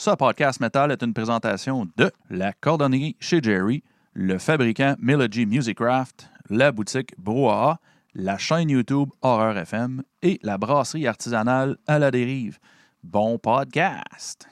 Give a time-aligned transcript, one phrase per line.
[0.00, 3.82] Ce podcast metal est une présentation de la cordonnerie chez Jerry,
[4.14, 7.80] le fabricant Melody Musicraft, la boutique Brouhaha,
[8.14, 12.58] la chaîne YouTube Horreur FM et la brasserie artisanale à la dérive.
[13.04, 14.48] Bon podcast!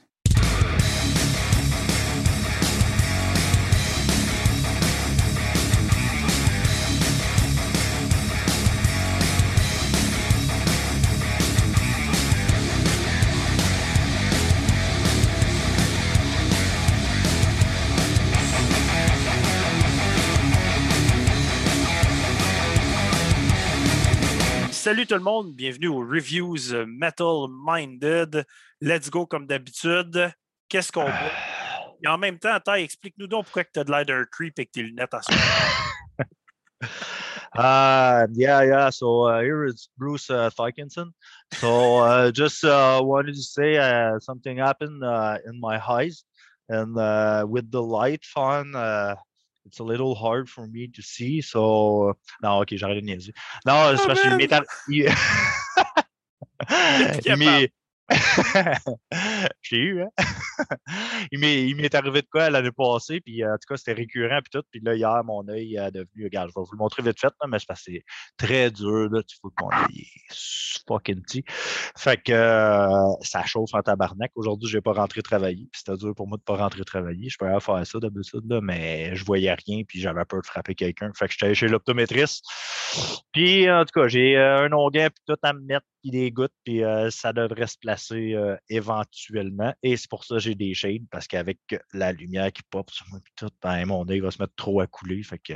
[24.89, 28.43] Salut tout le monde, bienvenue aux Reviews Metal Minded.
[28.81, 30.33] Let's go comme d'habitude.
[30.67, 31.31] Qu'est-ce qu'on voit?
[32.03, 34.71] Et en même temps, attends, explique-nous donc pourquoi tu as de l'air creep et que
[34.71, 35.21] tes lunettes à.
[37.55, 38.89] Uh, yeah, yeah.
[38.89, 41.13] So uh, here is Bruce uh, Thickinson.
[41.53, 46.23] So uh, just uh, wanted to say uh, something happened uh, in my eyes,
[46.67, 48.73] and uh, with the light on,
[49.69, 51.41] it's a little hard for me to see.
[51.41, 53.33] So non, ok, j'arrête de niaiser.
[53.65, 54.37] Non, c'est Oh, parce qu'il man!
[54.37, 54.47] m'est
[54.89, 55.05] il-
[57.25, 57.71] il m'est-
[59.61, 60.09] Je l'ai eu, hein?
[61.31, 61.39] il
[61.75, 64.65] m'est arrivé de quoi l'année passée, puis euh, en tout cas, c'était récurrent, puis tout.
[64.71, 67.33] Puis là, hier, mon œil est devenu, regarde, je vais vous le montrer vite fait,
[67.47, 68.03] mais c'est
[68.37, 69.21] très dur, là.
[69.23, 69.69] Tu vois que mon
[70.87, 71.43] fucking petit.
[71.97, 74.31] Fait que euh, ça chauffe en tabarnak.
[74.35, 76.83] Aujourd'hui, je n'ai pas rentré travailler, puis c'était dur pour moi de ne pas rentrer
[76.83, 77.29] travailler.
[77.29, 80.73] Je pouvais faire ça d'habitude, là, mais je voyais rien, puis j'avais peur de frapper
[80.73, 81.11] quelqu'un.
[81.15, 82.43] Fait que j'étais chez l'optométriste.
[83.33, 86.31] Puis, en tout cas, j'ai euh, un onguent, puis tout à me mettre, puis des
[86.31, 89.73] gouttes, puis ça devrait se placer euh, éventuellement.
[89.83, 91.59] Et c'est pour ça que j'ai des shades, parce qu'avec
[91.93, 94.87] la lumière qui pop sur moi, tout, ben, mon œil va se mettre trop à
[94.87, 95.21] couler.
[95.23, 95.53] Fait que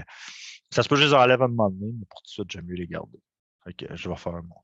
[0.72, 2.52] ça se peut que je les enlève à un moment donné, mais pour tout suite,
[2.52, 3.20] j'aime mieux les garder.
[3.64, 4.56] Fait que je vais faire mon.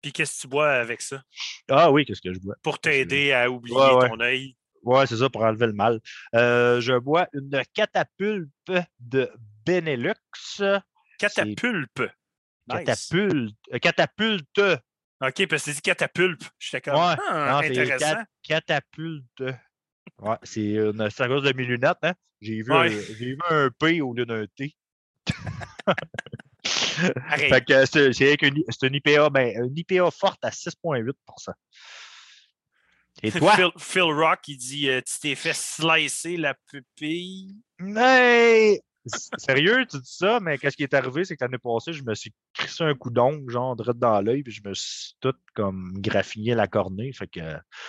[0.00, 1.22] Puis qu'est-ce que tu bois avec ça?
[1.70, 2.56] Ah oui, qu'est-ce que je bois?
[2.62, 4.08] Pour t'aider à oublier Ouais, ouais.
[4.08, 4.56] ton œil?
[4.82, 6.00] Ouais, c'est ça, pour enlever le mal.
[6.34, 8.50] Euh, je bois une catapulpe
[8.98, 9.30] de
[9.64, 10.14] Benelux.
[11.20, 12.02] Catapulpe.
[12.68, 12.84] Nice.
[12.84, 13.56] Catapulte.
[13.72, 14.60] euh, catapulte.
[15.22, 16.42] OK, parce que tu dit catapulpe.
[16.58, 17.14] J'étais comme, Ouais.
[17.28, 18.14] ah, Non, c'est intéressant.
[18.14, 19.42] cat- catapulte.
[20.18, 22.14] Ouais, c'est une- c'est à cause de mes lunettes, hein?
[22.40, 22.88] J'ai vu, Ouais.
[22.88, 24.74] vu un P au lieu d'un T.
[26.64, 31.16] Fait que c'est c'est une, c'est une IPA, ben, une IPA forte à 6,8
[33.22, 33.56] Et toi?
[33.56, 37.56] Phil, Phil Rock, il dit euh, Tu t'es fait slicer la pupille.
[37.78, 38.80] Mais
[39.38, 42.14] sérieux, tu dis ça, mais qu'est-ce qui est arrivé, c'est que l'année passée, je me
[42.14, 45.92] suis crissé un coup d'ongle, genre, direct dans l'œil, puis je me suis tout comme
[45.98, 47.12] graffiné la cornée.
[47.12, 47.40] Fait que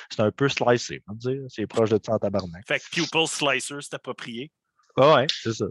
[0.10, 1.42] c'est un peu slicé, on va dire.
[1.50, 2.64] C'est proche de ça en tabarnak.
[2.68, 4.52] Fait que Pupil Slicer, c'est approprié.
[4.96, 5.66] Ah ouais, c'est ça.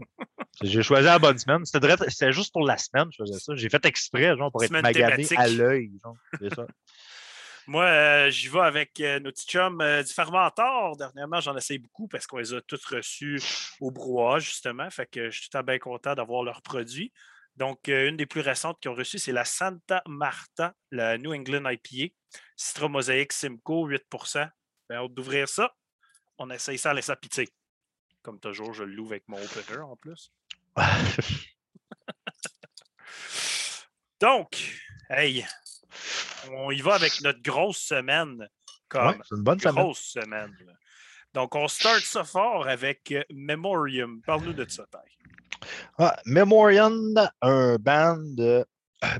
[0.61, 1.63] J'ai choisi la bonne semaine.
[1.63, 3.55] C'était juste pour la semaine, je faisais ça.
[3.55, 5.39] J'ai fait exprès, genre, pour être Semaine magané thématique.
[5.39, 5.91] à l'œil.
[6.03, 6.15] genre.
[6.41, 6.67] C'est ça.
[7.67, 10.97] Moi, euh, j'y vais avec euh, nos petits chums euh, du Fermentor.
[10.97, 13.39] Dernièrement, j'en essaye beaucoup parce qu'on les a tous reçus
[13.79, 14.89] au brouhaha, justement.
[14.89, 17.13] Fait que je suis tout à bien content d'avoir leurs produits.
[17.55, 21.69] Donc, une des plus récentes qu'ils ont reçues, c'est la Santa Marta, la New England
[21.69, 22.13] IPA.
[22.57, 24.49] Citra Mosaic Simcoe, 8%
[24.89, 25.73] Bien, hâte d'ouvrir ça.
[26.37, 27.47] On essaye ça à laisser pitié.
[28.23, 30.33] Comme toujours, je l'ouvre avec mon opener en plus.
[34.19, 34.57] Donc,
[35.09, 35.45] hey,
[36.51, 38.39] on y va avec notre grosse semaine.
[38.39, 38.47] Ouais,
[38.87, 39.75] Comme c'est une bonne semaine.
[39.75, 40.55] grosse semaine.
[41.33, 44.21] Donc, on start ça fort avec euh, Memoriam.
[44.21, 44.85] Parle-nous de ça.
[45.97, 46.93] Ah, Memorian,
[47.41, 48.63] un band de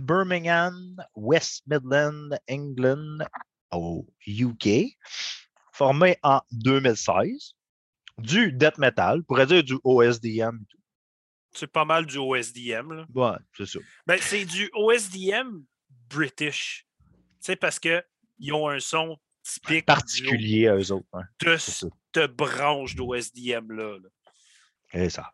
[0.02, 3.18] Birmingham, West Midland, England,
[3.72, 4.96] au UK,
[5.72, 7.54] formé en 2016.
[8.20, 10.56] Du death metal, on pourrait dire du OSDM.
[10.62, 10.78] et tout.
[11.52, 12.92] C'est pas mal du OSDM.
[12.94, 13.06] là.
[13.14, 13.80] Ouais, c'est ça.
[14.06, 15.64] Ben, c'est du OSDM
[16.14, 16.86] British.
[17.00, 17.06] Tu
[17.42, 21.08] sais, parce qu'ils ont un son typique Particulier à eux autres.
[21.14, 23.98] hein, de cette branche d'OSDM-là.
[24.00, 25.10] là.
[25.10, 25.30] Ça.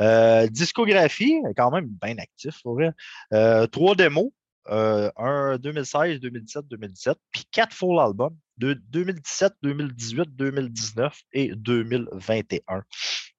[0.00, 2.92] Euh, discographie, quand même bien actif, pour vrai.
[3.32, 4.30] Euh, trois démos,
[4.68, 12.82] euh, un 2016, 2017, 2017, puis quatre full albums de 2017, 2018, 2019 et 2021.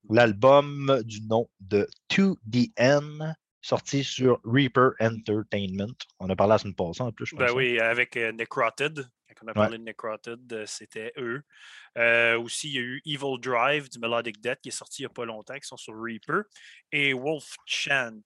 [0.09, 5.95] L'album du nom de To The End, sorti sur Reaper Entertainment.
[6.19, 7.45] On a parlé la semaine passée en plus, je pense.
[7.45, 7.55] Ben hein.
[7.55, 9.07] oui, avec euh, Necrotted.
[9.27, 11.41] Quand on a parlé de Necrotted, euh, c'était eux.
[11.97, 15.05] Euh, aussi, il y a eu Evil Drive du Melodic Death qui est sorti il
[15.05, 16.43] n'y a pas longtemps, qui sont sur Reaper.
[16.91, 18.21] Et Wolf Chant.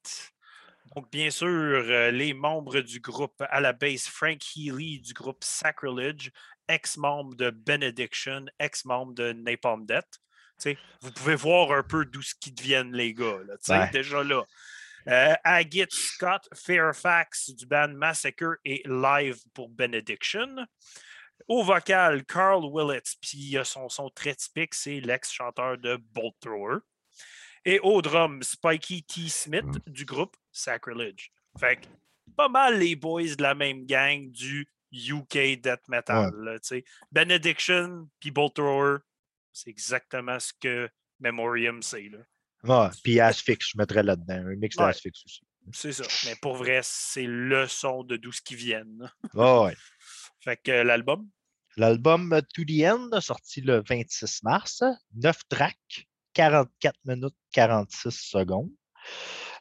[0.96, 5.44] Donc, bien sûr, euh, les membres du groupe à la base, Frank Healy du groupe
[5.44, 6.32] Sacrilege,
[6.68, 10.20] ex-membre de Benediction, ex-membre de Napalm Death.
[11.02, 13.40] Vous pouvez voir un peu d'où ce qu'ils deviennent, les gars.
[13.46, 13.90] Là, Ouais.
[13.92, 14.46] Déjà là.
[15.07, 20.66] Euh, Agate Scott Fairfax du band Massacre et Live pour Benediction.
[21.48, 26.80] Au vocal, Carl Willits, puis son son très typique, c'est l'ex-chanteur de Bolt Thrower.
[27.66, 29.28] Et au drum, Spikey T.
[29.28, 31.31] Smith du groupe Sacrilege.
[31.60, 31.88] Fait que
[32.36, 36.31] pas mal les boys de la même gang du UK Death Metal.
[36.34, 36.58] là.
[37.12, 38.98] Benediction puis Bolt Thrower,
[39.51, 42.10] c'est exactement ce que Memoriam c'est.
[42.10, 42.19] Là.
[42.67, 44.33] Ouais, puis Asphyx, je mettrais là-dedans.
[44.35, 44.85] Un mix Ouais.
[44.88, 45.41] d'Asphyx aussi.
[45.73, 46.03] C'est ça.
[46.25, 49.12] Mais pour vrai, c'est le son de d'où ce qui viennent.
[49.35, 49.75] Ah ouais.
[50.44, 51.27] Fait que euh, l'album,
[51.77, 54.81] L'album euh, To The End, sorti le 26 mars,
[55.15, 58.71] 9 tracks, 44 minutes 46 secondes.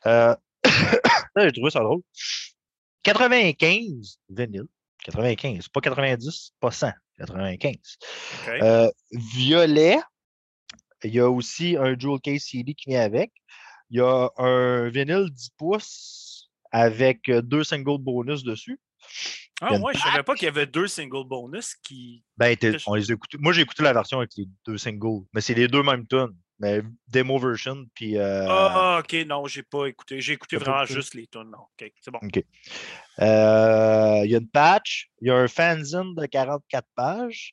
[0.06, 0.36] Euh,
[1.36, 2.02] J'ai trouvé ça drôle.
[3.02, 4.66] 95 vinyle.
[5.04, 7.74] 95, pas 90, pas 100, 95.
[8.46, 8.48] OK.
[8.62, 9.98] Euh, violet.
[11.04, 13.30] Il y a aussi un Jewel Case CD qui vient avec.
[13.90, 18.80] Il y a un vinyle 10 pouces avec euh, deux singles bonus dessus.
[19.60, 22.24] ah ouais, je savais pas qu'il y avait deux single bonus qui.
[22.36, 22.56] Ben,
[22.86, 23.36] on les a écoutés.
[23.38, 26.34] Moi, j'ai écouté la version avec les deux singles, mais c'est les deux mêmes tunes.
[26.60, 28.16] Mais demo version, puis.
[28.16, 30.20] euh, Ah, ok, non, j'ai pas écouté.
[30.20, 30.94] J'ai écouté vraiment écouté?
[30.94, 31.50] juste les tunes.
[31.50, 32.20] Non, ok, c'est bon.
[33.20, 37.52] euh, Il y a une patch, il y a un fanzine de 44 pages,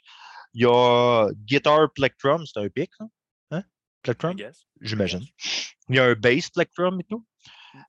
[0.54, 2.92] il y a Guitar Plectrum, c'est un pic?
[3.00, 3.08] Hein?
[4.02, 4.36] Plectrum?
[4.82, 5.26] J'imagine.
[5.90, 7.26] Il y a un bass Plectrum et tout.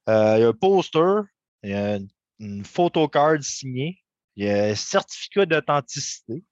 [0.09, 1.23] Euh, il y a un poster,
[1.63, 3.99] il y a une, une photocard signée,
[4.37, 6.45] il y a un certificat d'authenticité,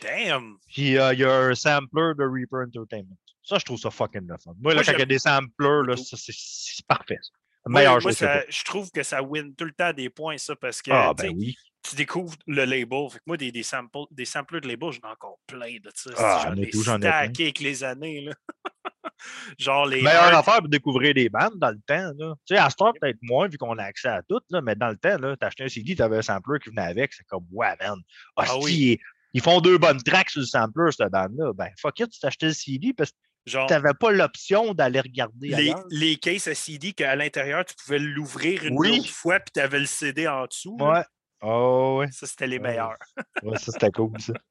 [0.00, 0.56] Damn!
[0.68, 3.16] puis euh, il y a un sampler de Reaper Entertainment.
[3.42, 4.52] Ça, je trouve ça fucking le fun.
[4.60, 7.18] Moi, là, Moi, quand il y a des samplers, là, ça, c'est- c'est parfait.
[7.20, 7.30] ça.
[7.66, 10.80] Moi, Meilleur ça- je trouve que ça win tout le temps des points, ça, parce
[10.80, 11.56] que Ah, ben oui.
[11.82, 13.08] Tu découvres le label.
[13.10, 15.90] Fait que moi, des, des, samples, des samplers de label, j'en ai encore plein de
[15.94, 16.10] ça.
[16.18, 17.10] Ah, j'en ai tout, j'en ai plein.
[17.10, 18.20] stacké avec les années.
[18.22, 18.32] Là.
[19.58, 20.02] Genre les.
[20.02, 22.12] Meilleure affaire pour découvrir des bandes dans le temps.
[22.18, 22.34] Là.
[22.46, 24.74] Tu sais, à ce temps, peut-être moins, vu qu'on a accès à tout, là, mais
[24.74, 27.24] dans le temps, tu achetais un CD, tu avais un sampler qui venait avec, c'est
[27.26, 27.98] comme, ouais, man.
[28.36, 28.72] hostie, Ah oui.
[28.74, 28.98] ils,
[29.34, 31.52] ils font deux bonnes tracks sur le sampler, cette bande-là.
[31.54, 33.16] Ben, fuck it, tu t'achetais le CD parce que
[33.46, 37.98] tu n'avais pas l'option d'aller regarder les, les cases à CD qu'à l'intérieur, tu pouvais
[37.98, 39.00] l'ouvrir une Oui.
[39.00, 40.76] autre fois, puis tu avais le CD en dessous.
[40.80, 41.02] Ouais.
[41.42, 42.10] Oh, ouais.
[42.12, 42.68] Ça, c'était les Ouais.
[42.70, 42.98] meilleurs.
[43.42, 44.32] ouais, ça, c'était cool, ça.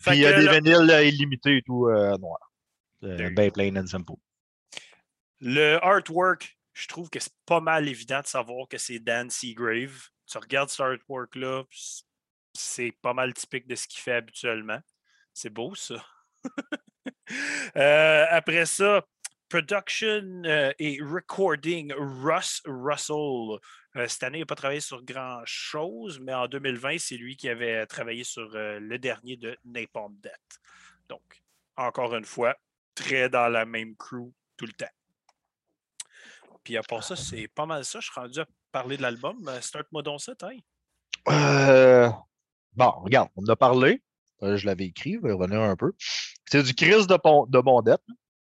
[0.00, 2.50] Puis il y a des là- vinyles illimités et tout, euh, noirs.
[3.04, 4.12] Euh, ben plain and simple.
[5.40, 10.08] Le artwork, je trouve que c'est pas mal évident de savoir que c'est Dan Seagrave.
[10.26, 11.62] Tu regardes cet artwork-là,
[12.54, 14.80] c'est pas mal typique de ce qu'il fait habituellement.
[15.34, 16.04] C'est beau, ça.
[17.76, 19.04] Euh, après ça,
[19.48, 23.58] production euh, et recording, Russ Russell.
[23.96, 27.48] Euh, cette année, il n'a pas travaillé sur grand-chose, mais en 2020, c'est lui qui
[27.48, 30.60] avait travaillé sur euh, le dernier de Napalm Death.
[31.08, 31.42] Donc,
[31.76, 32.56] encore une fois,
[32.94, 34.86] très dans la même crew tout le temps.
[36.64, 38.00] Puis à part ça, c'est pas mal ça.
[38.00, 39.50] Je suis rendu à parler de l'album.
[39.60, 40.34] Start-moi donc ça,
[42.74, 44.02] Bon, regarde, on en a parlé.
[44.42, 45.92] Je l'avais écrit, je vais revenir un peu.
[46.46, 47.96] C'est du Chris de, pon- de.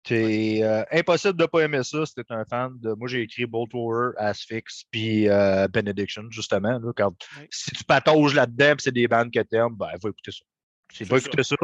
[0.08, 2.94] C'est euh, impossible de ne pas aimer ça si t'es un fan de.
[2.94, 6.80] Moi, j'ai écrit Bolt Thrower, Asphyx, puis euh, Benediction, justement.
[6.80, 7.48] Là, quand- Oui.
[7.52, 10.46] Si tu patauges là-dedans, c'est des bandes que t'aimes, ben, va écouter ça.
[10.92, 11.56] Si tu vas écouter ça,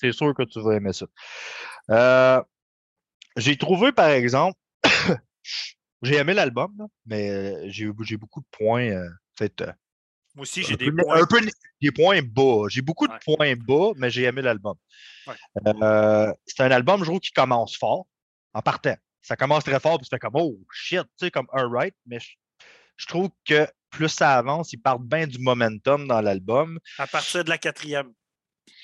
[0.00, 1.06] c'est- sûr que tu vas aimer ça.
[1.90, 2.42] Euh,
[3.36, 4.56] j'ai trouvé, par exemple,
[6.02, 6.72] j'ai aimé l'album,
[7.06, 9.02] mais j'ai eu- beaucoup de points.
[9.36, 9.72] peut-être,
[10.38, 11.20] Moi aussi, j'ai des peu points.
[11.20, 11.50] un peu né-
[11.82, 12.68] des points bas.
[12.68, 13.18] J'ai beaucoup de Ouais.
[13.24, 14.76] points bas, mais j'ai aimé l'album.
[15.26, 15.34] Ouais.
[15.66, 18.06] Euh, c'est un album, je trouve, qui commence fort
[18.54, 18.94] en partant.
[19.20, 22.20] Ça commence très fort, puis tu fais comme Oh shit, tu sais, comme alright, mais
[22.20, 22.28] je,
[22.96, 26.78] je trouve que plus ça avance, ils partent bien du momentum dans l'album.
[26.98, 28.12] À partir de la quatrième.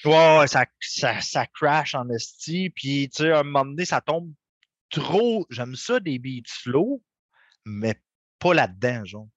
[0.04, 4.00] Ouais, ça, ça, ça crash en esti, puis tu sais, à un moment donné, ça
[4.00, 4.32] tombe
[4.90, 5.46] trop.
[5.50, 7.00] J'aime ça, des beats slow,
[7.64, 7.94] mais
[8.40, 9.28] pas là-dedans, genre.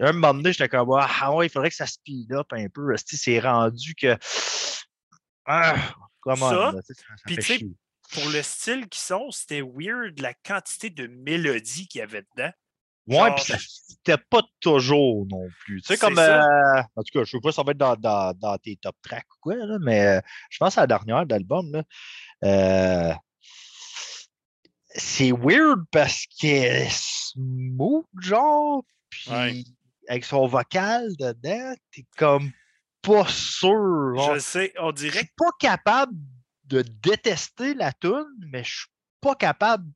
[0.00, 2.94] Un moment donné, j'étais comme Ah ouais, il faudrait que ça speed up un peu.
[3.06, 4.16] C'est rendu que.
[5.46, 5.76] Ah,
[6.20, 6.72] comment Ça,
[7.26, 7.66] puis tu sais.
[8.12, 12.50] Pour le style qu'ils sont, c'était weird la quantité de mélodies qu'il y avait dedans.
[13.06, 15.82] Ouais, puis ça c'était pas toujours non plus.
[15.82, 16.18] Tu sais, comme.
[16.18, 18.76] euh, en tout cas, je sais pas si ça va être dans, dans, dans tes
[18.76, 21.82] top tracks ou quoi, là, mais euh, je pense à la dernière d'album.
[22.44, 23.14] Euh,
[24.90, 29.64] c'est weird parce qu'elle est smooth, genre, puis Ouais.
[30.08, 32.50] Avec son vocal dedans, t'es comme
[33.02, 34.34] pas sûr.
[34.34, 36.14] Je sais, on Je dirait suis pas capable
[36.64, 38.88] de détester la tune, mais je suis
[39.20, 39.90] pas capable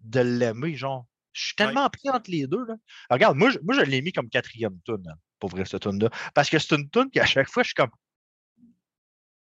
[0.00, 1.06] de l'aimer, genre.
[1.32, 2.64] Je suis tellement pris entre les deux.
[2.64, 2.74] Là.
[2.74, 2.78] Alors,
[3.10, 6.10] regarde, moi, je, moi, je l'ai mis comme quatrième tune, hein, pour vrai, cette tune-là.
[6.32, 7.90] Parce que c'est une tune qui, à chaque fois, je suis comme.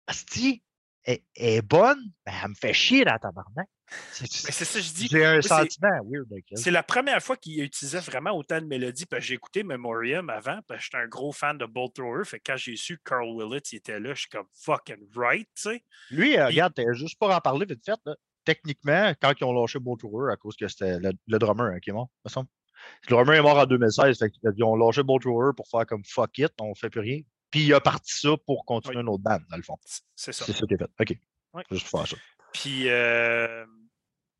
[0.07, 0.63] Asti,
[1.05, 3.69] elle, est bonne, mais elle me fait chier dans tabarnak.
[4.11, 5.09] C'est ça, je dis.
[5.09, 6.27] J'ai un sentiment weird.
[6.55, 9.05] C'est la première fois qu'il utilisait vraiment autant de mélodies.
[9.19, 12.25] J'ai écouté Memoriam avant, parce que j'étais un gros fan de Bolt Thrower.
[12.25, 15.63] Fait quand j'ai su que Carl Willett était là, je suis comme fucking right, tu
[15.63, 15.85] sais.
[16.11, 18.01] Lui, euh, regarde, juste pour en parler vite fait,
[18.45, 21.91] techniquement, quand ils ont lâché Bolt Thrower, à cause que c'était le, drummer hein, qui
[21.91, 22.49] est mort, me semble.
[23.09, 26.05] Le drummer est mort en 2016, fait ils ont lâché Bolt Thrower pour faire comme
[26.05, 27.21] fuck it, on fait plus rien.
[27.55, 29.79] Puis il a parti ça pour continuer une autre bande, dans le fond.
[30.17, 30.45] C'est ça.
[30.45, 30.91] C'est ça qui est fait.
[30.99, 31.65] OK.
[31.71, 32.23] Juste pour faire ça.
[32.53, 33.65] Puis, euh,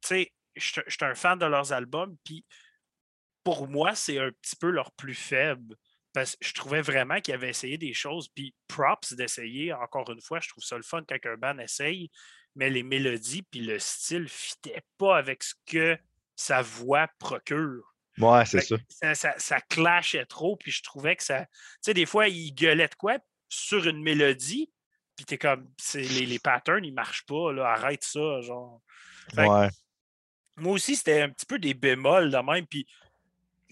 [0.01, 2.17] tu sais, je suis un fan de leurs albums.
[2.25, 2.45] Puis,
[3.45, 5.77] pour moi, c'est un petit peu leur plus faible.
[6.13, 8.29] Parce que je trouvais vraiment qu'ils avaient essayé des choses.
[8.35, 12.11] Puis, props d'essayer, encore une fois, je trouve ça le fun quand un band essaye.
[12.57, 15.97] Mais les mélodies puis le style ne fitaient pas avec ce que
[16.35, 17.94] sa voix procure.
[18.19, 18.77] Ouais, c'est ça.
[19.15, 19.61] Ça, ça.
[19.61, 21.47] clashait trop, puis je trouvais que ça.
[21.47, 21.51] Tu
[21.83, 23.19] sais, des fois, il gueulait de quoi
[23.49, 24.71] sur une mélodie,
[25.17, 28.81] puis t'es comme, les, les patterns, ils marchent pas, là, arrête ça, genre.
[29.37, 29.69] ouais.
[30.57, 32.87] Moi aussi, c'était un petit peu des bémols de même, puis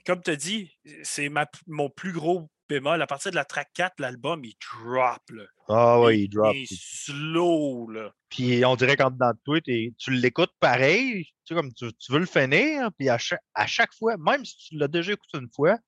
[0.05, 1.31] comme tu as dit, c'est
[1.67, 3.01] mon plus gros bémol.
[3.01, 5.23] À partir de la track 4, l'album, il drop.
[5.31, 5.45] Là.
[5.69, 6.55] Ah ouais, il, drop.
[6.55, 7.89] Il est slow.
[7.91, 8.13] Là.
[8.29, 12.19] Puis on dirait qu'en dedans de toi, tu l'écoutes pareil, tu sais, comme tu, veux
[12.19, 15.79] le finir, puis à chaque, fois, même si tu l'as déjà écouté une fois,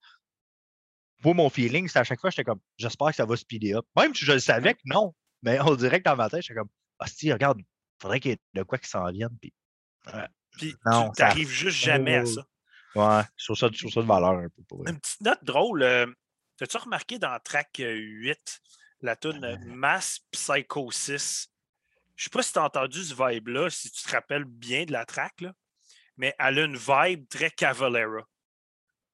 [1.23, 3.87] pour mon feeling, c'est à chaque fois, j'étais comme, j'espère que ça va speeder up.
[3.97, 6.59] Même si je le savais que non, mais on dirait que dans ma tête, j'étais
[6.59, 7.67] comme, ah, si, regarde, il
[8.03, 9.37] faudrait qu'il y ait de quoi qui s'en vienne.
[9.41, 9.55] Puis,
[10.53, 12.45] puis tu n'arrives juste jamais à ça.
[12.95, 14.77] Ouais, sur ça, sur ça de valeur un peu.
[14.87, 15.83] Une petite note drôle.
[15.83, 16.07] Euh,
[16.57, 18.61] T'as-tu remarqué dans track 8,
[19.01, 21.49] la tune Mass Psychosis?
[22.17, 24.85] Je ne sais pas si tu as entendu ce vibe-là, si tu te rappelles bien
[24.85, 25.53] de la track, là,
[26.17, 28.23] mais elle a une vibe très Cavalera.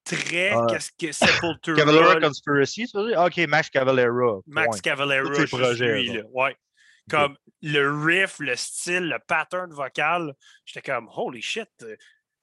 [0.04, 1.76] Très qu'est-ce que Sepultura.
[1.76, 3.20] Cavalera Conspiracy, ça veut dire?
[3.20, 4.40] Ok, Max Cavalera.
[4.47, 6.23] Max Cavalera, je suis là.
[6.32, 6.56] Ouais.
[7.09, 11.68] Comme le riff, le style, le pattern vocal, j'étais comme holy shit.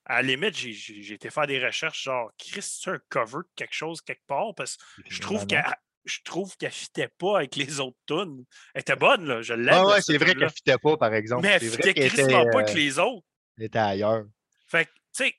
[0.10, 4.02] À la limite, j'ai été faire des recherches genre Chris, un cover de quelque chose
[4.02, 4.56] quelque part?
[4.56, 5.66] Parce que je trouve qu'elle
[6.06, 8.46] je trouve qu'elle fitait pas avec les autres tunes.
[8.74, 9.42] Elle était bonne, là.
[9.42, 9.74] Je l'aime.
[9.74, 11.44] Ah ouais, c'est vrai qu'elle fitait pas, par exemple.
[11.44, 13.28] Mais elle fitait pas avec euh, les autres.
[13.58, 14.24] Elle était ailleurs.
[14.68, 15.36] Fait que, tu sais,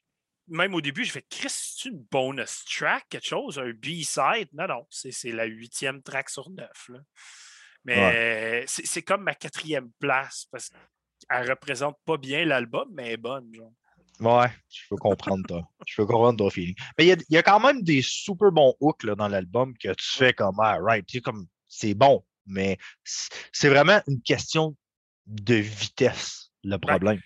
[0.49, 4.49] même au début, je fais Chris, c'est une bonus track, quelque chose, un B-side?
[4.53, 6.89] Non, non, c'est la huitième track sur neuf.
[6.89, 6.99] Là.
[7.85, 13.17] Mais c'est comme ma quatrième place parce qu'elle représente pas bien l'album, mais elle est
[13.17, 13.51] bonne.
[13.55, 13.73] Genre.
[14.21, 15.69] Ouais, je peux comprendre toi.
[15.87, 16.75] je peux comprendre ton feeling.
[16.99, 20.17] Mais il y, a quand même des super bons hooks là, dans l'album que tu
[20.17, 22.79] fais comme ah, right, comme c'est bon, mais
[23.53, 24.77] c'est vraiment une question
[25.27, 27.21] de vitesse, le problème.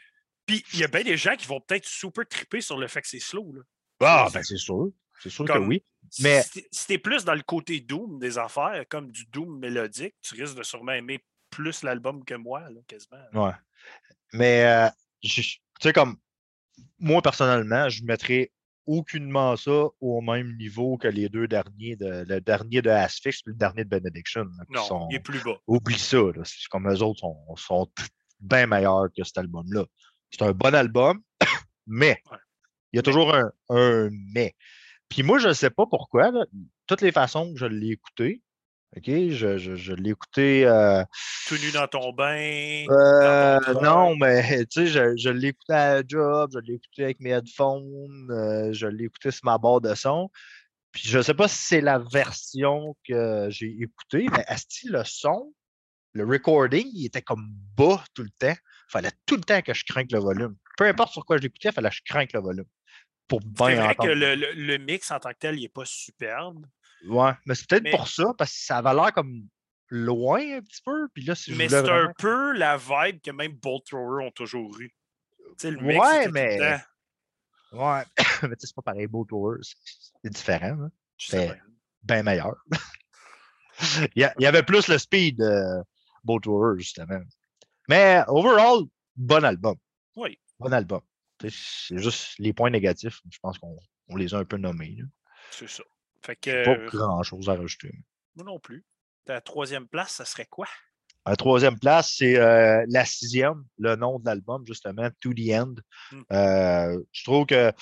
[0.47, 3.01] Puis il y a bien des gens qui vont peut-être super triper sur le fait
[3.01, 3.53] que c'est slow.
[3.53, 3.63] Là.
[4.01, 4.91] Ah, ben c'est sûr.
[5.23, 5.85] C'est sûr que oui.
[6.21, 10.35] Mais si t'es plus dans le côté Doom des affaires, comme du Doom mélodique, tu
[10.35, 13.23] risques de sûrement aimer plus l'album que moi, là, quasiment.
[13.33, 13.53] Ouais.
[14.33, 14.89] Mais euh,
[15.23, 15.43] tu
[15.81, 16.17] sais, comme
[16.99, 18.53] moi, personnellement, je mettrais
[18.87, 23.51] aucunement ça au même niveau que les deux derniers, de, le dernier de Asphyx et
[23.51, 24.47] le dernier de Benediction.
[24.71, 25.57] non, il est plus bas.
[25.67, 26.19] Oublie ça.
[26.71, 27.91] Comme eux autres sont, sont
[28.41, 29.85] bien meilleurs que cet album-là.
[30.31, 31.23] C'est un bon album,
[31.87, 32.21] mais
[32.93, 34.55] il y a toujours un, un mais.
[35.09, 36.33] Puis moi, je ne sais pas pourquoi.
[36.87, 38.43] toutes les façons que je l'ai écouté,
[38.95, 40.67] OK, je, je, je l'ai écouté.
[40.67, 41.03] Euh,
[41.47, 42.85] Tout nu dans ton bain.
[42.91, 47.05] Euh, non, mais tu sais, je, je l'ai écouté à la job, je l'ai écouté
[47.05, 50.31] avec mes headphones, euh, je l'ai écouté sur ma barre de son.
[50.93, 54.93] Puis je ne sais pas si c'est la version que j'ai écoutée, mais est-ce que
[54.93, 55.55] le son,
[56.13, 58.55] le recording, il était comme bas tout le temps.
[58.55, 60.55] Il fallait tout le temps que je crainte le volume.
[60.77, 62.67] Peu importe sur quoi je l'écoutais, il fallait que je crainte le volume.
[63.27, 65.87] Pour bien C'est vrai que le, le, mix en tant que tel, il n'est pas
[65.87, 66.67] superbe.
[67.07, 69.49] Ouais, mais c'est peut-être pour ça, parce que ça avait l'air comme
[69.89, 71.09] loin un petit peu.
[71.15, 74.93] Puis là, mais c'est un peu la vibe que même Bolt Thrower ont toujours eu.
[75.63, 76.59] Le ouais, mais.
[77.73, 78.05] Ouais,
[78.43, 80.79] mais c'est pas pareil, Bolt Thrower, c'est différent.
[80.83, 80.91] Hein?
[81.19, 81.61] C'est
[82.03, 82.57] bien meilleur.
[84.15, 85.83] il, y avait plus le speed de
[86.25, 87.21] Bolt Thrower, justement.
[87.89, 88.85] Mais overall,
[89.17, 89.77] bon album.
[90.17, 90.39] Oui.
[90.59, 91.01] Bon album.
[91.41, 94.99] C'est juste les points négatifs, je pense qu'on les a un peu nommés.
[95.51, 95.83] C'est ça.
[96.25, 97.93] Fait que, pas grand-chose à rajouter.
[98.37, 98.85] Moi non plus.
[99.25, 100.67] Ta troisième place, ça serait quoi?
[101.25, 105.75] La troisième place, c'est euh, la sixième, le nom de l'album, justement, To the End.
[106.11, 106.23] Mmh.
[106.33, 107.73] Euh, je trouve que,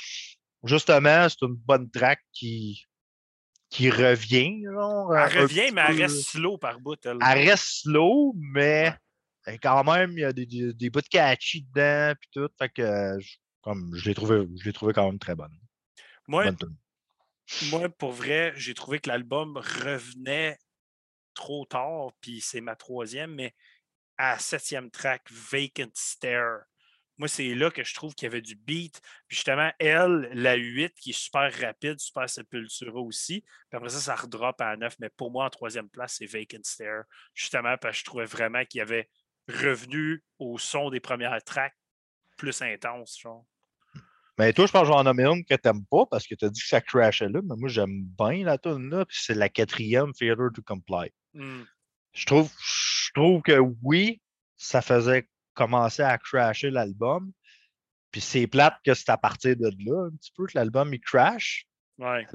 [0.65, 2.87] justement, c'est une bonne track qui,
[3.71, 4.63] qui revient.
[4.65, 6.99] elle revient, mais elle reste slow par bout.
[7.07, 8.95] Elle, reste slow, mais
[9.63, 12.49] quand même, il y a des, des, bouts de catchy dedans, puis tout.
[12.59, 13.17] Fait que,
[13.63, 15.57] comme, je l'ai trouvé, trouvé quand même très bonne.
[16.27, 16.45] Moi,
[17.71, 20.59] moi, pour vrai, j'ai trouvé que l'album revenait
[21.35, 23.55] trop tard, puis c'est ma troisième, mais
[24.19, 26.61] à septième track, Vacant Stare.
[27.17, 29.01] Moi, c'est là que je trouve qu'il y avait du beat.
[29.29, 33.43] Puis justement, elle, la 8, qui est super rapide, super Sepultura aussi.
[33.43, 34.97] Puis après ça, ça redrop à 9.
[35.01, 37.05] Mais pour moi, en troisième place, c'est Vacant Stare.
[37.35, 39.09] Justement, parce que je trouvais vraiment qu'il y avait
[39.49, 41.77] revenu au son des premières tracks
[42.37, 43.19] plus intense.
[43.19, 43.45] Genre.
[44.41, 46.49] Mais toi, je pense que j'en nommer une que t'aimes pas parce que tu as
[46.49, 47.43] dit que ça crashait là.
[47.45, 49.05] Mais moi, j'aime bien la tune là.
[49.05, 51.11] Puis c'est la quatrième, Failure to Comply.
[51.35, 51.65] Hmm.
[52.15, 54.23] Je trouve, je trouve que oui,
[54.57, 57.33] ça faisait commencer à crasher l'album.
[58.13, 61.01] Puis c'est plate que c'est à partir de là un petit peu que l'album il
[61.01, 61.67] crash.
[61.99, 62.27] Ouais.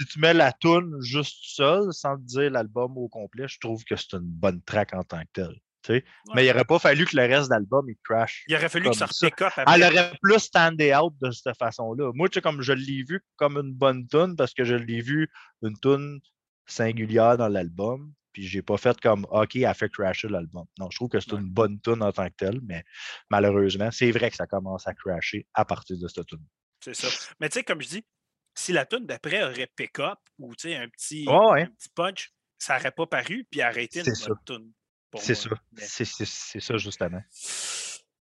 [0.00, 3.84] Si tu mets la tune juste seule, sans te dire l'album au complet, je trouve
[3.84, 5.60] que c'est une bonne track en tant que telle.
[5.88, 8.44] Mais il n'aurait pas fallu que le reste de l'album il crash.
[8.48, 9.26] Il aurait fallu que ça ça.
[9.26, 9.98] up Elle après.
[9.98, 12.10] aurait plus standé out de cette façon-là.
[12.14, 15.00] Moi, tu sais, comme je l'ai vu comme une bonne tune parce que je l'ai
[15.00, 15.28] vu
[15.62, 16.20] une tune
[16.66, 18.12] singulière dans l'album.
[18.32, 20.64] Puis j'ai pas fait comme OK, elle fait crasher l'album.
[20.78, 21.40] Non, je trouve que c'est Ouais.
[21.40, 22.82] une bonne tune en tant que telle, mais
[23.28, 26.44] malheureusement, c'est vrai que ça commence à crasher à partir de cette tune.
[26.82, 27.08] C'est ça.
[27.40, 28.06] Mais tu sais, comme je dis,
[28.54, 31.62] si la tune d'après aurait pick up ou tu sais, un petit, ouais.
[31.62, 34.72] un petit punch, ça n'aurait pas paru puis arrêté une bonne tune.
[35.20, 35.50] C'est ça.
[35.72, 37.22] Mais- C'est ça, justement.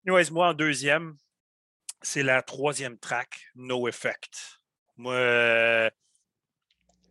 [0.06, 1.18] Anyways, moi, en deuxième,
[2.02, 4.60] c'est la troisième track, No Effect.
[4.98, 5.90] Moi, euh,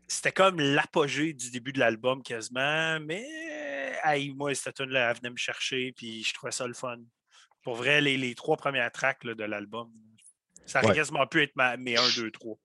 [0.07, 3.27] c'était comme l'apogée du début de l'album quasiment, mais
[4.05, 6.99] hey, moi, cette tune-là, elle venait me chercher, puis je trouvais ça le fun.
[7.63, 9.91] Pour vrai, les, les trois premières tracks là, de l'album,
[10.67, 10.95] ça aurait Ouais.
[10.95, 12.59] quasiment pu être ma, mes 1, 2, 3.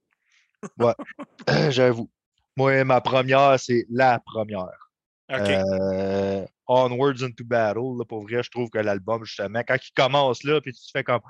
[1.69, 2.09] J'avoue.
[2.55, 4.91] Moi, ma première, c'est la première.
[5.29, 5.39] OK.
[5.39, 10.43] Euh, Onwards into Battle, là, pour vrai, je trouve que l'album, justement, quand il commence
[10.43, 11.21] là, puis tu te fais comme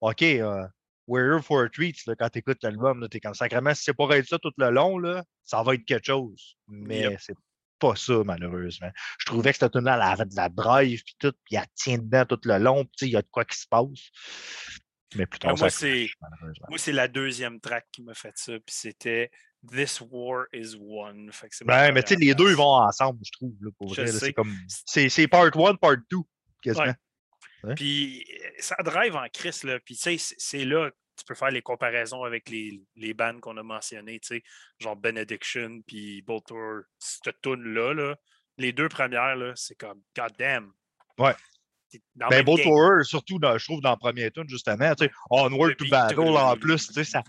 [0.00, 0.66] OK, euh,
[1.06, 3.82] We're here for a treat, là, quand tu écoutes l'album, tu es comme sacrément, si
[3.84, 6.56] c'est pour être ça tout le long, là, ça va être quelque chose.
[6.66, 7.18] Mais Yep.
[7.20, 7.34] c'est
[7.78, 8.90] pas ça, malheureusement.
[9.18, 11.98] Je trouvais que cette tune-là, elle avait de la drive, puis tout, puis elle tient
[11.98, 13.90] dedans tout le long, puis il y a de quoi qui se passe.
[15.16, 15.68] Mais plus tard, Ah.
[16.70, 19.30] Moi, c'est la deuxième track qui m'a fait ça, puis c'était
[19.70, 20.76] This War is.
[21.32, 23.54] Fait que ma Ben, mais tu sais, les deux, vont ensemble, je trouve.
[23.60, 24.52] Là, pour Je vrai, c'est comme.
[24.86, 26.18] C'est c'est part 1, part 2,
[26.62, 26.94] quasiment.
[27.64, 27.74] Ouais.
[27.74, 29.78] Puis euh, ça drive en crise, là.
[29.80, 33.38] Puis tu sais, c'est- là que tu peux faire les comparaisons avec les, les bands
[33.40, 34.42] qu'on a mentionnées, tu sais,
[34.80, 38.16] genre Benediction, puis Boltor, cette tune-là, là,
[38.58, 40.72] les deux premières, là, c'est comme God damn.
[41.18, 41.34] Ouais.
[42.16, 42.60] Dans Ben, Bolt
[43.04, 44.92] surtout, dans, je trouve, dans le premier tune, justement.
[44.96, 47.22] Tu sais, Onward to Battle, le- en plus, tu sais, ça.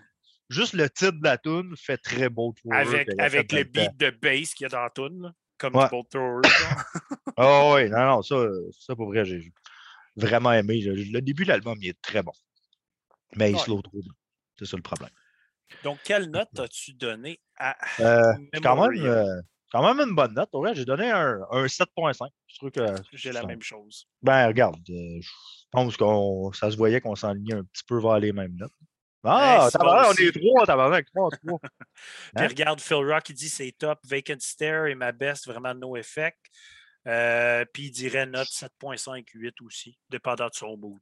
[0.50, 2.76] Juste le titre de la tune fait très Bolt Tower.
[2.76, 5.84] Avec, avec le beat de bass qu'il y a dans la tune, comme Ouais.
[5.86, 6.44] du Boltor.
[6.44, 6.44] genre.
[7.38, 8.36] Ah oui, non, non, ça,
[8.80, 9.52] ça pour vrai, j'ai
[10.16, 10.80] vraiment aimé.
[10.82, 12.32] Le, début de l'album, il est très bon.
[13.36, 13.62] Mais il Ouais.
[13.62, 14.00] slow trop.
[14.58, 15.10] C'est ça le problème.
[15.84, 20.34] Donc, quelle note as-tu donné à Euh, c'est quand même, euh, quand même une bonne
[20.34, 20.50] note.
[20.76, 22.30] J'ai donné un, un 7.5.
[22.48, 22.86] Je trouve que.
[23.12, 24.08] J'ai la même chose.
[24.22, 25.30] Ben, regarde, euh, je
[25.72, 28.72] pense que ça se voyait qu'on s'enlignait un petit peu vers les mêmes notes.
[29.26, 30.24] Ah, Hey, tabarnak, bon on aussi.
[30.24, 31.60] est trois, tabarnak, trois, trois.
[32.36, 32.48] Puis Hein?
[32.48, 34.00] regarde, Phil Rock, il dit c'est top.
[34.06, 36.40] Vacant Stare est ma best, vraiment no effect.
[37.08, 41.00] Euh, puis il dirait note 7.58 aussi, dépendant de son mood.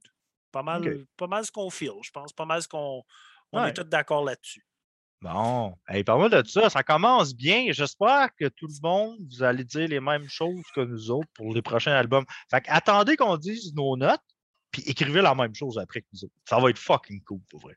[0.52, 2.32] Pas mal, pas mal ce qu'on feel, je pense.
[2.32, 3.02] Pas mal ce qu'on
[3.52, 3.70] on Ouais.
[3.70, 4.66] est tous d'accord là-dessus.
[5.22, 6.68] Bon, hey, parle-moi de ça.
[6.68, 7.72] Ça commence bien.
[7.72, 11.54] J'espère que tout le monde, vous allez dire les mêmes choses que nous autres pour
[11.54, 12.26] les prochains albums.
[12.50, 14.20] Fait que attendez qu'on dise nos notes,
[14.70, 16.34] puis écrivez la même chose après que nous autres.
[16.46, 17.74] Ça va être fucking cool, pour vrai.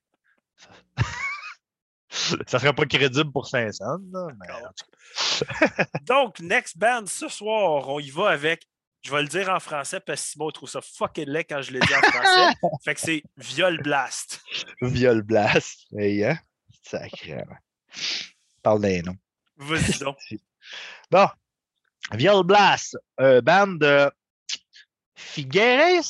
[2.10, 4.48] Ça, serait pas crédible pour 500, là, mais.
[6.02, 8.68] Donc, next band ce soir, on y va avec,
[9.04, 11.72] je vais le dire en français parce que Simon trouve ça fucking laid quand je
[11.72, 12.58] le dis en français.
[12.84, 14.42] fait que c'est Viol Blast.
[14.82, 15.86] Viol Blast.
[15.96, 16.40] Hey, hein?
[16.82, 17.58] Sacrément.
[18.64, 19.18] Parle des noms.
[19.58, 20.18] Vas-y donc.
[21.12, 21.28] Bon.
[22.14, 24.10] Viol Blast, euh, band de
[25.16, 26.04] Figueres,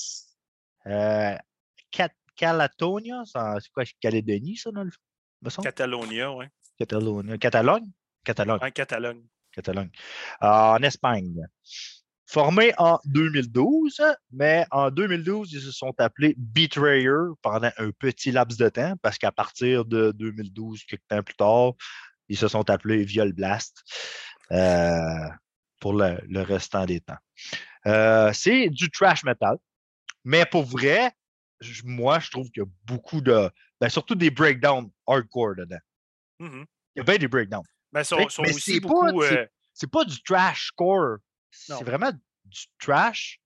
[0.86, 1.36] euh,
[1.92, 5.66] Cat- Calatonia, c'est quoi, Calédonie, ça, dans le semble?
[5.66, 6.46] Catalonia, oui.
[6.78, 7.38] Catalogne.
[7.38, 7.92] Catalogne?
[8.24, 8.60] Catalogne.
[8.62, 9.24] En Catalogne.
[9.52, 9.90] Catalogne.
[10.44, 11.42] Euh, en Espagne.
[12.30, 18.58] Formé en 2012, mais en 2012, ils se sont appelés Betrayer pendant un petit laps
[18.58, 21.72] de temps, parce qu'à partir de 2012, quelques temps plus tard,
[22.28, 23.82] ils se sont appelés Viol Blast
[24.52, 25.30] euh,
[25.80, 27.18] pour le, le restant des temps.
[27.86, 29.56] Euh, c'est du trash metal,
[30.26, 31.14] mais pour vrai,
[31.84, 33.50] moi, je trouve qu'il y a beaucoup de.
[33.80, 35.80] ben, surtout des breakdowns hardcore dedans.
[36.40, 36.66] Mhm.
[36.96, 37.66] Il y a bien des breakdowns.
[37.92, 39.46] Ben, sont, Mais- sont mais c'est pas- euh,
[39.92, 41.18] pas du trash core.
[41.52, 42.12] C'est vraiment
[42.46, 43.40] du trash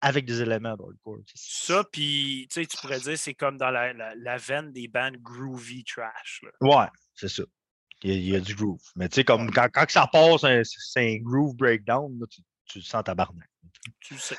[0.00, 1.18] avec des éléments d'hardcore.
[1.34, 5.84] Ça, puis tu pourrais dire c'est comme dans la, la, la veine des bands groovy
[5.84, 6.42] trash.
[6.42, 6.50] là.
[6.60, 7.42] Ouais, c'est ça.
[8.02, 8.80] Il y, a, il y a du groove.
[8.96, 12.84] Mais tu sais, comme quand, ça passe, c'est un groove breakdown, là, tu, tu le
[12.84, 13.48] sens tabarnak.
[14.00, 14.38] Tu sais.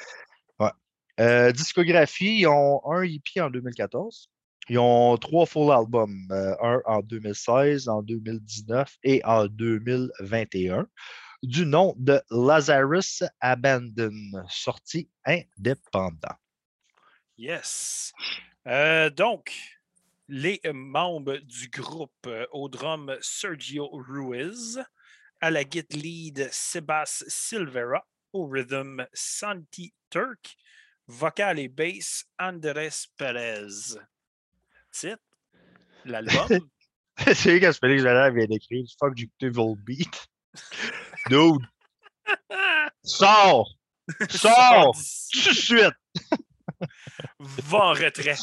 [1.22, 4.28] Euh, discographie, ils ont un EP en 2014.
[4.70, 10.88] Ils ont trois full albums, euh, un en 2016, en 2019 et en 2021,
[11.44, 14.16] du nom de Lazarus Abandon,
[14.50, 16.36] sorti indépendant.
[17.38, 18.14] Yes.
[18.68, 19.54] Euh, donc,
[20.28, 24.84] les membres du groupe au drum Sergio Ruiz,
[25.40, 30.58] à la git lead Sebas Silvera, au rhythm Santi Turk,
[31.08, 33.98] vocal et bass Andrés Perez.
[34.92, 35.18] Titre,
[36.06, 36.48] l'album.
[37.36, 40.28] C'est quand Félix Valère vient d'écrire Fuck du Volbeat.
[41.30, 41.62] Dude!
[43.04, 43.70] Sors!
[44.30, 44.96] Sors!
[45.34, 45.94] Tout de suite!
[47.40, 48.36] Va en retrait.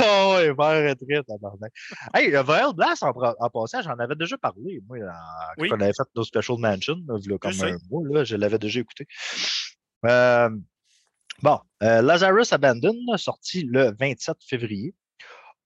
[0.00, 1.72] oh, ouais, va en retrait, tabarnak.
[2.12, 5.68] Hey, le Vile Blast, en, en passant, j'en avais déjà parlé, moi, quand Oui.
[5.70, 9.06] on avait fait nos Special Mansion, là, comme un mois, là, je l'avais déjà écouté.
[10.06, 10.50] Euh,
[11.42, 14.94] bon, euh, Lazarus Abandon, sorti le 27 février.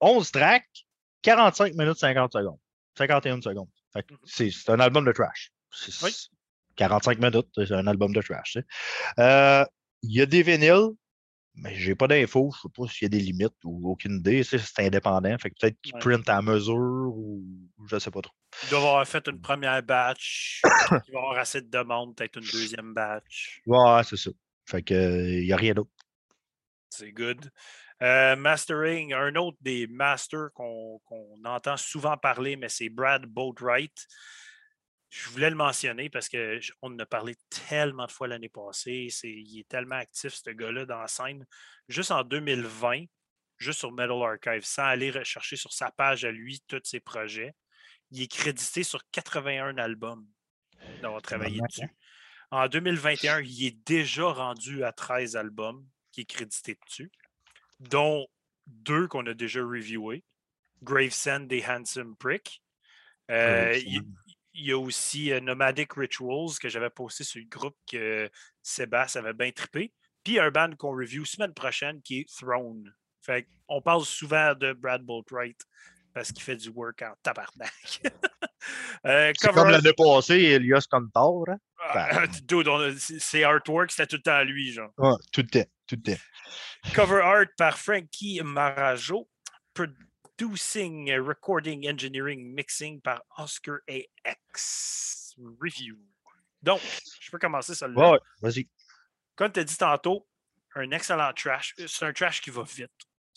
[0.00, 0.86] 11 tracks,
[1.22, 2.58] 45 minutes 50 secondes.
[2.96, 3.68] 51 secondes.
[3.94, 4.02] Mhm.
[4.24, 5.50] c'est un album de trash.
[6.02, 6.14] Oui.
[6.76, 8.58] 45 minutes, c'est un album de trash.
[9.18, 9.64] Euh,
[10.02, 10.90] Il y a des vinyles,
[11.54, 12.52] mais j'ai pas d'infos.
[12.54, 14.44] Je sais pas s'il y a des limites ou aucune idée.
[14.44, 15.36] C'est indépendant.
[15.38, 15.98] Fait que peut-être qu'ils Ouais.
[16.00, 17.42] printent à mesure ou
[17.86, 18.32] je sais pas trop.
[18.64, 20.60] Il doit avoir fait une première batch.
[21.08, 23.60] Il va avoir assez de demandes, peut-être une deuxième batch.
[23.66, 24.30] Ouais, c'est ça.
[24.68, 25.90] Fait que il n'y a rien d'autre.
[26.90, 27.50] C'est good.
[28.02, 31.00] Euh, mastering, un autre des masters qu'on
[31.44, 34.06] entend souvent parler, mais c'est Brad Boatwright.
[35.08, 39.08] Je voulais le mentionner parce qu'on en a parlé tellement de fois l'année passée.
[39.22, 41.46] Il est tellement actif, ce gars-là, dans la scène.
[41.88, 43.04] Juste en 2020,
[43.56, 47.54] juste sur Metal Archive, sans aller rechercher sur sa page à lui tous ses projets,
[48.10, 50.26] il est crédité sur 81 albums
[51.00, 51.96] d'avoir travaillé Tabarnak, dessus.
[52.50, 57.10] En 2021, il est déjà rendu à 13 albums qui est crédité dessus,
[57.80, 58.26] dont
[58.66, 60.24] deux qu'on a déjà reviewés.
[60.82, 62.62] Gravesend des Handsome Prick.
[63.30, 64.02] Euh, il,
[64.54, 68.30] y a aussi euh, Nomadic Rituals que j'avais posté sur le groupe que
[68.62, 69.92] Sébastien avait bien trippé.
[70.24, 72.94] Puis un band qu'on review semaine prochaine qui est Throne.
[73.20, 75.60] Fait on parle souvent de Brad Boatwright
[76.14, 78.00] parce qu'il fait du work en tabarnak.
[79.06, 81.44] Euh, C'est comme l'année passée, Elias Contor.
[81.48, 81.58] Hein?
[81.78, 84.90] Ah, dude, on a- c'est- artwork, c'était tout le temps lui, genre.
[85.32, 85.64] Tout le temps.
[85.86, 86.20] Tout le temps.
[86.92, 89.28] Cover art par Frankie Marajo.
[89.72, 95.34] Producing, recording, engineering, mixing par Oscar AX.
[95.62, 95.96] Review.
[96.62, 96.80] Donc,
[97.20, 98.68] je peux commencer ça ouais, vas-y.
[99.36, 100.26] Comme tu as dit tantôt,
[100.74, 101.74] un excellent trash.
[101.86, 102.90] C'est un trash qui va vite.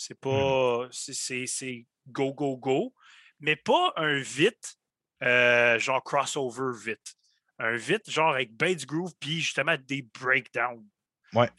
[0.04, 0.88] C'est pas.
[0.92, 2.94] c'est- C'est c'est go, go, go.
[3.40, 4.78] Mais pas un vite,
[5.22, 7.14] euh, genre crossover vite.
[7.60, 10.88] Un vite, genre avec bass groove, puis justement des breakdowns.
[11.34, 11.50] Ouais.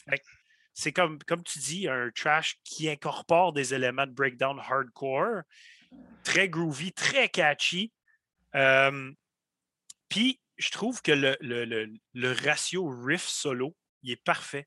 [0.74, 5.42] C'est comme, comme tu dis, un trash qui incorpore des éléments de breakdown hardcore,
[6.24, 7.92] très groovy, très catchy.
[8.57, 9.12] Euh,
[10.09, 14.66] puis, je trouve que le, le- le- le ratio riff solo, il est parfait.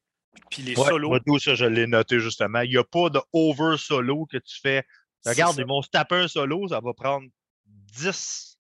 [0.50, 2.62] Puis les Ouais, solos, moi, tout ça, je l'ai noté justement.
[2.62, 4.84] Il n'y a pas de over solo que tu fais.
[5.26, 7.28] Regarde, ils vont se taper un solo, ça va prendre
[7.66, 8.58] 10,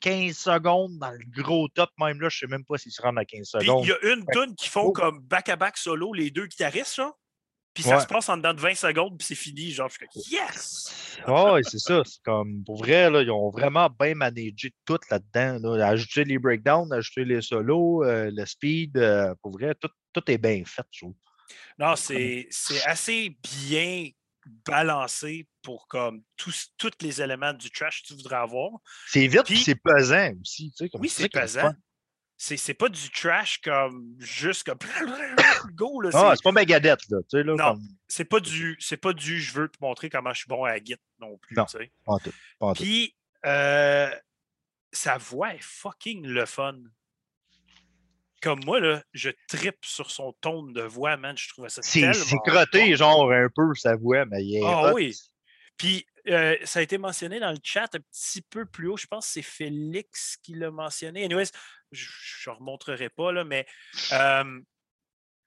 [0.00, 1.90] 15 secondes dans le gros top.
[1.98, 3.84] Même là, je ne sais même pas s'ils se rendent à 15 Puis secondes.
[3.84, 4.92] il y a une tune qui font Oh.
[4.92, 7.18] comme back-à-back solo, les deux guitaristes, genre.
[7.76, 8.00] Puis ça Ouais.
[8.02, 9.70] se passe en dedans de 20 secondes, puis c'est fini.
[9.70, 11.18] Genre, je suis comme, yes!
[11.28, 12.00] Ouais, c'est ça.
[12.06, 15.76] C'est comme, pour vrai, là, ils ont vraiment bien managé tout là-dedans.
[15.76, 15.86] Là.
[15.88, 18.96] Ajouter les breakdowns, ajouter les solos, euh, le speed.
[18.96, 21.14] euh, pour vrai, tout, tout est bien fait, je trouve.
[21.78, 24.08] Non, c'est c'est assez bien
[24.66, 28.70] balancé pour comme tous, tous les éléments du trash que tu voudrais avoir.
[29.08, 30.70] C'est vite, c'est pesant aussi.
[30.70, 31.72] Tu sais, comme Oui, c'est pesant.
[32.38, 34.78] C'est c'est pas du trash comme juste comme
[35.74, 36.00] go.
[36.02, 37.18] Là, Ah, c'est- pas Megadeth, là.
[37.22, 37.72] Tu sais, là, Non.
[37.74, 40.64] comme, c'est pas du c'est pas du je veux te montrer comment je suis bon
[40.64, 41.56] à guitare non plus.
[41.56, 41.64] Non.
[41.64, 42.82] pas tout, pas tout.
[42.82, 44.10] Puis euh,
[44.92, 46.76] sa voix est fucking le fun.
[48.42, 51.36] Comme moi, là, je trippe sur son ton de voix, man.
[51.38, 54.62] Je trouvais ça C'est tellement c'est crotté, genre, un peu, sa voix, mais il est.
[54.62, 54.94] Ah hot.
[54.94, 55.16] oui.
[55.78, 58.96] Puis euh, ça a été mentionné dans le chat un petit peu plus haut.
[58.96, 61.24] Je pense que c'est Félix qui l'a mentionné.
[61.24, 61.50] Anyways,
[61.92, 63.66] je ne remontrerai pas, là, mais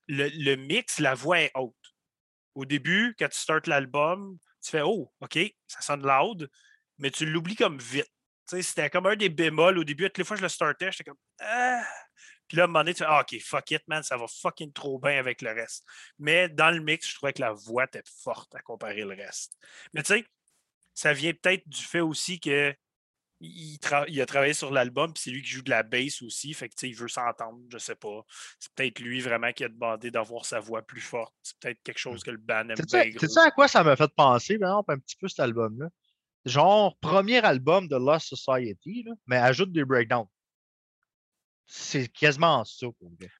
[0.09, 1.75] le, mix, la voix est haute.
[2.55, 6.49] Au début, quand tu startes l'album, tu fais Oh, OK, ça sonne loud,
[6.97, 8.11] mais tu l'oublies comme vite.
[8.45, 9.77] C'était comme un des bémols.
[9.77, 11.85] Au début, toutes les fois que je le startais, j'étais comme Ah!
[12.47, 14.25] Puis là, à un moment donné, tu fais ah, OK, fuck it, man, ça va
[14.27, 15.85] fucking trop bien avec le reste.
[16.17, 19.55] Mais dans le mix, je trouvais que la voix était forte à comparer le reste.
[19.93, 20.25] Mais tu sais,
[20.99, 22.75] ça vient peut-être du fait aussi que
[23.39, 23.79] il,
[24.21, 26.53] a travaillé sur l'album, puis c'est lui qui joue de la bass aussi.
[26.53, 28.25] Fait que, il veut s'entendre, je sais pas.
[28.59, 31.33] C'est peut-être lui vraiment qui a demandé d'avoir sa voix plus forte.
[31.41, 33.11] C'est peut-être quelque chose que le band aime bien.
[33.17, 35.87] Tu sais à quoi ça m'a fait penser, un petit peu cet album-là?
[36.43, 40.27] Genre, premier album de Lost Society, mais ajoute des breakdowns.
[41.65, 42.87] C'est quasiment ça.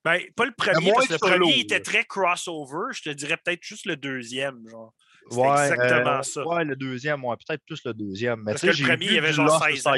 [0.05, 2.93] Ben, pas le premier, parce que le premier était très crossover.
[2.93, 4.65] Je te dirais peut-être juste le deuxième.
[4.69, 4.93] Genre.
[5.29, 6.47] C'est exactement euh, ça.
[6.47, 8.41] Ouais, le deuxième, ouais, peut-être plus le deuxième.
[8.43, 9.93] Mais Parce que le premier, il y avait genre 16 ans.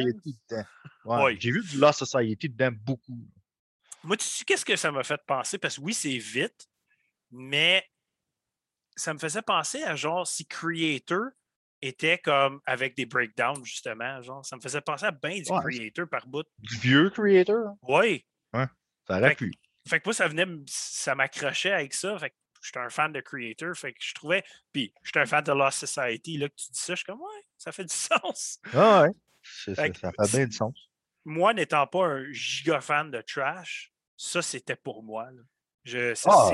[1.05, 3.17] Ouais, J'ai vu du Lost Society dedans beaucoup.
[4.03, 5.57] Moi, tu sais qu'est-ce que ça m'a fait penser?
[5.57, 6.67] Parce que oui, c'est vite,
[7.31, 7.85] mais
[8.95, 11.29] ça me faisait penser à genre si Creator
[11.81, 14.21] était comme avec des breakdowns, justement.
[14.21, 16.45] Genre, ça me faisait penser à bien du Creator par bout.
[16.59, 17.75] Du vieux Creator?
[17.83, 18.25] Oui.
[18.53, 18.65] Ouais,
[19.07, 19.53] ça aurait pu.
[19.87, 22.17] Fait que moi, ça venait, ça m'accrochait avec ça.
[22.19, 24.43] Fait que j'étais un fan de Creator, fait que je trouvais.
[24.71, 26.37] Puis, j'étais un fan de Lost Society.
[26.37, 28.59] Là, que tu dis ça, je suis comme, ouais, ça fait du sens.
[28.73, 29.11] Ah ouais.
[29.43, 30.73] ça, fait bien du sens.
[31.25, 35.27] Moi, n'étant pas un giga fan de trash, ça, c'était pour moi.
[35.83, 36.51] Je, ah,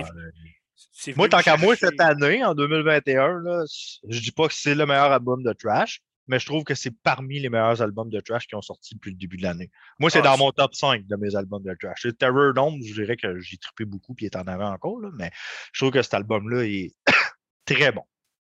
[1.16, 3.66] moi, tant qu'à moi, cette année, en 2021, là,
[4.08, 6.92] je dis pas que c'est le meilleur album de trash, mais je trouve que c'est
[6.92, 9.72] parmi les meilleurs albums de trash qui ont sorti depuis le début de l'année.
[10.00, 12.06] Moi, c'est ah, dans mon top 5 de mes albums de trash.
[12.06, 15.00] Le Terror Dome, je dirais que j'ai trippé beaucoup et il est en avant encore,
[15.18, 15.32] mais
[15.74, 16.94] je trouve que cet album-là est
[17.66, 18.04] très bon.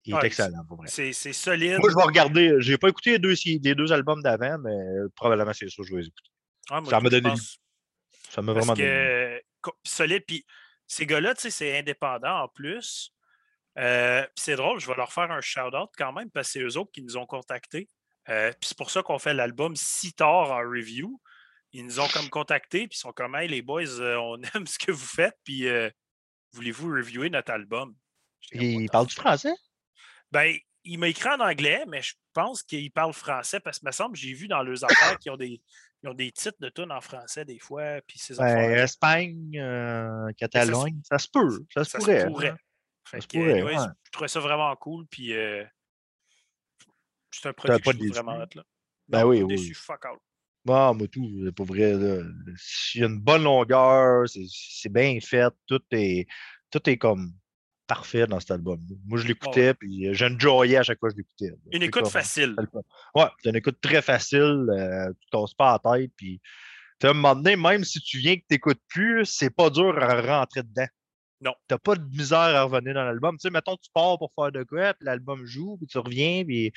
[0.05, 0.87] Il est excellent, pour vrai.
[0.87, 1.77] C'est solide.
[1.79, 2.55] Moi, je vais regarder.
[2.59, 4.77] Je n'ai pas écouté les deux, les deux albums d'avant, mais
[5.15, 6.29] probablement c'est ça que je vais les écouter.
[6.69, 7.31] Ah, ça m'a donné.
[8.29, 9.41] Ça m'a vraiment donné.
[9.83, 10.23] Solide.
[10.25, 10.45] Puis
[10.87, 13.13] ces gars-là, tu sais, c'est indépendant en plus.
[13.79, 16.77] Euh, c'est drôle, je vais leur faire un shout-out quand même parce que c'est eux
[16.77, 17.89] autres qui nous ont contactés.
[18.27, 21.19] Euh, puis c'est pour ça qu'on fait l'album si tard en review.
[21.71, 24.67] Ils nous ont comme contactés, puis ils sont comme, hey, les boys, euh, on aime
[24.67, 25.65] ce que vous faites, puis
[26.53, 27.95] voulez-vous reviewer notre album?
[28.51, 29.53] Il parle du français?
[30.31, 33.91] Ben, il m'a écrit en anglais, mais je pense qu'il parle français parce que, me
[33.91, 35.61] semble, j'ai vu dans leurs affaires qu'ils ont des,
[36.05, 38.01] ont des titres de tunes en français des fois.
[38.07, 39.51] Puis ces ben, Espagne,
[40.37, 41.63] Catalogne, ça, se peut.
[41.73, 42.25] Ça se pourrait.
[42.27, 42.55] pourrait.
[43.13, 45.05] Je trouvais ça vraiment cool.
[45.07, 45.63] Puis euh,
[47.31, 48.37] c'est un produit que je vraiment.
[48.37, 48.63] Là.
[49.07, 49.73] Ben oui, oui.
[49.73, 50.19] fuck out.
[50.65, 55.81] Bon, moi, tout, pour vrai, il y a une bonne longueur, c'est bien fait, tout
[55.91, 56.27] est,
[56.69, 57.33] tout est comme
[57.87, 58.79] parfait dans cet album.
[59.07, 61.57] Moi, je l'écoutais, puis euh, j'enjoyais à chaque fois que je l'écoutais.
[61.71, 62.55] Une écoute facile.
[63.15, 66.39] Ouais, c'est une écoute très facile, euh, tu ne pas la tête, puis
[67.03, 69.97] à un moment donné, même si tu viens que tu n'écoutes plus, c'est pas dur
[69.97, 70.87] à rentrer dedans.
[71.41, 71.55] Non.
[71.67, 73.37] T'as pas de misère à revenir dans l'album.
[73.37, 76.43] Tu sais, mettons, tu pars pour faire de quoi, puis l'album joue, puis tu reviens,
[76.43, 76.73] puis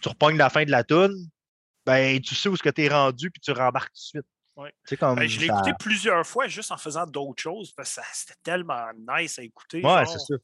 [0.00, 1.14] tu repognes la fin de la tune,
[1.84, 4.26] ben, tu sais où ce que tu es rendu, puis tu rembarques tout de suite.
[4.56, 4.72] Ouais.
[4.98, 8.40] Comme ben, je l'ai écouté plusieurs fois juste en faisant d'autres choses, parce que c'était
[8.42, 9.84] tellement nice à écouter.
[9.84, 10.34] Ouais, c'est ça.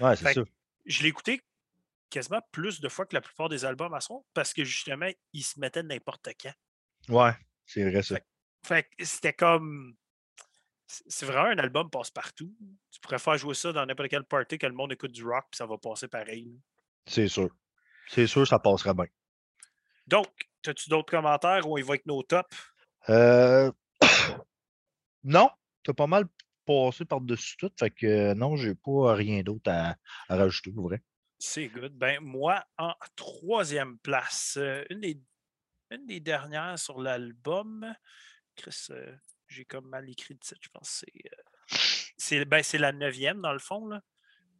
[0.00, 0.42] Ouais, c'est ça.
[0.84, 1.40] Je l'ai écouté
[2.10, 5.42] quasiment plus de fois que la plupart des albums à son, parce que justement, il
[5.42, 6.52] se mettait n'importe quand.
[7.08, 7.32] Ouais,
[7.64, 8.16] c'est vrai ça.
[8.16, 8.24] Fait,
[8.98, 9.96] fait c'était comme
[10.86, 12.54] c'est vraiment un album passe-partout.
[12.90, 15.46] Tu pourrais faire jouer ça dans n'importe quel party que le monde écoute du rock,
[15.50, 16.60] puis ça va passer pareil.
[17.06, 17.50] C'est sûr.
[18.08, 19.06] C'est sûr, ça passera bien.
[20.06, 20.28] Donc,
[20.66, 22.48] as-tu d'autres commentaires ou il va avec nos tops?
[23.08, 23.72] Euh...
[25.24, 25.50] non,
[25.82, 26.26] tu as pas mal
[26.64, 27.70] passé par-dessus tout.
[27.78, 29.96] Fait que non, j'ai pas rien d'autre à,
[30.28, 31.02] rajouter, pour vrai.
[31.38, 31.92] C'est good.
[31.94, 35.20] Ben, moi, en troisième place, euh, une, des,
[35.90, 37.94] une des dernières sur l'album,
[38.56, 39.14] Chris, euh,
[39.48, 41.12] j'ai comme mal écrit le titre, je pense que
[42.16, 42.38] c'est.
[42.38, 44.00] Euh, ben, c'est la neuvième, dans le fond, là.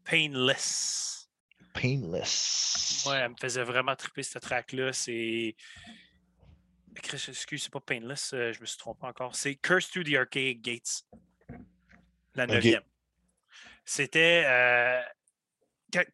[0.04, 1.30] Painless.
[1.72, 3.04] Painless.
[3.06, 4.92] Ouais, elle me faisait vraiment triper cette track-là.
[4.92, 5.56] C'est.
[6.96, 9.34] Excuse, c'est pas Painless, euh, je me suis trompé encore.
[9.34, 11.04] C'est Curse to the Arcade Gates.
[12.34, 12.82] La neuvième.
[13.84, 14.44] C'était.
[14.46, 15.02] Euh,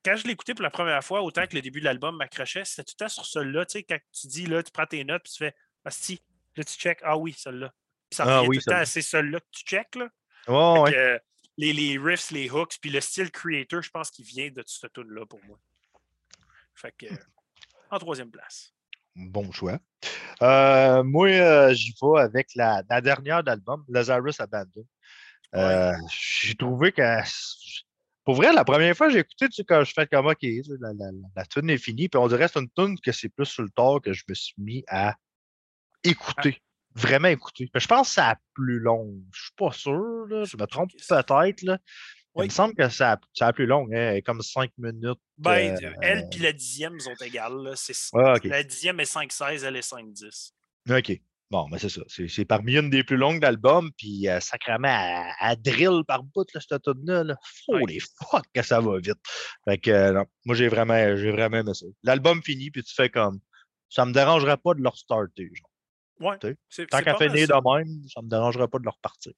[0.05, 2.85] quand, je l'écoutais pour la première fois, autant que le début de l'album m'accrochait, c'était
[2.85, 3.65] tout le temps sur celle-là.
[3.67, 5.55] Tu sais, quand tu dis, là, tu prends tes notes, puis tu fais,
[5.85, 6.23] ah, si,
[6.57, 7.73] là, tu check, ah oui, celle-là
[8.11, 9.97] ça ah, oui, tout le temps c'est celui-là que tu check.
[9.97, 11.21] Là.
[11.57, 14.87] les, les, riffs, les hooks, puis le style creator, je pense qu'il vient de ce
[14.87, 15.59] tune-là pour moi.
[16.75, 17.07] Fait que,
[17.91, 18.73] en troisième place.
[19.15, 19.79] Bon choix.
[20.43, 24.87] Euh, moi, euh, j'y vais avec la, la dernière d'album, Lazarus Abandon.
[25.55, 27.03] Euh, j'ai trouvé que.
[28.25, 30.39] Pour vrai, la première fois que j'ai écouté, tu sais, quand je fais comme OK,
[30.43, 33.29] la, la, la tune est finie, puis on dirait que c'est une tune que c'est
[33.29, 35.17] plus sur le tard que je me suis mis à
[36.05, 36.63] écouter
[36.95, 37.71] vraiment écouter.
[37.75, 39.13] Je pense que c'est plus long.
[39.35, 40.27] Je suis pas sûr.
[40.45, 41.63] Je me trompe peut-être.
[41.63, 41.79] Là.
[42.37, 43.05] Il me semble que c'est
[43.41, 45.19] la plus longue, hein, comme 5 minutes.
[45.39, 47.75] Ben, euh, elle et la dixième sont égales.
[48.15, 50.53] Ah, la dixième est 5-16, elle est 5-10.
[50.91, 51.21] OK.
[51.51, 52.03] Bon, mais c'est ça.
[52.07, 54.89] C'est parmi une des plus longues d'album, puis euh, sacrément,
[55.41, 57.25] à, drill par bout, là, cette tune-là.
[57.25, 57.37] Là.
[57.67, 59.19] Holy fuck, que ça va vite.
[59.65, 61.87] Fait que, euh, non, moi, j'ai vraiment, vraiment aimé ça.
[62.05, 63.41] L'album finit, puis tu fais comme,
[63.89, 65.70] ça me dérangerait pas de leur starter, genre.
[66.21, 66.39] Ouais.
[66.39, 69.33] Tant qu'à finir de même, ça ne me dérangera pas de le repartir.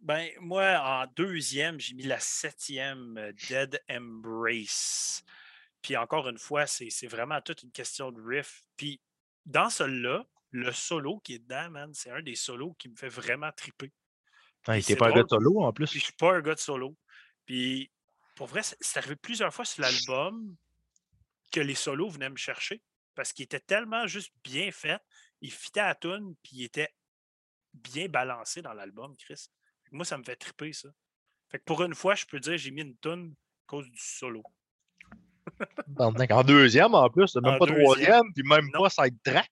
[0.00, 5.22] Ben, moi, en deuxième, j'ai mis la septième euh, Dead Embrace.
[5.80, 8.62] Puis encore une fois, c'est vraiment toute une question de riff.
[8.76, 9.00] Puis
[9.46, 13.08] dans celui-là, le solo qui est dedans, man, c'est un des solos qui me fait
[13.08, 13.92] vraiment triper.
[14.66, 15.98] C'est T'es pas un gars de solo en Puis plus.
[15.98, 16.96] je suis pas un gars de solo.
[17.44, 17.90] Puis
[18.36, 20.56] pour vrai, c'est arrivé plusieurs fois sur l'album
[21.52, 22.82] que les solos venaient me chercher
[23.14, 25.00] parce qu'il était tellement juste bien fait.
[25.44, 26.88] Il fitait à la tune, puis il était
[27.74, 29.48] bien balancé dans l'album, Chris.
[29.92, 30.88] Moi, ça me fait triper, ça.
[31.50, 33.98] Fait que pour une fois, je peux dire j'ai mis une tune à cause du
[33.98, 34.42] solo.
[35.98, 37.84] En deuxième en plus, même En pas deuxième.
[37.84, 38.84] troisième, puis même Non.
[38.84, 39.50] pas side track.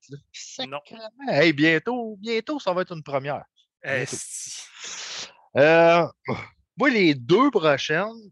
[0.67, 0.81] Non.
[1.29, 3.45] Hey, bientôt, bientôt, ça va être une première.
[3.83, 4.63] Esti.
[5.59, 6.07] Euh,
[6.79, 8.31] moi, les deux prochaines,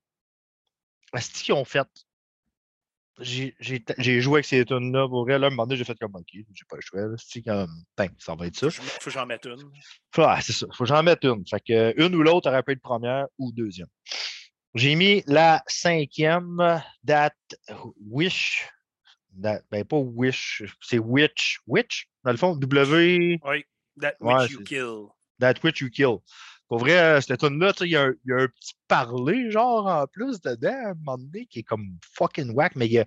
[1.14, 1.87] est-ce qu'ils ont fait?
[3.20, 5.38] J'ai joué avec ces tunes-là pour vrai.
[5.38, 7.00] Là, un moment donné, j'ai fait comme OK, j'ai pas le choix.
[7.18, 8.70] C'est comme, ben, ça va être ça.
[8.70, 9.70] Faut que j'en mette une.
[10.16, 10.66] Ah, c'est ça.
[10.74, 11.44] Faut que j'en mette une.
[11.46, 13.88] Fait que une ou l'autre aurait pu être première ou deuxième.
[14.74, 17.35] J'ai mis la cinquième, That
[18.09, 18.68] Wish.
[19.42, 21.61] That- ben, pas Wish, c'est Witch.
[21.66, 23.38] Witch, dans le fond, W.
[23.44, 23.64] Oui.
[24.00, 25.09] That Ouais, which you kill.
[25.40, 26.18] That Which You Kill.
[26.70, 29.50] Pour vrai, euh, cette tune-là, il y, a un- il y a un petit parler,
[29.50, 32.92] genre, en plus dedans, à un moment donné, qui est comme fucking whack, mais il
[32.92, 33.06] y a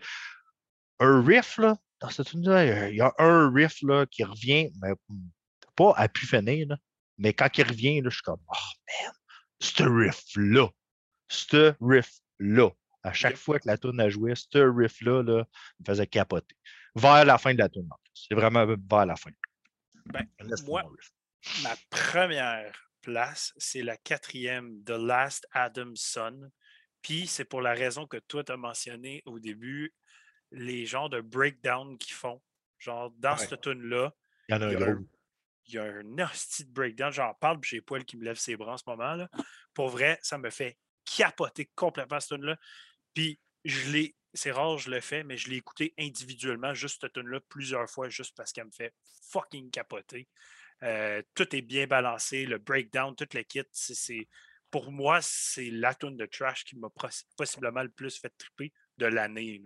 [1.00, 4.06] un riff, là, dans cette tune-là, il y a- il y, a un riff, là,
[4.06, 4.92] qui revient, mais
[5.78, 6.78] pas à pu finir, là,
[7.18, 9.14] mais quand il revient, là, je suis comme, oh man,
[9.62, 10.68] ce riff-là,
[11.30, 12.70] ce riff-là,
[13.04, 15.46] à chaque fois que la tune a joué, ce riff-là, là,
[15.80, 16.58] me faisait capoter.
[16.96, 18.28] Vers la fin de la tune, en plus.
[18.28, 19.32] C'est vraiment vers la fin.
[20.08, 20.28] Ben,
[20.68, 20.84] moi-.
[21.64, 22.74] Ma première
[23.04, 26.50] place, c'est la quatrième, The Last Adam's Son.
[27.04, 29.94] Puis c'est pour la raison que toi, tu as mentionné au début,
[30.52, 32.42] les genres de breakdown qu'ils font.
[32.80, 33.46] Genre, dans Ouais.
[33.48, 34.14] cette tune-là,
[34.50, 35.06] Il y en a un il y a gros.
[35.68, 37.12] il y a un hostie de breakdown.
[37.12, 39.14] J'en parle, puis j'ai les poils qui me lèvent ses bras en ce moment.
[39.16, 39.30] Là.
[39.74, 42.58] Pour vrai, ça me fait capoter complètement cette tune-là.
[43.14, 47.14] Puis je l'ai, c'est rare, je le fais, mais je l'ai écouté individuellement, juste cette
[47.14, 48.94] tune-là, plusieurs fois, juste parce qu'elle me fait
[49.30, 50.28] fucking capoter.
[50.84, 53.64] Euh, tout est bien balancé, le breakdown, tout le kit.
[53.72, 54.28] c'est-
[54.70, 58.74] pour moi, c'est la tune de trash qui m'a pos- possiblement le plus fait triper
[58.98, 59.62] de l'année.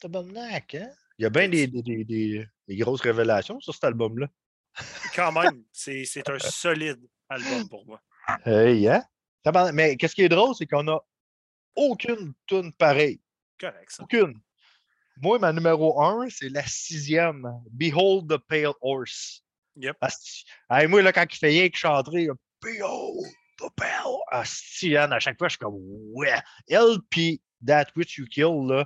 [0.00, 0.90] Tabarnak, hein?
[1.18, 4.28] Il y a bien des, des, des- des- des grosses révélations sur cet album-là.
[5.14, 8.02] Quand même, c'est un solide album pour moi.
[8.44, 9.02] Hey, hein?
[9.42, 10.98] Tabarnak, Mais qu'est-ce qui est drôle, c'est qu'on n'a
[11.76, 13.20] aucune tune pareille.
[13.60, 14.02] Correct, ça.
[14.02, 14.40] Aucune.
[15.20, 17.46] Moi, ma numéro 1, c'est la sixième.
[17.70, 19.43] Behold the Pale Horse.
[19.76, 19.96] Yep.
[20.00, 20.44] Asti.
[20.88, 22.34] Moi, là, quand il fait rien que chanter, là,
[23.76, 25.76] Pale Asti, Anne, à chaque fois, je suis comme,
[26.14, 26.34] ouais.
[26.68, 28.84] Elle, puis That Which You Kill, là,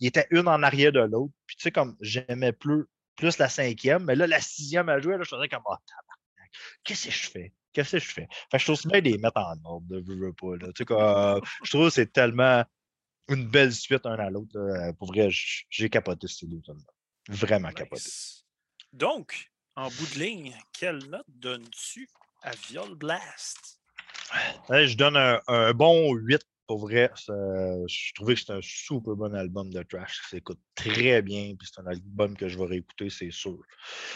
[0.00, 1.32] il était une en arrière de l'autre.
[1.46, 2.84] Puis, tu sais, comme, j'aimais plus,
[3.16, 5.76] plus la cinquième, mais là, la sixième à jouer, là, je faisais comme, oh,
[6.84, 7.52] qu'est-ce que je fais?
[7.72, 8.28] Qu'est-ce que je fais?
[8.50, 10.72] Fait que je trouve ça bien de les mettre en ordre, de veux, pas, là.
[10.72, 12.64] Tu sais, comme, je trouve que c'est tellement
[13.28, 14.58] une belle suite un à l'autre.
[14.58, 14.92] là.
[14.94, 16.92] Pour vrai, j'ai capoté ces deux tonnes-là.
[17.28, 18.10] Vraiment capoté.
[18.92, 22.08] Donc, en bout de ligne, quelle note donnes-tu
[22.42, 23.80] à Viol Blast?
[24.70, 27.10] Hey, je donne un, un bon 8 pour vrai.
[27.28, 30.16] Je trouvais que c'est un super bon album de trash.
[30.22, 31.54] Ça s'écoute très bien.
[31.56, 33.58] Puis c'est un album que je vais réécouter, c'est sûr.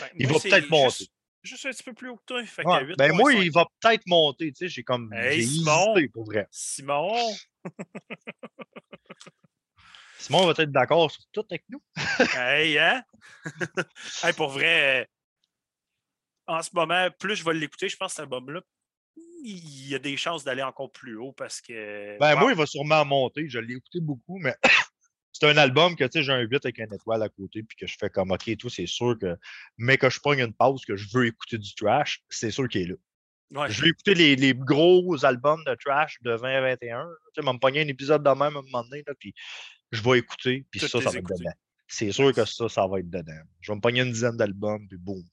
[0.00, 1.06] Ben, Il moi, va peut-être monter.
[1.42, 2.44] Juste, un petit peu plus haut que toi.
[2.44, 3.42] Fait Ouais, qu'à Ben moi, 8.5.
[3.44, 4.52] il va peut-être monter.
[4.52, 5.12] Tu sais, j'ai comme.
[5.12, 5.94] Hey, Simon!
[5.96, 6.48] hésité pour vrai.
[6.50, 7.14] Simon,
[10.18, 11.82] Simon va être d'accord sur tout avec nous.
[12.36, 13.02] hey, hein?
[14.24, 15.08] Hey, pour vrai,
[16.50, 18.60] en ce moment, plus je vais l'écouter, je pense que cet album-là,
[19.44, 22.18] il y a des chances d'aller encore plus haut parce que.
[22.18, 23.48] Ben wow, moi, il va sûrement monter.
[23.48, 24.54] Je l'ai écouté beaucoup, mais
[25.32, 27.76] c'est un album que tu sais, j'ai un 8 avec un étoile à côté, puis
[27.76, 29.36] que je fais comme OK, tout, c'est sûr que.
[29.78, 32.82] Mais que je pogne une pause, que je veux écouter du trash, c'est sûr qu'il
[32.82, 33.62] est là.
[33.62, 37.06] ouais, Je vais écouter les, les gros albums de trash de 2021.
[37.34, 39.32] Tu sais, me pogner un épisode de même à un moment donné, là, puis
[39.92, 41.52] je vais écouter, puis Toutes ça, ça va être dedans.
[41.88, 43.40] C'est sûr que ça, ça va être dedans.
[43.60, 45.24] Je vais me pogner une dizaine d'albums, puis boum,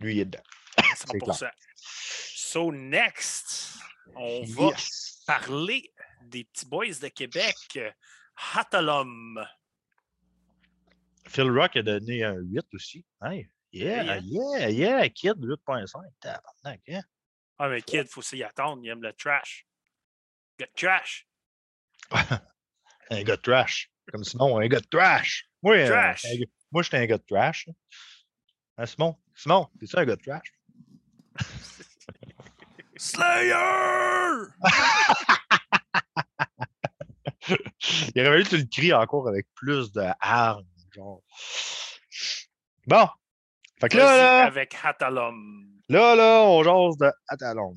[0.00, 0.42] lui, il est dedans.
[0.96, 1.50] 100%.
[1.76, 3.78] So, next,
[4.16, 4.70] on va
[5.26, 7.78] parler des petits boys de Québec.
[8.54, 9.44] Hatalum.
[11.26, 13.04] Phil Rock a donné un 8 aussi.
[13.22, 14.20] Hey, yeah, Yeah.
[14.22, 16.02] yeah, yeah, Kid 8.5.
[16.20, 17.02] Tabarnak, hein?
[17.58, 18.80] Ah, mais Kid, faut s'y attendre.
[18.82, 19.66] Il aime le trash.
[20.58, 21.26] Le trash.
[23.10, 23.90] Un gars de trash.
[24.10, 25.48] Comme Simon, un gars de trash.
[25.62, 26.24] Moi, euh, Trash.
[26.24, 27.68] un gars- moi j'étais un gars de trash.
[28.76, 29.16] Hein, Simon?
[29.42, 30.52] Simon, t'es-tu un gars de trash?
[32.96, 33.54] Slayer!
[38.14, 41.22] Il aurait fallu que tu le cries encore avec plus de hargne, genre.
[42.86, 43.08] Bon,
[43.80, 45.64] Fait que là, là, avec Hatalom.
[45.88, 47.72] là, là, on jase de Atalon.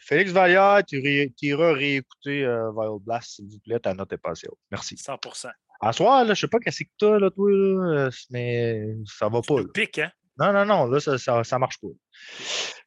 [0.00, 3.80] Félix Vallière, tu ré- tu iras réécouter euh, Vile Blast, s'il vous plaît.
[3.80, 4.58] Ta note est passée haute.
[4.70, 4.94] Merci.
[4.94, 5.50] 100%.
[5.80, 9.28] À soir, là, je sais pas qu'est-ce que t'as, là, toi, là, euh, mais ça
[9.28, 9.58] va pas.
[9.60, 10.10] Le pic, hein?
[10.38, 11.88] Non, non, non, là, ça, ça, ça marche pas.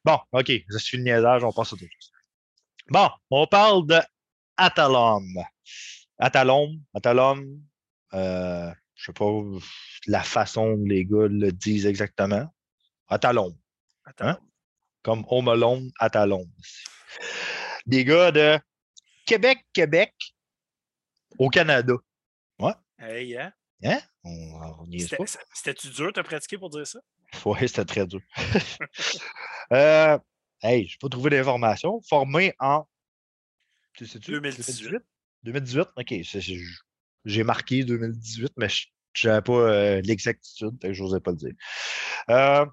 [0.04, 2.12] Bon, OK, je suis le niaisage, on passe à autre chose.
[2.88, 3.98] Bon, on parle de
[4.56, 5.24] Atalom.
[6.18, 7.60] Atalom, Atalom,
[8.14, 9.42] euh, je sais pas
[10.06, 12.52] la façon dont les gars le disent exactement.
[13.08, 13.56] Atalom,
[14.04, 14.28] Attends.
[14.28, 14.38] Hein?
[15.02, 16.44] comme Home Alone, Atalom.
[17.86, 18.58] Des gars de
[19.24, 20.14] Québec, Québec,
[21.38, 21.94] au Canada.
[22.98, 23.52] Hey, hein?
[23.84, 24.00] Hein?
[25.52, 26.98] C'était-tu dur de pratiquer pour dire ça?
[27.44, 28.20] Oui, c'était très dur.
[29.72, 30.18] euh,
[30.62, 32.00] hey, je n'ai pas trouvé d'informations.
[32.08, 32.86] Formé en.
[33.94, 34.32] Tu sais-tu?
[34.32, 34.98] 2018.
[35.42, 35.88] 2018?
[35.96, 36.14] OK.
[37.24, 38.68] J'ai marqué 2018, mais
[39.12, 41.52] je n'avais pas euh, l'exactitude, fait que je n'osais pas le dire.
[42.30, 42.66] Euh,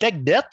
[0.00, 0.46] Tech Debt,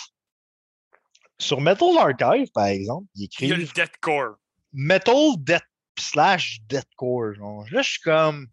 [1.39, 4.35] sur Metal Archive, par exemple, il Il y a le écrit deathcore.
[4.73, 5.65] Metal Death
[5.97, 7.33] slash Deathcore.
[7.33, 7.65] genre.
[7.71, 8.47] Là, je suis comme.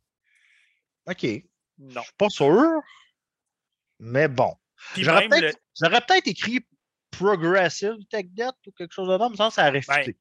[1.08, 1.22] OK.
[1.22, 1.42] Je
[1.78, 2.02] Non.
[2.02, 2.80] suis pas sûr,
[3.98, 4.54] mais bon.
[4.96, 6.66] J'aurais peut-être le- écrit
[7.10, 10.12] Progressive Tech Debt ou quelque chose de même, ça, ça aurait Ben,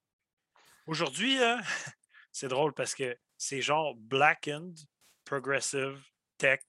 [0.87, 1.59] aujourd'hui, là,
[2.31, 4.77] c'est drôle parce que c'est genre blackened,
[5.25, 6.01] progressive,
[6.37, 6.61] tech,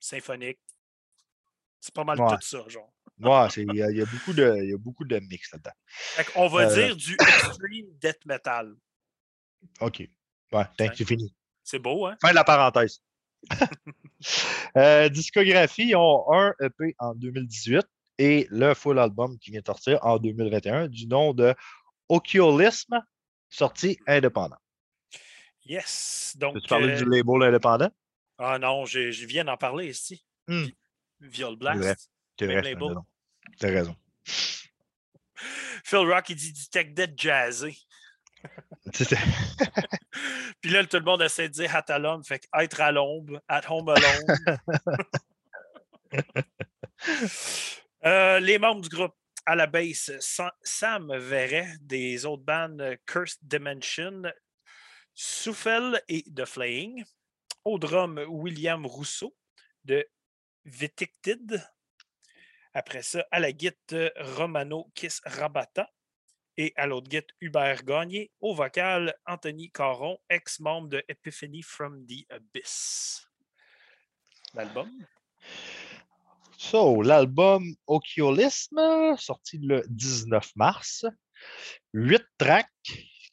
[0.00, 0.60] symphonique.
[1.80, 2.34] C'est pas mal Ouais.
[2.36, 2.92] tout ça, genre.
[3.18, 5.50] Ouais, il y, a- il y a beaucoup de, il y a beaucoup de mix
[5.52, 5.72] là-dedans.
[6.36, 8.74] On va Euh, dire du extreme death metal.
[9.80, 10.00] OK.
[10.00, 10.10] Ouais,
[10.52, 10.92] ben, Ouais.
[10.94, 11.34] c'est fini.
[11.64, 12.16] C'est beau, hein?
[12.20, 13.00] Fin de la parenthèse.
[14.76, 17.86] Euh, discographie, ils ont un EP en 2018
[18.18, 21.54] et le full album qui vient de sortir en 2021 du nom de
[22.08, 23.00] Ociolisme,
[23.48, 24.56] sorti indépendant.
[25.64, 26.34] Yes.
[26.36, 27.90] Donc, Peux-tu parler euh, du label indépendant?
[28.38, 30.24] ah non, je, je viens d'en parler ici.
[30.48, 30.66] Hmm.
[31.20, 31.56] Viol.
[31.56, 32.10] Blast.
[32.36, 33.06] T'as raison.
[33.60, 33.96] Raison.
[35.84, 37.76] Phil Rock, il dit du tech dead jazzé.
[40.60, 43.62] Puis là, tout le monde essaie de dire at alone, fait être à l'ombre, at
[43.68, 44.58] home alone.
[48.04, 49.14] Euh, les membres du groupe
[49.44, 54.22] à la base, Sa- Sam Verret des autres bandes Cursed Dimension,
[55.14, 57.04] Souffel et The Flaying.
[57.64, 59.34] Au drum, William Rousseau
[59.84, 60.06] de
[60.64, 61.60] Vitictid.
[62.74, 65.90] Après ça, à la guitare, Romano Kiss Rabata.
[66.58, 68.30] Et à l'autre guitare, Hubert Gagné.
[68.40, 73.26] Au vocal, Anthony Caron, ex-membre de Epiphany from the Abyss.
[74.54, 74.90] L'album?
[76.56, 81.04] So, l'album Ociolisme, sorti le 19 mars.
[81.92, 82.70] 8 tracks,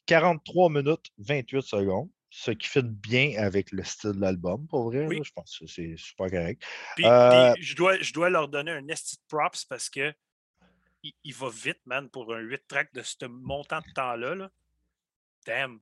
[0.06, 2.10] 43 minutes, 28 secondes.
[2.28, 5.06] Ce qui fait bien avec le style de l'album, pour vrai.
[5.06, 5.20] Oui.
[5.22, 6.62] je pense que c'est super correct.
[6.96, 10.12] Puis, Euh, puis je, dois, je dois leur donner un esti props parce que
[11.04, 14.34] il, il va vite, man, pour un 8 track de ce montant de temps-là.
[14.34, 14.50] Là.
[15.46, 15.78] Damn.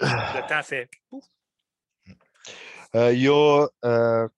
[0.00, 0.90] Le temps fait.
[1.08, 1.24] pouf.
[2.94, 4.28] Euh, Il y a euh,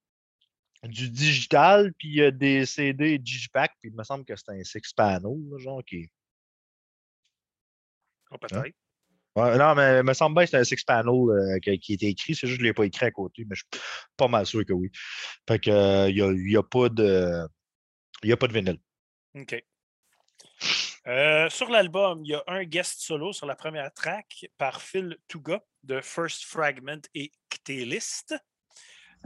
[0.83, 4.49] du digital, puis il y a des CD Digipack, puis il me semble que c'est
[4.49, 6.09] un six panel, là, genre qui.
[8.31, 8.75] Oh, peut-être.
[9.35, 11.93] Ouais, non, mais il me semble bien que c'est un six panel euh, qui, qui
[11.93, 12.35] était écrit.
[12.35, 13.83] C'est juste que je ne l'ai pas écrit à côté, mais je suis
[14.17, 14.91] pas mal sûr que oui.
[15.47, 17.47] Fait que euh, il n'y a, y a pas de.
[18.23, 18.79] Il a pas de vinyle.
[19.35, 19.63] OK.
[21.07, 25.17] Euh, sur l'album, il y a un guest solo sur la première track par Phil
[25.27, 28.35] Tuga de First Fragment et Ktélist.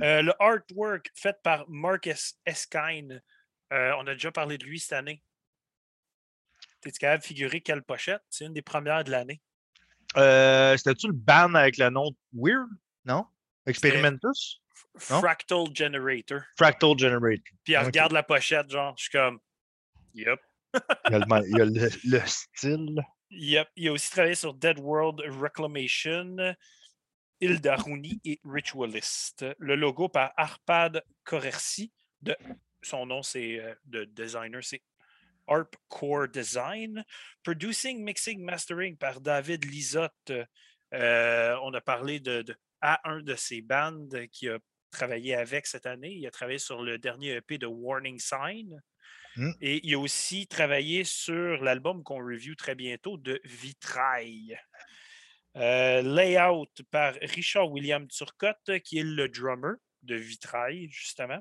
[0.02, 3.22] Euh, le artwork fait par Marcus Eskine.
[3.72, 5.22] Euh, on a déjà parlé de lui cette année.
[6.82, 8.22] T'es-tu capable de figurer quelle pochette?
[8.30, 9.42] C'est une des premières de l'année.
[10.16, 12.70] C'était-tu le band avec le nom Weird?
[13.06, 13.26] Non?
[13.66, 14.62] Experimentus?
[14.98, 16.42] Fractal Generator.
[16.56, 17.44] Fractal Generator.
[17.64, 19.40] Puis elle regarde la pochette, genre, je suis comme,
[20.14, 20.40] yep.
[20.74, 23.02] Il y a le, ma- il y a le- le style.
[23.30, 23.70] Yep.
[23.76, 26.36] Il a aussi travaillé sur Dead World Reclamation,
[27.42, 29.46] Ildaruni et Ritualist.
[29.60, 31.92] Le logo par Arpad Corersi.
[32.22, 32.36] De,
[32.82, 34.82] son nom, c'est euh, de designer, c'est
[35.48, 37.04] Arp Core Design.
[37.44, 40.32] Producing, Mixing, Mastering par David Lisotte.
[40.94, 44.58] Euh, on a parlé de, de- à un de ses bandes qui a
[44.92, 46.12] travaillé avec cette année.
[46.14, 48.80] Il a travaillé sur le dernier EP de Warning Sign.
[49.36, 49.52] Mm.
[49.62, 54.58] Et il a aussi travaillé sur l'album qu'on review très bientôt de Vitrail.
[55.56, 61.40] Euh, layout par Richard William Turcotte, qui est le drummer de Vitrail, justement.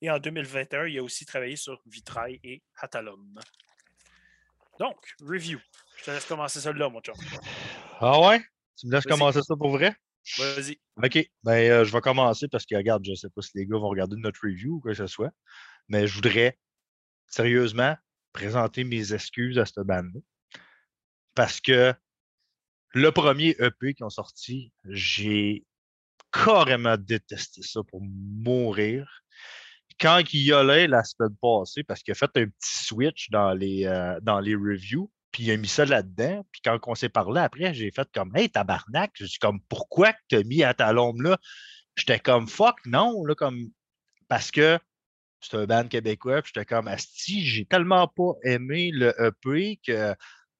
[0.00, 3.38] Et en 2021, il a aussi travaillé sur Vitrail et Hatalum.
[4.78, 5.60] Donc, review.
[5.98, 7.14] Je te laisse commencer ça là, mon chum.
[8.00, 8.42] Ah ouais?
[8.76, 9.94] Tu me laisses commencer ça pour vrai?
[10.38, 10.78] Vas-y.
[11.02, 11.30] OK.
[11.42, 13.78] Ben, euh, je vais commencer parce que, regarde, je ne sais pas si les gars
[13.78, 15.30] vont regarder notre review ou quoi que ce soit,
[15.88, 16.58] mais je voudrais
[17.26, 17.96] sérieusement
[18.32, 20.20] présenter mes excuses à cette bande-là.
[21.34, 21.94] Parce que
[22.94, 25.64] le premier EP qui ont sorti, j'ai
[26.32, 29.22] carrément détesté ça pour mourir.
[30.00, 33.52] Quand il y allait la semaine passée, parce qu'il a fait un petit switch dans
[33.52, 36.44] les, euh, dans les reviews, puis il a mis ça là-dedans.
[36.50, 40.12] Puis quand on s'est parlé après, j'ai fait comme Hey, tabarnak, je suis comme pourquoi
[40.28, 41.38] tu as mis à ta lombe là?
[41.96, 43.70] J'étais comme fuck, non, là, comme
[44.28, 44.78] parce que
[45.42, 50.14] c'est un band québécois, puis j'étais comme Asti, j'ai tellement pas aimé le EP que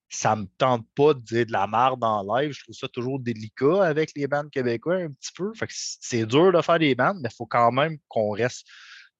[0.08, 2.52] ça me tente pas de dire de la merde en live.
[2.52, 5.52] Je trouve ça toujours délicat avec les bandes québécois un petit peu.
[5.54, 8.66] Fait que c'est dur de faire des bandes, mais il faut quand même qu'on reste.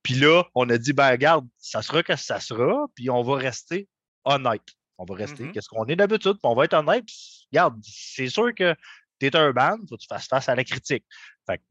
[0.02, 3.36] Puis là, on a dit, ben regarde, ça sera que ça sera, puis on va
[3.36, 3.88] rester
[4.24, 4.68] honnête.
[4.98, 5.44] On va rester.
[5.44, 5.52] Mhm.
[5.52, 6.34] Qu'est-ce qu'on est d'habitude?
[6.34, 7.04] Puis on va être honnête.
[7.06, 8.74] Puis, regarde, c'est sûr que
[9.18, 11.04] tu es un band, faut que tu fasses face à la critique.
[11.46, 11.62] Fait que,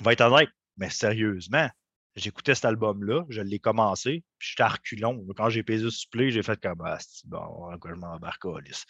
[0.00, 0.50] on va être honnête.
[0.76, 1.68] Mais sérieusement,
[2.16, 5.26] j'écoutais cet album-là, je l'ai commencé, puis j'étais à reculons.
[5.36, 8.58] Quand j'ai pesé sur play, j'ai fait comme ah, c'est bon, quoi je m'embarque à
[8.58, 8.84] Alice?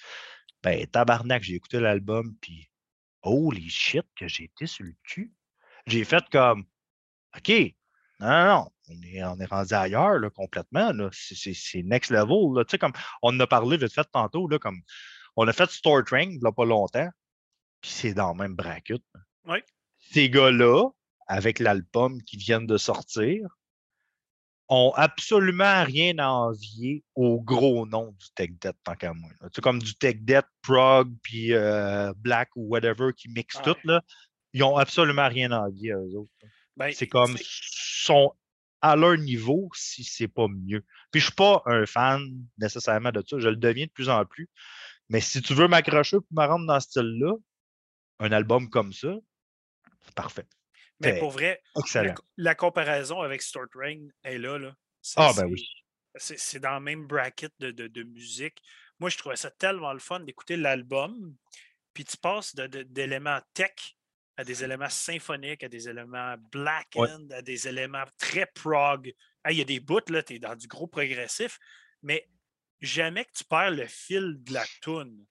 [0.63, 2.71] Ben, tabarnak, j'ai écouté l'album, puis
[3.23, 5.33] holy shit, que j'ai été sur le cul.
[5.87, 6.65] J'ai fait comme
[7.37, 7.51] OK,
[8.21, 10.93] non, non, non, on est, on est rendu ailleurs là, complètement.
[10.93, 11.11] Là.
[11.13, 12.55] C'est next level.
[12.55, 12.65] Là.
[12.65, 14.81] Tu sais, comme on en a parlé vite fait tantôt, là, comme
[15.37, 17.09] on a fait Store Train il n'y a pas longtemps,
[17.81, 19.03] puis c'est dans le même bracket.
[19.47, 19.59] Oui.
[19.99, 20.91] Ces gars-là,
[21.27, 23.41] avec l'album qui viennent de sortir,
[24.69, 29.31] ont absolument rien à envier au gros nom du Tech Debt, tant qu'à moi.
[29.55, 33.63] sais, comme du Tech Debt, Prog, puis euh, Black ou whatever qui mixe Ouais.
[33.63, 34.03] tout, là,
[34.53, 36.31] ils ont absolument rien à envier à eux autres.
[36.77, 38.33] Ben, C'est comme, sont
[38.81, 40.85] à leur niveau si c'est pas mieux.
[41.11, 42.23] Puis je suis pas un fan
[42.59, 44.49] nécessairement de ça, je le deviens de plus en plus.
[45.09, 47.35] Mais si tu veux m'accrocher pour me rendre dans ce style-là,
[48.21, 49.15] un album comme ça,
[50.03, 50.47] c'est parfait.
[51.01, 51.61] Mais Ben, pour vrai,
[52.37, 54.59] la, comparaison avec Start Rain est là.
[54.59, 54.75] là.
[55.03, 55.67] C'est- Ah, ben oui.
[56.17, 58.63] C'est c'est dans le même bracket de, de- de musique.
[59.01, 61.35] Moi, je trouvais ça tellement le fun d'écouter l'album.
[61.93, 63.97] Puis tu passes de- d'éléments tech
[64.37, 67.11] à des éléments symphoniques, à des éléments black Ouais.
[67.11, 69.13] end, à des éléments très prog.
[69.49, 71.59] Il y a des bouts, là, tu es dans du gros progressif,
[72.03, 72.29] mais
[72.81, 75.25] jamais que tu perds le fil de la toune.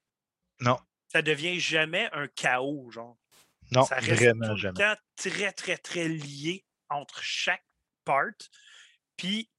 [0.59, 3.18] Non, Ça devient jamais un chaos, genre.
[3.74, 4.80] Non, Ça reste vraiment tout le jamais.
[4.80, 7.66] temps très, très, très lié entre chaque
[8.06, 8.26] part.
[9.18, 9.50] Puis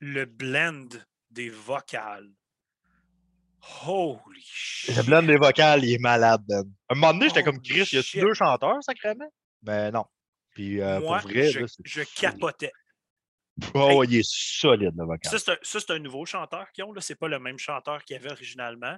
[0.00, 0.88] le blend
[1.30, 2.28] des vocales.
[3.86, 4.96] Holy shit!
[4.96, 6.62] Le blend des vocales, il est malade, Ben.
[6.88, 8.20] À un moment donné, j'étais comme Chris, y a-tu shit.
[8.20, 9.28] deux chanteurs, sacrément?
[9.62, 10.04] Mais non.
[10.50, 12.08] Puis euh, Moi, pour vrai, je, là, c'est je solide.
[12.14, 12.72] capotais.
[13.74, 15.30] Oh, il est solide, le vocal.
[15.32, 16.92] Ça, c'est un, c'est nouveau chanteur qu'ils ont.
[17.00, 18.96] Ce n'est pas le même chanteur qu'il y avait originalement.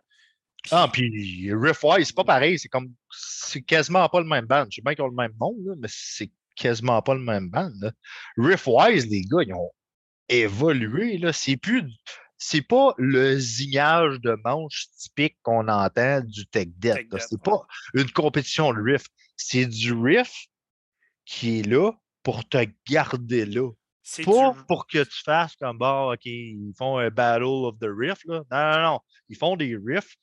[0.71, 2.59] Ah, puis riff-wise, c'est pas pareil.
[2.59, 2.93] C'est comme.
[3.49, 4.67] C'est quasiment pas le même band.
[4.71, 7.49] Je sais bien qu'ils ont le même nom, là, mais c'est quasiment pas le même
[7.51, 7.73] band.
[8.37, 9.71] Riff-wise, les gars, ils ont
[10.29, 11.19] évolué.
[11.19, 11.33] Là.
[11.33, 11.85] C'est plus.
[12.37, 16.95] C'est pas le zignage de manche typique qu'on entend du tech debt.
[17.19, 19.07] C'est pas une compétition de riff.
[19.37, 20.33] C'est du riff
[21.25, 21.93] qui est là
[22.23, 23.71] pour te garder là.
[24.03, 27.79] C'est Pas du- pour que tu fasses comme bon, OK, ils font un Battle of
[27.79, 28.21] the Riff.
[28.25, 28.43] Là.
[28.51, 29.01] Non, non, non.
[29.29, 30.17] Ils font des riffs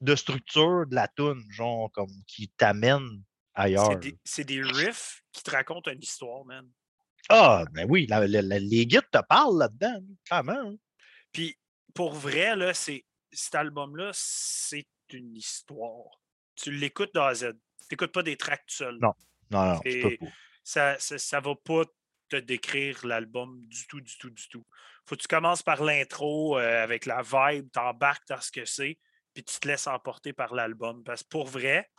[0.00, 3.22] de structure de la tune, genre comme qui t'amènent
[3.54, 3.90] ailleurs.
[4.24, 6.68] c'est des, riffs qui te racontent une histoire, man.
[7.28, 10.74] Ah, ben oui, la- la- la- les guides te parlent là-dedans, clairement.
[11.32, 11.58] Puis
[11.94, 16.20] pour vrai, là, cet album-là, c'est une histoire.
[16.54, 17.52] Tu l'écoutes dans Z.
[17.80, 18.98] Tu n'écoutes pas des tracks tout seul.
[19.00, 19.12] Non.
[19.50, 20.26] Non, non, tu peux Et- pas.
[20.64, 21.84] Ça, ça, ça va pas
[22.28, 24.66] te décrire l'album du tout, du tout, du tout.
[25.08, 28.98] Faut que tu commences par l'intro euh, avec la vibe, t'embarques dans ce que c'est,
[29.36, 31.04] puis tu te laisses emporter par l'album.
[31.04, 31.90] Parce que pour vrai,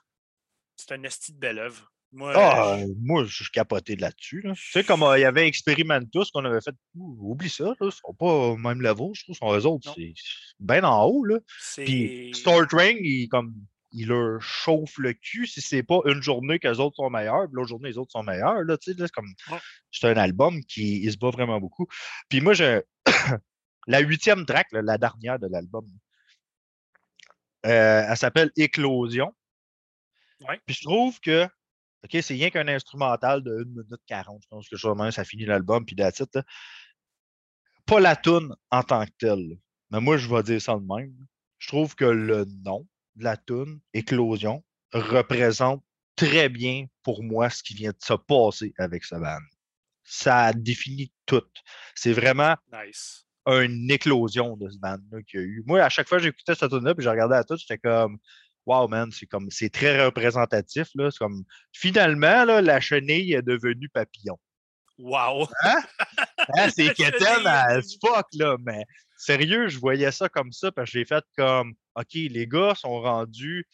[0.75, 1.93] c'est un esti de belle œuvre.
[2.11, 4.41] Moi, Ah, je- euh, moi, je suis capoté là-dessus.
[4.41, 4.53] là.
[4.55, 7.91] Tu sais, comme euh, il y avait Experimentus qu'on avait fait, oublie ça, là, ils
[7.91, 10.13] sont pas au même level, je trouve, sont eux autres, c'est
[10.59, 11.23] bien en haut.
[11.25, 11.37] Là.
[11.85, 13.53] Puis Star Train, il, comme,
[13.91, 17.45] il leur chauffe le cul si c'est pas une journée que les autres sont meilleurs,
[17.45, 18.63] puis l'autre journée les autres sont meilleurs.
[18.63, 19.59] Là, tu sais, là, c'est comme Ouais.
[19.91, 21.85] c'est un album qui il se bat vraiment beaucoup.
[22.29, 22.81] Puis moi, je
[23.87, 25.85] la huitième track, là, la dernière de l'album,
[27.67, 29.33] euh, elle s'appelle Éclosion.
[30.41, 30.59] Ouais.
[30.65, 31.47] Puis je trouve que
[32.03, 34.41] OK, c'est rien qu'un instrumental de 1 minute 40.
[34.43, 36.43] Je pense que même, ça finit l'album, puis it, là.
[37.85, 39.57] Pas la toune en tant que telle.
[39.91, 41.15] Mais moi, je vais dire ça de même.
[41.57, 44.63] Je trouve que le nom de la toune, Éclosion,
[44.93, 45.83] représente
[46.15, 49.39] très bien pour moi ce qui vient de se passer avec ce band.
[50.03, 51.43] Ça définit tout.
[51.95, 53.26] C'est vraiment Nice.
[53.47, 55.63] Une éclosion de ce band-là qu'il y a eu.
[55.65, 58.17] Moi, à chaque fois que j'écoutais cette tune-là, puis je regardais à tout, j'étais comme
[58.65, 60.89] wow, man, c'est comme c'est très représentatif.
[60.95, 61.09] Là.
[61.09, 64.37] C'est comme finalement, là, la chenille est devenue papillon.
[64.99, 65.47] Wow!
[65.63, 65.81] Hein?
[66.55, 68.83] Hein, c'est quétaine as fuck, là, mais
[69.17, 72.99] sérieux, je voyais ça comme ça parce que j'ai fait comme OK, les gars sont
[73.01, 73.65] rendus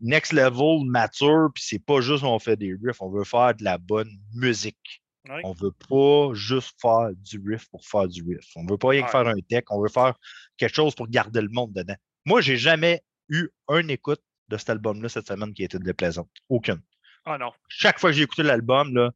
[0.00, 3.64] next level mature, puis c'est pas juste on fait des riffs, on veut faire de
[3.64, 5.02] la bonne musique.
[5.30, 5.40] Ouais.
[5.44, 8.44] On veut pas juste faire du riff pour faire du riff.
[8.56, 10.14] On veut pas rien que faire un tech, on veut faire
[10.56, 11.94] quelque chose pour garder le monde dedans.
[12.24, 16.28] Moi, j'ai jamais eu un écoute de cet album-là cette semaine qui a été déplaisante.
[16.48, 16.82] Aucune.
[17.24, 17.52] Ah non.
[17.68, 19.10] Chaque fois que j'ai écouté l'album, là,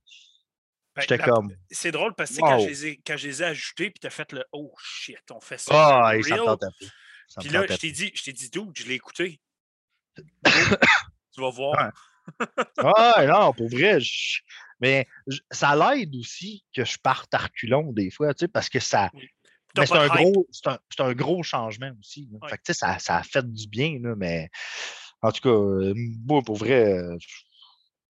[0.94, 3.42] Ben, j'étais la- comme C'est drôle parce que quand, je les ai, quand je les
[3.42, 5.72] ai ajoutés, puis tu as fait le Oh shit, on fait ça.
[5.74, 6.36] Ah, for et ça
[7.40, 9.40] me Puis là, je t'ai dit, je t'ai dit, dude, je l'ai écouté.
[10.44, 11.74] tu vas voir.
[11.76, 11.90] Ouais.
[12.78, 14.00] Ah, non, pour vrai.
[14.00, 14.40] je-
[14.84, 15.06] Mais
[15.50, 19.10] ça l'aide aussi que je parte à reculons des fois, tu sais, parce que ça.
[19.76, 22.28] Mais c'est un, gros, c'est un, c'est un gros changement aussi.
[22.50, 24.50] Fait que, tu sais, ça, ça a fait du bien, là, mais
[25.22, 25.94] en tout cas, euh,
[26.26, 27.16] moi, pour vrai, euh,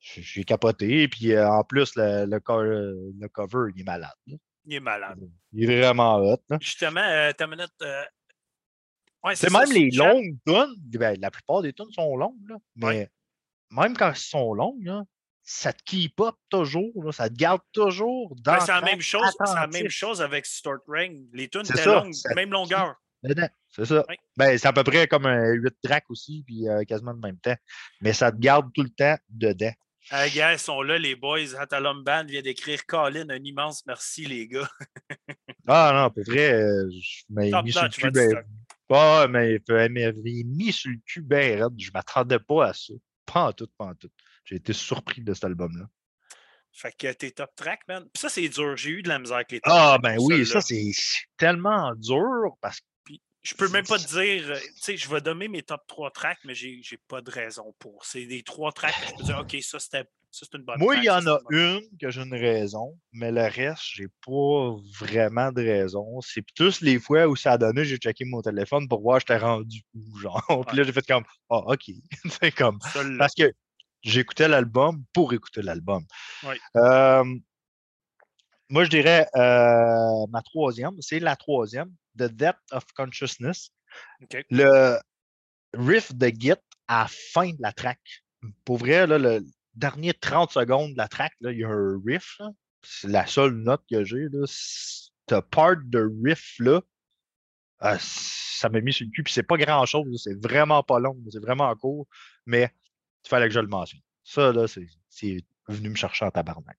[0.01, 1.07] j'ai capoté.
[1.07, 4.11] Puis euh, en plus, le, le, co- le cover, il est malade.
[4.27, 4.37] là.
[4.66, 5.20] Il est malade.
[5.53, 6.39] Il est vraiment hot.
[6.49, 6.59] là.
[6.61, 7.70] Justement, euh, ta minute.
[7.83, 8.03] euh,
[9.22, 12.85] Ouais, C'est même les longues tunes, ben, la plupart des tunes sont longues, là, mais
[12.87, 13.11] Ouais.
[13.70, 15.03] même quand elles sont longues, là,
[15.45, 19.01] ça te keep up toujours, là, ça te garde toujours dans Ben, c'est la même
[19.01, 19.22] chose.
[19.45, 21.28] C'est la même chose avec Start Ring.
[21.34, 22.95] Les tunes étaient ça, longues, ça- même longueur.
[23.68, 24.05] C'est ça.
[24.36, 27.38] Ben, c'est à peu près comme un 8 tracks aussi, puis euh, quasiment le même
[27.38, 27.57] temps.
[28.01, 29.72] Mais ça te garde tout le temps dedans.
[30.11, 31.55] Ah, gars, ils sont là, les boys.
[31.59, 34.68] Atalum Band vient d'écrire Colin, un immense merci, les gars.
[35.66, 38.11] Ah non, pour vrai, euh, je m'avais Top mis sur le cul.
[38.11, 38.45] Ben,
[38.90, 41.72] ah, mais elle m'avait mis sur le cul ben raide.
[41.78, 42.92] Je m'attendais pas à ça.
[43.24, 44.11] Pas en tout, pas en tout.
[44.45, 45.86] J'ai été surpris de cet album-là.
[46.72, 48.03] Fait que tes top tracks, man.
[48.12, 48.76] Puis ça, c'est dur.
[48.76, 50.90] J'ai eu de la misère avec les top Ah, ben oui, ça, c'est
[51.36, 52.86] tellement dur parce que.
[53.42, 56.11] Je peux même pas te dire, euh, tu sais, je vais donner mes top 3
[56.12, 58.07] tracks, mais j'ai pas de raison pour.
[58.07, 60.95] C'est des trois tracks que je peux dire, OK, ça, c'était ça, une bonne Moi,
[60.95, 64.74] track, il y en a une que j'ai une raison, mais le reste, j'ai pas
[64.99, 66.20] vraiment de raison.
[66.22, 69.36] C'est tous les fois où ça a donné, j'ai checké mon téléphone pour voir j'étais
[69.36, 70.42] rendu où, genre.
[70.68, 71.90] Puis là, j'ai fait comme, ah, OK.
[72.40, 72.78] C'est comme,
[73.18, 73.53] parce que
[74.05, 76.05] j'écoutais l'album pour écouter l'album.
[76.44, 76.57] Oui.
[76.76, 77.24] Euh,
[78.68, 83.70] moi, je dirais euh, ma troisième, c'est la troisième, The Depth of Consciousness.
[84.50, 84.98] Le
[85.74, 86.52] riff de Git
[86.88, 88.00] à la fin de la track.
[88.64, 89.44] Pour vrai, là, le
[89.74, 92.40] dernier 30 secondes de la track, là, il y a un riff.
[92.82, 94.26] C'est la seule note que j'ai.
[94.46, 96.82] Cette part de riff-là,
[97.82, 99.22] euh, ça m'a mis sur le cul.
[99.22, 100.22] Puis c'est pas grand-chose.
[100.22, 101.16] C'est vraiment pas long.
[101.30, 102.07] C'est vraiment court.
[102.46, 102.70] Mais
[103.25, 104.01] il fallait que je le mentionne.
[104.22, 106.79] Ça, là, c'est venu me chercher en tabarnak.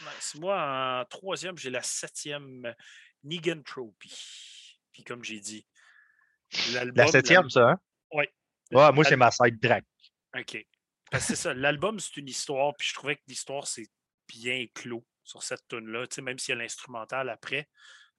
[0.00, 0.34] Nice.
[0.36, 2.74] Moi, en troisième, j'ai la septième
[3.22, 4.78] Negantropy.
[4.92, 5.66] Puis comme j'ai dit.
[6.94, 7.80] La septième, ça, hein?
[8.12, 8.24] Oui.
[8.70, 9.84] Ouais, moi, c'est ma side track.
[10.36, 10.66] OK.
[11.10, 13.88] Parce que c'est ça, l'album, c'est une histoire, puis je trouvais que l'histoire, c'est
[14.28, 16.06] bien clos sur cette tune-là.
[16.06, 17.68] Tu sais, même s'il y a l'instrumental après,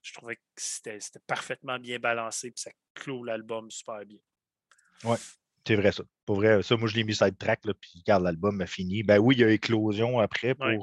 [0.02, 4.20] je trouvais que c'était parfaitement bien balancé, puis ça clôt l'album super bien.
[5.68, 6.04] C'est vrai, ça.
[6.26, 9.04] Pour vrai, ça, moi, je l'ai mis side track, là, puis regarde, l'album a fini.
[9.04, 10.78] Ben oui, il y a éclosion après pour, Ouais.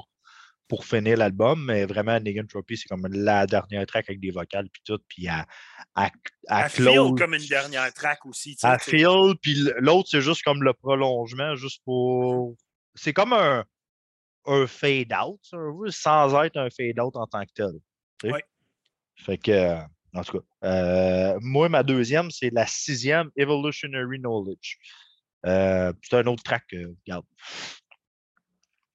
[0.67, 4.67] pour finir l'album, mais vraiment, Negan Trophy, c'est comme la dernière track avec des vocales,
[4.71, 5.45] puis tout, puis à,
[5.95, 6.09] à,
[6.47, 7.17] à close.
[7.17, 8.57] comme une dernière track aussi.
[8.63, 12.55] À feel, puis l'autre, c'est juste comme le prolongement, juste pour.
[12.95, 13.63] C'est comme un,
[14.45, 15.39] un fade-out,
[15.89, 17.71] sans être un fade-out en tant que tel.
[18.31, 18.43] Ouais.
[19.15, 19.79] Fait que, euh,
[20.13, 24.77] en tout cas, euh, moi, ma deuxième, c'est la sixième Evolutionary Knowledge.
[25.45, 26.63] Euh, c'est un autre track,
[27.05, 27.25] regarde.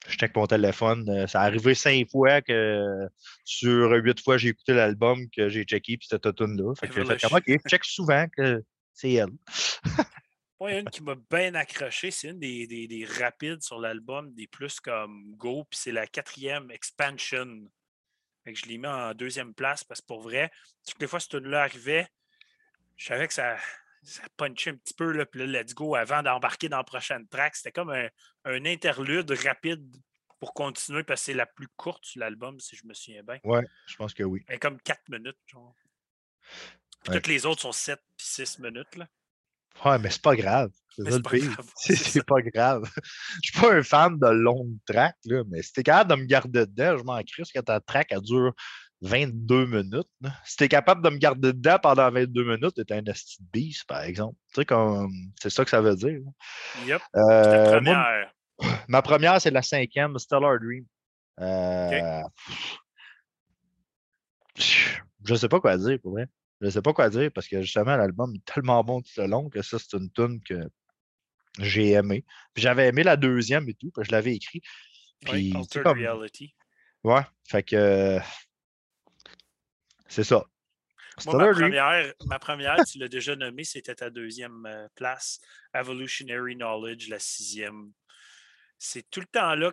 [0.07, 1.07] Je check mon téléphone.
[1.11, 3.07] euh, ça a arrivé cinq fois que
[3.45, 6.75] sur huit fois, j'ai écouté l'album que j'ai checké, puis c'était toute là.
[6.75, 8.63] Fait que fait OK, je check souvent que
[8.95, 9.33] c'est elle.
[10.61, 13.63] Moi, il y a une qui m'a bien accroché, c'est une des, des- des rapides
[13.63, 17.47] sur l'album, des plus comme Go, puis c'est la quatrième Expansion.
[18.49, 20.51] Fait que je l'ai mis en deuxième place parce que pour vrai,
[20.87, 22.09] toutes les fois que cette tune-là arrivait,
[22.97, 23.59] je savais que ça,
[24.03, 27.29] ça punchait un petit peu, là, puis là, let's go, avant d'embarquer dans la prochaine
[27.29, 27.57] track.
[27.57, 28.09] C'était comme un,
[28.47, 29.95] un interlude rapide
[30.41, 33.39] pour continuer parce que c'est la plus courte sur l'album, si je me souviens bien.
[33.45, 34.43] Ouais, je pense que oui.
[34.63, 35.75] Comme 4 minutes, genre.
[37.03, 37.17] Puis Ouais.
[37.17, 39.07] toutes les autres sont 7 puis 6 minutes, là.
[39.85, 40.71] Ouais, mais c'est pas grave.
[40.97, 41.57] C'est pas pire.
[41.77, 42.91] C'est pas grave.
[43.43, 46.27] Je suis pas un fan de longues tracks, là, mais si t'es capable de me
[46.27, 48.53] garder dedans, je m'en crisse que ta track elle dure
[49.03, 50.09] 22 minutes.
[50.21, 50.33] là.
[50.45, 53.85] Si t'es capable de me garder dedans pendant 22 minutes, t'es un esti de beast,
[53.87, 54.35] par exemple.
[54.53, 56.19] Tu sais, comme c'est ça que ça veut dire.
[56.87, 57.01] Yep.
[57.15, 58.07] Euh, moi,
[58.89, 60.85] ma première, c'est la cinquième, Stellar Dream.
[61.41, 62.23] Euh,
[65.25, 66.27] Je sais pas quoi dire pour vrai.
[66.61, 69.49] Je sais pas quoi dire parce que justement, l'album est tellement bon tout le long
[69.49, 70.69] que ça, c'est une tune que
[71.59, 72.25] J'ai aimé.
[72.55, 74.61] Puis j'avais aimé la deuxième et tout, puis je l'avais écrit.
[75.25, 76.55] Oui, Puis, sais, Altered comme- Reality.
[77.05, 78.19] Ouais, fait que.
[80.09, 80.45] C'est ça.
[81.27, 85.41] Moi, ma première, ma première, tu l'as déjà nommé, c'était ta deuxième euh, place.
[85.75, 87.93] Evolutionary Knowledge, la sixième.
[88.79, 89.73] C'est tout le temps là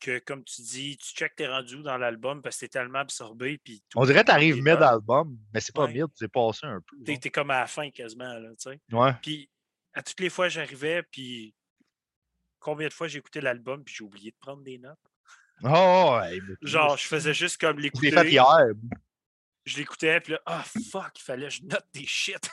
[0.00, 3.58] que, comme tu dis, tu checkes tes rendus dans l'album parce que t'es tellement absorbé.
[3.58, 5.92] Puis tout On dirait que t'arrives mid-album, mais c'est pas Ouais.
[5.94, 6.96] mid, c'est passé un peu.
[7.04, 8.80] T'es t'es comme à la fin quasiment, là, tu sais.
[8.92, 9.12] Ouais.
[9.22, 9.48] Puis
[9.94, 11.54] à toutes les fois, j'arrivais, puis
[12.58, 14.98] combien de fois j'ai écouté l'album, puis j'ai oublié de prendre des notes.
[15.62, 18.10] Oh, ouais, Genre, je faisais juste comme Je l'écouter.
[18.10, 18.66] l'ai fait hier.
[19.64, 22.50] Je l'écoutais, puis là, ah fuck, il fallait que je note des shit.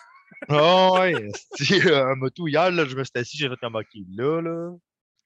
[0.50, 1.14] Oh, ouais.
[1.92, 4.72] euh, Un moto hier, là, je me suis assis, j'ai fait comme OK, là, là,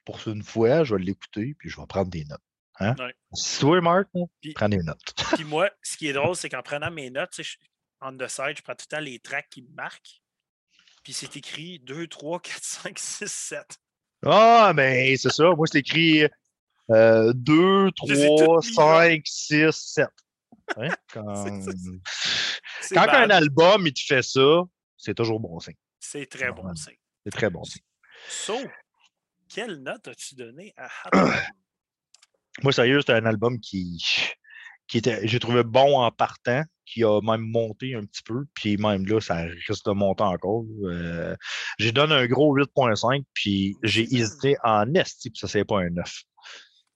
[0.07, 2.39] pour une fois, je vais l'écouter, puis je vais prendre des notes.
[2.79, 2.95] Hein?
[2.97, 3.13] Ouais.
[3.33, 4.03] Là,
[4.41, 5.13] Puis- prends des notes.
[5.35, 7.57] Puis moi, ce qui est drôle, c'est qu'en prenant mes notes, je-
[7.99, 10.21] on the side, je prends tout le temps les tracks qui me marquent.
[11.03, 13.65] Puis c'est écrit 2, 3, 4, 5, 6, 7.
[14.25, 15.43] Ah, mais c'est ça.
[15.55, 16.23] Moi, c'est écrit
[16.89, 19.09] euh, 2, Je les ai 3, toutes mises là.
[19.09, 20.07] 5, 6, 7.
[20.77, 20.89] Hein?
[21.11, 24.61] Quand, un album, il te fait ça,
[24.95, 25.75] c'est toujours bon signe.
[25.99, 26.95] C'est très bon signe.
[27.25, 27.81] C'est très bon signe.
[28.29, 28.57] So,
[29.49, 31.29] quelle note as-tu donné à Hot
[32.63, 34.03] Moi, sérieux, c'était un album qui,
[34.87, 38.77] qui était, j'ai trouvé bon en partant, qui a même monté un petit peu, puis
[38.77, 40.63] même là, ça risque de monter encore.
[40.85, 41.35] Euh,
[41.77, 45.89] j'ai donné un gros 8.5, puis j'ai hésité en esti, puis ça, c'est pas un
[45.89, 46.23] 9.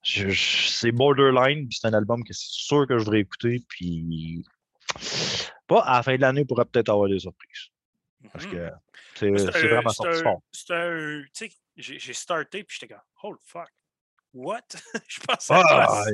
[0.03, 3.63] Je- je- c'est borderline, puis c'est un album que c'est sûr que je voudrais écouter,
[3.67, 4.43] puis
[5.67, 7.67] pas à la fin de l'année, il pourrait peut-être avoir des surprises.
[8.31, 8.51] Parce Mhm.
[8.51, 8.69] que
[9.15, 10.41] c'est un- vraiment sorti un- fort.
[10.51, 11.23] C'est un.
[11.33, 13.69] Tu sais, j'ai starté, puis j'étais comme, holy fuck.
[14.33, 14.61] What?
[15.09, 16.11] je pensais Ah, pas ça.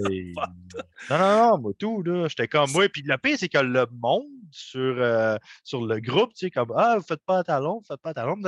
[1.11, 2.27] Non, non, non, moi, tout, là.
[2.27, 2.89] J'étais comme moi.
[2.89, 6.73] Puis le pire, c'est que le monde sur, euh, sur le groupe, tu sais, comme
[6.75, 8.41] Ah, vous faites pas à talon, vous faites pas à talon.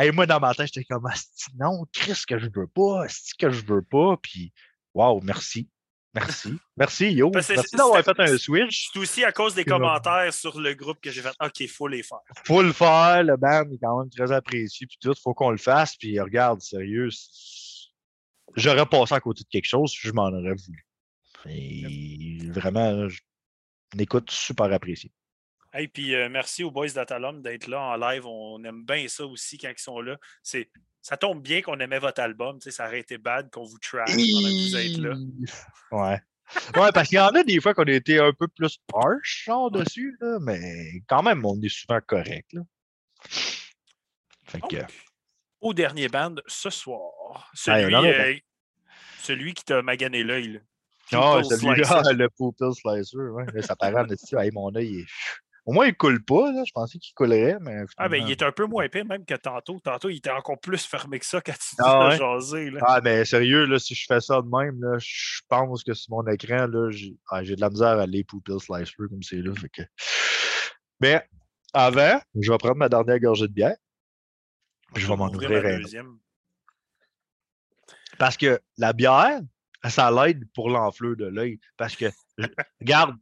[0.00, 3.32] Et moi, dans ma tête, j'étais comme Asti, non, Chris, que je veux pas, Asti,
[3.36, 4.16] que je veux pas.
[4.22, 4.50] Puis,
[4.94, 5.68] waouh, merci.
[6.14, 6.58] Merci.
[6.76, 7.30] Merci, yo.
[7.32, 8.90] Merci d'avoir fait un switch.
[8.92, 11.88] C'est aussi à cause des commentaires sur le groupe que j'ai fait, OK, il faut
[11.88, 12.18] les faire.
[12.44, 13.22] Faut le faire.
[13.22, 14.86] Le band est quand même très apprécié.
[14.86, 15.96] Puis tout, faut qu'on le fasse.
[15.96, 17.08] Puis regarde, sérieux,
[18.56, 20.86] j'aurais passé à côté de quelque chose, je m'en aurais voulu.
[21.46, 23.08] Et vraiment,
[23.94, 25.10] une écoute super appréciée.
[25.72, 28.26] Hey, puis euh, merci aux boys d'Atalum d'être là en live.
[28.26, 30.18] On aime bien ça aussi quand ils sont là.
[30.42, 30.70] C'est,
[31.00, 32.60] ça tombe bien qu'on aimait votre album.
[32.60, 35.16] Ça aurait été bad qu'on vous trash pendant que vous êtes là.
[35.90, 36.20] Ouais.
[36.76, 39.44] Ouais, parce qu'il y en a des fois qu'on a été un peu plus harsh
[39.46, 42.52] genre, dessus, là, mais quand même, on est souvent correct.
[42.52, 42.60] Là.
[44.44, 44.90] Fait que, Donc,
[45.62, 48.34] au dernier band ce soir, celui, euh,
[49.20, 50.60] celui qui t'a magané l'œil.
[51.12, 53.46] Ah, Pupil celui-là, le Pupil Slicer, ouais.
[53.52, 54.34] Là, ça paraît en esti.
[54.36, 55.06] Hey, mon œil est.
[55.64, 56.64] Au moins, il coule pas, là.
[56.66, 57.84] Je pensais qu'il coulerait, mais.
[57.96, 59.78] Ah, ben, il est un peu moins épais même que tantôt.
[59.78, 62.18] Tantôt, il était encore plus fermé que ça quand tu Ah ouais?
[62.18, 62.70] jaser.
[62.70, 62.80] Là.
[62.84, 66.14] Ah, mais sérieux, là, si je fais ça de même, là, je pense que sur
[66.14, 69.54] mon écran, j'ai ah, j'ai de la misère à aller Pupil Slicer comme c'est là.
[69.54, 69.82] Fait que...
[71.00, 71.24] Mais
[71.72, 73.76] avant, je vais prendre ma dernière gorgée de bière.
[74.94, 76.18] Puis je vais m'en Ouvrir un deuxième.
[78.18, 79.40] Parce que la bière,
[79.88, 81.60] ça l'aide pour l'enflure de l'œil.
[81.76, 82.06] Parce que,
[82.80, 83.16] regarde,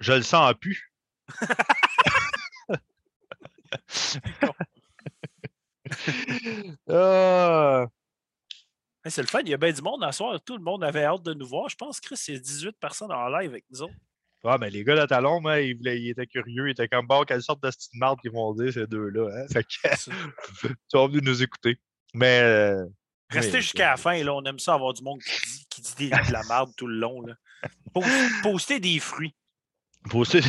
[0.00, 0.91] je le sens plus.
[9.04, 10.38] Ah, c'est le fun, il y a bien du monde à soir.
[10.44, 11.68] Tout le monde avait hâte de nous voir.
[11.68, 13.94] Je pense que Chris, c'est 18 personnes en live avec nous autres.
[14.44, 16.68] Ah, mais les gars de talon, ils, voulaient- ils étaient curieux.
[16.68, 19.28] Ils étaient comme, bon, quelle sorte de style marde qu'ils vont dire, ces deux-là.
[19.36, 19.46] Hein?
[19.52, 19.70] Fait que,
[20.68, 21.78] ils sont venus nous écouter.
[22.14, 22.40] Mais.
[22.42, 22.84] euh,
[23.30, 24.34] Restez jusqu'à la fin, là.
[24.34, 26.86] On aime ça avoir du monde qui dit, qui dit des- de la merde tout
[26.86, 27.22] le long.
[27.22, 27.34] Là.
[27.94, 28.08] Post-
[28.42, 29.34] Postez des fruits.
[30.10, 30.40] pour aussi-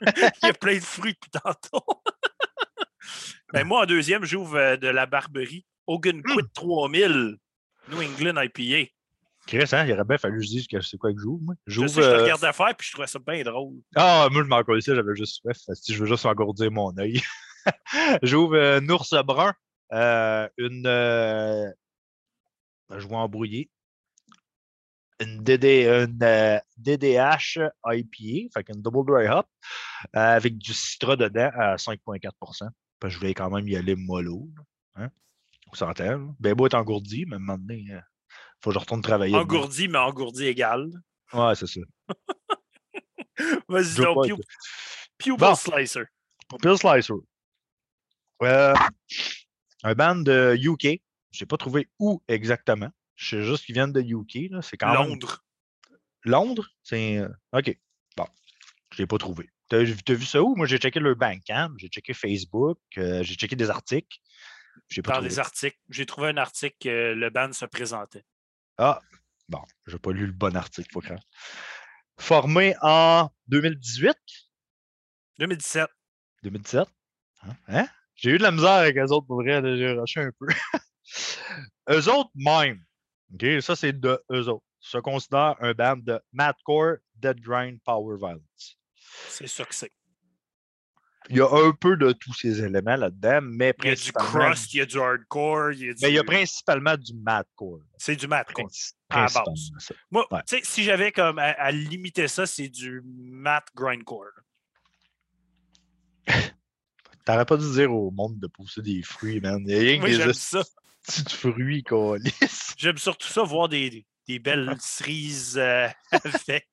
[0.42, 1.84] Il y a plein de fruits depuis tantôt.
[3.52, 5.66] ben, moi, en deuxième, j'ouvre euh, de la Barberie.
[5.86, 7.36] Hogan Quit 3000.
[7.90, 8.90] New England IPA.
[9.46, 11.54] Chris, hein, il aurait bien fallu que je dise que c'est quoi que j'ouvre, moi.
[11.66, 13.76] Je sais, je te euh, regardais faire, puis je trouvais ça bien drôle.
[13.96, 15.56] Ah, moi, je m'en connaissais, j'avais juste soif.
[15.72, 17.22] Si je veux juste engourdir mon œil.
[18.22, 19.54] J'ouvre euh, un ours brun,
[19.92, 20.86] euh, une.
[20.86, 21.70] Euh,
[22.90, 23.70] je vais embrouiller.
[25.20, 29.46] Une, DD, une euh, DDH IPA, fait qu'une Double Dry Hop,
[30.14, 32.60] euh, avec du citra dedans à 5,4 Parce
[33.00, 34.48] que je voulais quand même y aller mollo.
[34.94, 35.08] Hein?
[35.72, 36.34] On s'entend.
[36.38, 38.04] Ben beau est engourdi, mais à un moment donné, il
[38.60, 39.34] faut que je retourne travailler.
[39.34, 40.88] Engourdi, mais engourdi égal.
[41.32, 41.80] Ouais, c'est ça.
[43.68, 44.40] Vas-y, donc,
[45.18, 45.54] Pew- Bon.
[45.54, 46.04] Slicer.
[46.62, 47.14] Bill Slicer.
[48.42, 48.74] Euh,
[49.82, 51.00] un band de UK.
[51.32, 52.88] Je n'ai pas trouvé où exactement.
[53.18, 54.50] Je sais juste qu'ils viennent de UK.
[54.52, 54.62] là.
[54.62, 55.08] C'est quand même.
[55.08, 55.44] Londres.
[56.24, 56.68] Londres?
[56.84, 57.18] C'est.
[57.18, 57.76] euh, OK.
[58.16, 58.26] Bon.
[58.92, 59.50] Je ne l'ai pas trouvé.
[59.68, 59.82] T'as as
[60.14, 60.54] vu ça où?
[60.54, 64.16] Moi, j'ai checké leur Bandcamp, j'ai checké Facebook, euh, j'ai checké des articles.
[64.88, 65.28] J'ai pas Dans trouvé.
[65.30, 65.76] les articles.
[65.90, 68.24] J'ai trouvé un article que le band se présentait.
[68.78, 69.00] Ah,
[69.48, 71.22] bon, j'ai pas lu le bon article, faut craindre.
[72.18, 74.14] Formé en 2018,
[75.38, 75.88] 2017.
[76.44, 76.88] 2017.
[77.42, 77.52] Hein?
[77.66, 77.88] Hein?
[78.14, 80.46] J'ai eu de la misère avec eux autres pour vrai, j'ai rushé un peu.
[81.90, 82.82] eux autres, même.
[83.34, 84.64] OK, ça c'est de eux autres.
[84.80, 88.78] Se considèrent un band de Madcore, Dead Grind, Power Violence.
[89.28, 89.90] C'est ça que c'est.
[91.30, 94.12] Il y a un peu de tous ces éléments là-dedans, mais Il y a du
[94.12, 95.98] crust, il y a du hardcore, il y a du.
[96.00, 97.80] mais il y a principalement du Madcore.
[97.98, 99.70] C'est du princi- à la base.
[99.78, 99.94] ça.
[100.10, 100.40] Moi, Ouais.
[100.46, 104.30] tu sais, si j'avais comme à, à limiter ça, c'est du mat grindcore.
[107.26, 109.62] T'aurais pas dû dire au monde de pousser des fruits, man.
[109.66, 110.32] Il y a rien que Moi, des j'aime
[111.10, 111.22] ça.
[111.22, 111.84] de fruits.
[112.76, 116.68] J'aime surtout ça, voir des, des belles cerises euh, avec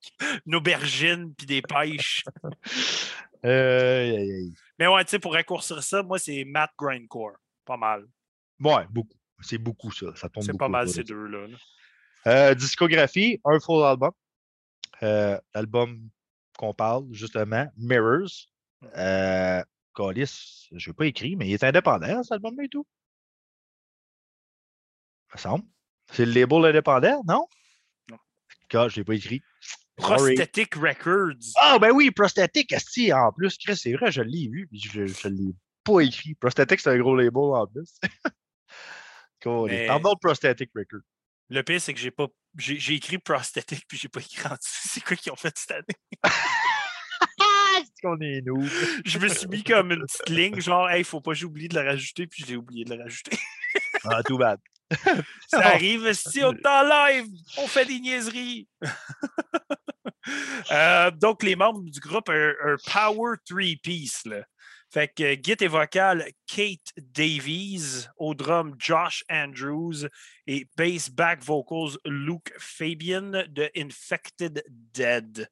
[0.46, 2.24] une aubergine puis des pêches.
[3.42, 4.54] Aïe, aïe, aïe.
[4.78, 7.36] Mais ouais, tu sais, pour raccourcir ça, moi, c'est mat grindcore.
[7.64, 8.06] Pas mal.
[8.60, 9.16] Ouais, beaucoup.
[9.40, 10.06] C'est beaucoup ça.
[10.14, 11.46] Ça tombe C'est pas mal ces deux-là.
[11.46, 11.56] là.
[12.26, 14.12] Euh, discographie, un full album.
[15.02, 16.08] Euh, L'album
[16.58, 18.48] qu'on parle, justement, Mirrors.
[18.96, 19.62] Euh,
[19.94, 22.86] Callis, je n'ai pas écrit, mais il est indépendant, cet album et tout.
[25.30, 25.64] Ça me semble.
[26.12, 27.46] C'est le label indépendant, non?
[28.10, 28.18] Non.
[28.68, 29.42] Car je l'ai pas écrit.
[29.98, 30.34] Sorry.
[30.34, 31.52] Prosthetic Records.
[31.56, 35.00] Ah, ben oui, Prosthetic, esti, en plus, Chris, c'est vrai, je l'ai vu, puis je
[35.28, 35.54] ne l'ai
[35.84, 36.34] pas écrit.
[36.34, 37.98] Prosthetic, c'est un gros label en plus.
[39.42, 39.70] Cool.
[39.70, 41.00] Mais- Pardon, Prosthetic Record.
[41.50, 42.26] Le pire, c'est que j'ai pas.
[42.56, 44.88] J'ai j'ai écrit Prosthetic puis j'ai pas écrit en dessous.
[44.88, 46.22] C'est quoi qu'ils ont fait cette année?
[47.84, 48.66] C'est qu'on est nous?
[49.04, 51.74] Je me suis mis comme une petite ligne, genre, hey, faut pas que j'oublie de
[51.74, 53.36] la rajouter, puis je l'ai oublié de la rajouter.
[54.08, 54.58] Ah, tout bad.
[55.48, 57.26] Ça arrive, si on est en live,
[57.58, 58.68] on fait des niaiseries.
[60.72, 64.24] Euh, donc, les membres du groupe, un, un Power Three-Piece.
[64.24, 64.42] là.
[64.92, 70.08] Fait que Git et vocal, Kate Davies, au drum, Josh Andrews
[70.46, 75.48] et bass back vocals, Luke Fabian de Infected Dead.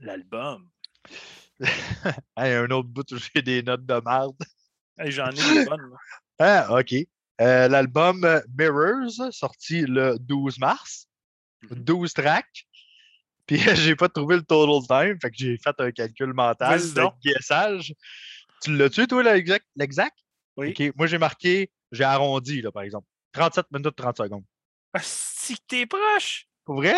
[0.00, 0.70] L'album.
[2.36, 4.36] Hey, un autre bout j'ai des notes de merde.
[4.98, 5.92] Hey, J'en ai des bonnes.
[6.38, 6.94] Ah, OK.
[7.40, 11.06] Euh, L'album euh, Mirrors, sorti le 12 mars.
[11.62, 11.78] Mhm.
[11.84, 12.66] 12 tracks.
[13.46, 16.94] Puis j'ai pas trouvé le total time, fait que j'ai fait un calcul mental de
[16.94, 17.14] donc.
[17.22, 17.92] guessage.
[18.62, 20.16] Tu l'as-tu, toi, l'exact?
[20.56, 20.70] Oui.
[20.70, 20.94] OK.
[20.96, 23.06] Moi, j'ai marqué, j'ai arrondi, là, par exemple.
[23.32, 24.44] 37 minutes 30 secondes.
[24.94, 26.94] Ah, Si t'es proche, Pour vrai?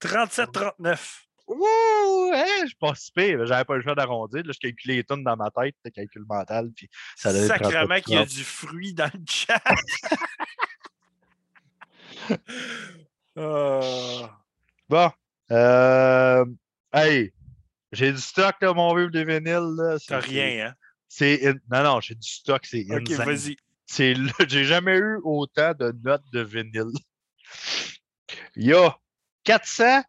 [0.00, 1.26] 37-39.
[1.50, 2.30] Ouh!
[2.32, 3.44] Hein, je pire.
[3.46, 4.42] J'avais pas le choix d'arrondir.
[4.46, 6.70] Je calculais les tonnes dans ma tête, le calcul mental.
[6.76, 8.28] Puis ça Sacrement 37, qu'il y a 30.
[8.28, 9.62] du fruit dans le chat.
[13.36, 14.38] Ah.
[14.88, 15.10] Bon.
[15.52, 16.44] Euh,
[16.92, 17.32] hey,
[17.92, 19.74] j'ai du stock, là, mon vieux de vinyle.
[19.76, 20.74] là, c'est- T'as rien, hein?
[21.08, 23.56] C'est in- Non, non, j'ai du stock, c'est Ok, vas-y.
[23.86, 24.14] C'est
[24.48, 26.92] J'ai jamais eu autant de notes de vinyle.
[28.56, 28.96] Il y a
[29.44, 30.02] 400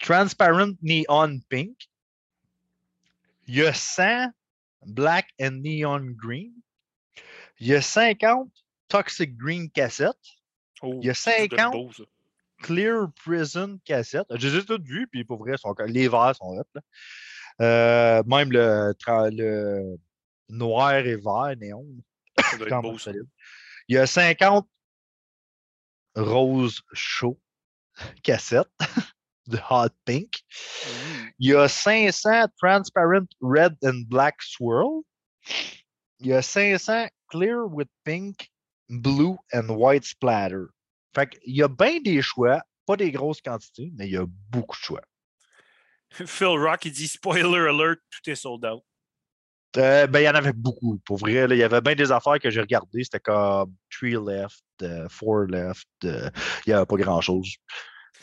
[0.00, 1.76] Transparent Neon Pink.
[3.46, 4.32] Il y a 100
[4.86, 6.52] Black and Neon Green.
[7.58, 8.50] Il y a 50
[8.88, 10.16] Toxic Green Cassette.
[10.82, 11.90] Oh, Il y a ça doit être 50 beau.
[12.62, 14.26] Clear Prison Cassette.
[14.30, 16.80] Je les ai toutes vues, puis pour vrai, sont, les verts sont hot, là.
[17.60, 19.98] Euh, même le, le
[20.48, 21.84] noir et vert néon.
[22.38, 23.12] Ça doit être beau, ça.
[23.88, 24.66] Il y a 50
[26.16, 27.38] rose chaud
[28.22, 28.70] cassettes
[29.50, 30.28] de Hot Pink.
[30.86, 31.28] Mm.
[31.38, 35.02] Il y a 500 Transparent Red and Black Swirl.
[36.20, 38.50] Il y a 500 Clear with Pink,
[38.88, 40.66] Blue and White Splatter.
[41.14, 44.26] Fait qu'il y a bien des choix, pas des grosses quantités, mais il y a
[44.50, 45.02] beaucoup de choix.
[46.26, 48.82] Phil Rock, il dit spoiler alert, tout est sold out.
[49.76, 50.98] Euh, ben, il y en avait beaucoup.
[51.04, 53.04] Pour vrai, il y avait bien des affaires que j'ai regardées.
[53.04, 55.86] C'était comme Three Left, euh, Four Left.
[56.04, 56.28] euh,
[56.66, 57.54] il n'y avait pas grand-chose.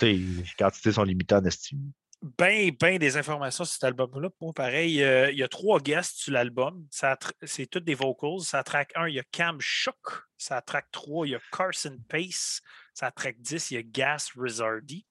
[0.02, 1.92] Les quantités sont limitées en estime.
[2.22, 4.30] Ben, ben des informations sur cet album-là.
[4.42, 6.88] Moi, pareil, euh, il y a trois guests sur l'album.
[7.44, 8.42] C'est toutes des vocals.
[8.42, 10.24] Ça track 1, il y a Cam Shook.
[10.38, 12.62] Ça track 3, il y a Carson Pace.
[12.94, 15.06] Ça track 10, il y a Gas Rizardi.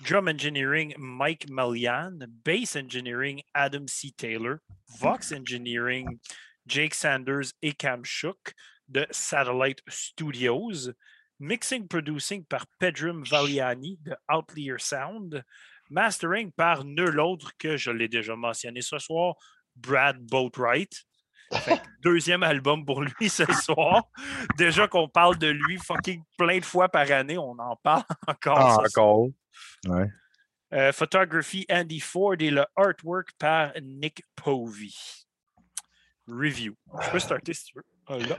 [0.00, 2.20] Drum Engineering, Mike Malian.
[2.44, 4.12] Bass Engineering, Adam C.
[4.16, 4.58] Taylor.
[5.00, 6.18] Vox Engineering,
[6.66, 8.54] Jake Sanders et Cam Shook
[8.88, 10.92] de Satellite Studios.
[11.40, 15.44] Mixing Producing par Pedrum Valiani de Outlier Sound.
[15.90, 19.36] Mastering par nul autre que, je l'ai déjà mentionné ce soir,
[19.76, 21.04] Brad Boatwright.
[21.52, 24.04] Fait deuxième album pour lui ce soir.
[24.58, 28.58] Déjà qu'on parle de lui fucking plein de fois par année, on en parle encore.
[28.58, 29.28] Ah, encore.
[29.86, 30.10] Ouais.
[30.74, 34.90] Euh, photography Andy Ford et le artwork par Nick Povey.
[36.26, 36.76] Review.
[37.02, 37.84] Je peux starter si tu veux.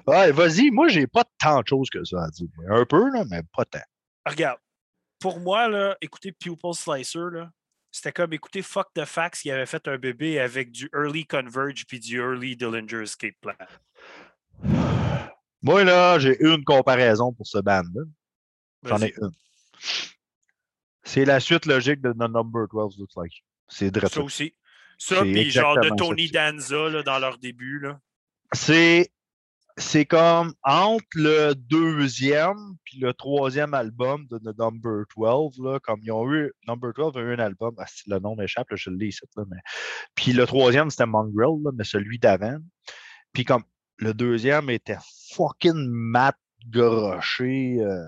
[0.08, 2.48] Ouais, vas-y, moi, j'ai pas tant de choses que ça à dire.
[2.70, 3.80] Un peu, là, mais pas tant.
[4.26, 4.60] Regarde,
[5.20, 7.52] pour moi, là, écouter Pupil Slicer, là,
[7.92, 11.86] c'était comme écouter Fuck the Facts qui avait fait un bébé avec du Early Converge
[11.88, 13.56] puis du Early Dillinger Escape Plan.
[15.62, 18.04] Moi, là, j'ai une comparaison pour ce band-là.
[18.84, 19.32] J'en ai une.
[21.04, 23.44] C'est la suite logique de The Number 12 Looks Like.
[23.68, 24.10] C'est drôle.
[24.10, 24.54] Ça aussi.
[24.98, 27.88] Ça, puis genre de Tony Danza là, dans leur début.
[28.52, 29.12] C'est
[29.80, 36.12] c'est comme entre le deuxième puis le troisième album de Number 12, là, comme ils
[36.12, 39.08] ont eu, Number 12 a eu un album, ah, le nom m'échappe, je le lis
[39.08, 39.58] ici, là, mais...
[40.16, 42.58] puis le troisième c'était Mongrel, là, mais celui d'avant.
[43.34, 43.64] Puis comme
[43.98, 44.98] le deuxième était
[45.34, 46.36] fucking mat
[46.68, 48.04] garoché euh,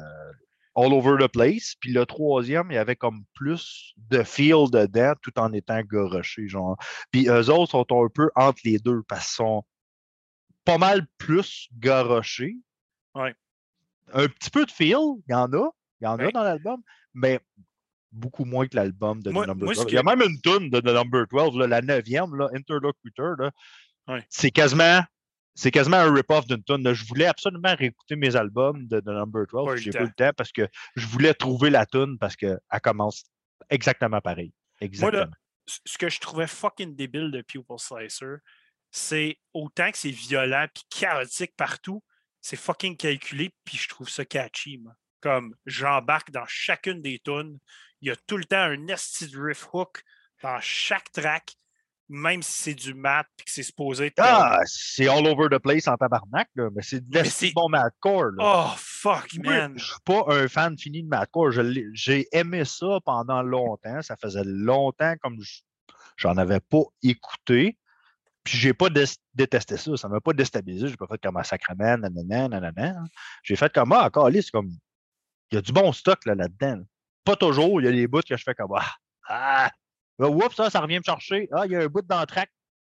[0.76, 1.76] all over the place.
[1.80, 6.48] Puis le troisième, il y avait comme plus de feel dedans tout en étant garoché.
[6.48, 6.78] Genre.
[7.12, 9.64] Puis eux autres sont un peu entre les deux parce qu'ils sont
[10.66, 12.58] pas mal plus garochés.
[13.16, 13.34] Ouais.
[14.14, 15.70] Un petit peu de feel, il y en a.
[16.02, 16.82] Il y en a dans l'album,
[17.14, 17.40] mais
[18.12, 19.86] beaucoup moins que l'album de The Number 12.
[19.88, 23.36] Il y a même une tune de The Number 12, là, la neuvième, là, Interlocutor.
[23.38, 23.52] Là.
[24.08, 24.26] Ouais.
[24.30, 25.02] C'est quasiment
[25.54, 26.94] c'est quasiment un rip-off d'une tune.
[26.94, 29.80] Je voulais absolument réécouter mes albums de, The Number 12.
[29.80, 33.26] J'ai pas eu le temps parce que je voulais trouver la tune parce qu'elle commence
[33.70, 34.54] exactement pareil.
[34.80, 35.26] Exactement.
[35.26, 35.36] Moi,
[35.86, 38.38] ce que je trouvais fucking débile de Pupil Slicer,
[38.92, 42.04] c'est autant que c'est violent puis chaotique partout,
[42.42, 44.78] c'est fucking calculé puis je trouve ça catchy.
[44.78, 44.94] Moi.
[45.22, 47.60] Comme j'embarque dans chacune des tunes,
[48.02, 50.04] il y a tout le temps un nested riff hook
[50.44, 51.56] dans chaque track
[52.12, 54.20] même si c'est du mat et que c'est supposé être.
[54.20, 58.32] Ah, c'est all over the place en tabarnak, là, mais c'est de bon matcore.
[58.38, 59.74] Oh, fuck, man.
[59.78, 61.52] Je suis pas un fan fini de matcore.
[61.94, 64.02] J'ai aimé ça pendant longtemps.
[64.02, 65.38] Ça faisait longtemps comme
[66.18, 67.78] j'en avais pas écouté.
[68.44, 68.88] Puis j'ai pas
[69.34, 69.98] détesté ça.
[69.98, 70.88] Ça m'a pas déstabilisé.
[70.88, 73.04] J'ai pas fait comme un sacrement, nanana, nanana.
[73.44, 74.72] J'ai fait comme, ah, encore, c'est comme,
[75.52, 76.84] il y a du bon stock là-dedans.
[77.24, 77.82] Pas toujours.
[77.82, 78.92] Il y a des bouts que je fais comme, ah,
[79.28, 79.72] ah
[80.20, 81.48] oups, ça, ça revient me chercher.
[81.52, 82.52] Ah, il y a un bout d'entraque.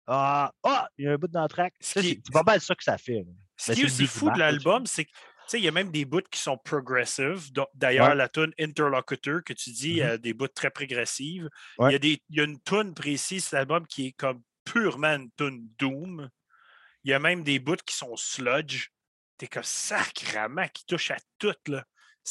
[0.07, 1.73] Ah, ah, il y a un bout d'entraque.
[1.79, 3.25] C'est pas mal ça que ça fait.
[3.57, 5.11] Ce qui est aussi fou de l'album, c'est que
[5.53, 7.51] il y a même des bouts qui sont progressives.
[7.75, 10.17] D'ailleurs, la tune Interlocutor que tu dis, mm-hmm.
[10.17, 11.49] des bouts très progressives.
[11.79, 14.41] Il, y a des, il y a une tune précise, cet album, qui est comme
[14.65, 16.29] purement une tune Doom.
[17.03, 18.89] Il y a même des bouts qui sont sludge.
[19.37, 21.55] T'es comme sacrament qui touche à tout.
[21.67, 21.85] Là.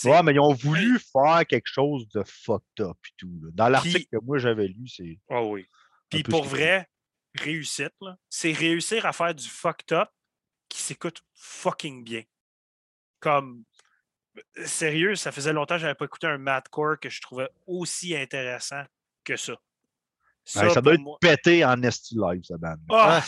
[0.04, 3.40] Ouais, mais ils ont voulu faire quelque chose de fucked up et tout.
[3.52, 5.18] Dans l'article que moi j'avais lu, c'est.
[5.28, 5.66] Ah oui.
[6.08, 6.88] Puis pour vrai,
[7.34, 7.94] réussite,
[8.28, 10.08] c'est réussir à faire du fucked up
[10.68, 12.22] qui s'écoute fucking bien.
[13.20, 13.64] Comme.
[14.64, 18.16] Sérieux, ça faisait longtemps que je n'avais pas écouté un madcore que je trouvais aussi
[18.16, 18.82] intéressant
[19.24, 19.60] que ça.
[20.44, 22.78] Ça, ça doit être pété en esti live, cette bande.
[22.90, 23.22] Ah,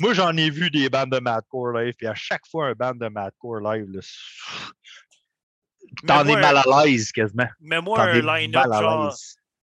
[0.00, 2.94] moi, j'en ai vu des bandes de madcore live, puis à chaque fois, un band
[2.94, 4.00] de madcore live, là,
[6.06, 7.48] T'en es mal à l'aise quasiment.
[7.60, 9.14] Mets-moi un line-up genre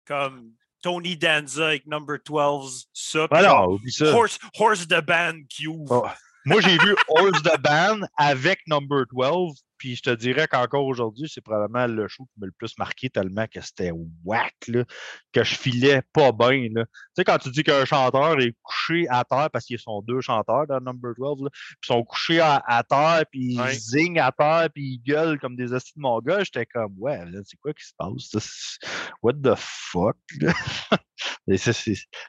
[0.05, 0.53] comme
[0.83, 3.27] Tony Danza avec Number 12, ça.
[3.31, 4.15] Voilà, ça.
[4.15, 6.05] Horse, Horse the Band qui ouvre.
[6.05, 6.09] Oh.
[6.45, 11.29] Moi, j'ai vu Horse the Band avec Number 12, puis je te dirais qu'encore aujourd'hui,
[11.33, 13.93] c'est probablement le show qui m'a le plus marqué tellement que c'était
[14.25, 14.85] whack, là,
[15.33, 16.69] que je filais pas bien.
[16.69, 16.85] Tu
[17.17, 20.67] sais, quand tu dis qu'un chanteur est couché à terre, parce qu'ils sont deux chanteurs
[20.67, 24.69] dans Number 12, là, puis ils sont couchés à, terre, puis ils zignent à terre,
[24.75, 27.87] puis ils gueulent comme des hosties de mon gars, j'étais comme, ouais, c'est quoi qui
[27.87, 28.79] se passe?
[29.23, 30.17] What the fuck?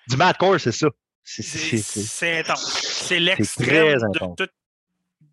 [0.08, 0.88] du madcore, c'est ça.
[1.24, 2.80] C'est intense.
[2.82, 4.50] C'est l'extrême de, de,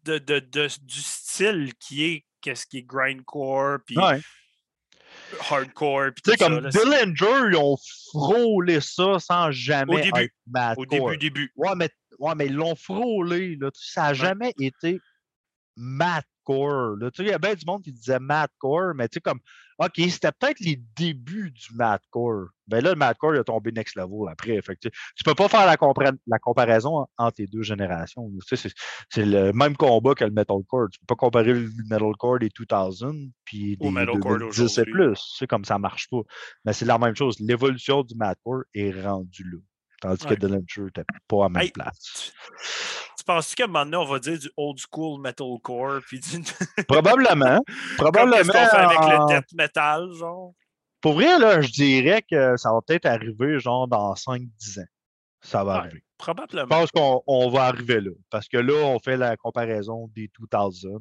[0.07, 3.97] de, de, du style qui est qu'est-ce qui est grindcore puis
[5.51, 6.11] hardcore.
[6.25, 7.77] Tu sais, comme Dillinger, ils ont
[8.13, 11.53] frôlé ça sans jamais au début, être Au début, début.
[11.57, 13.57] Ouais, mais, ouais, mais ils l'ont frôlé.
[13.57, 13.71] Là.
[13.75, 15.01] Ça n'a jamais été
[16.51, 17.11] Là.
[17.11, 19.41] Tu sais, il y a bien du monde qui disait madcore, mais tu sais, comme
[19.79, 22.47] OK, c'était peut-être les débuts du madcore.
[22.67, 24.61] Ben là, le madcore il a tombé next level après.
[24.63, 25.77] Fait tu, ne peux pas faire la,
[26.27, 28.31] la comparaison entre les deux générations.
[28.47, 30.89] c'est le même combat que le metalcore.
[30.91, 35.35] Tu peux pas comparer le metalcore des 2000 puis des 2010 et plus.
[35.37, 36.23] C'est comme ça marche pas.
[36.65, 37.39] Mais c'est la même chose.
[37.41, 39.59] L'évolution du madcore est rendue là.
[40.01, 42.33] Tandis que Dillinger n'était pas à la même place.
[43.27, 46.01] Tu penses qu'à un moment donné, on va dire du old school metalcore?
[46.07, 46.21] Puis
[46.89, 47.61] Probablement.
[47.97, 48.37] Probablement.
[48.37, 50.53] Qu'est-ce qu'on fait avec le death metal, genre?
[51.01, 54.85] Pour vrai, là, je dirais que ça va peut-être arriver genre dans 5-10 ans.
[55.41, 56.05] Ça va arriver.
[56.19, 56.63] Probablement.
[56.63, 58.13] Je pense qu'on va arriver là.
[58.31, 60.99] Parce que là, on fait la comparaison des 2000.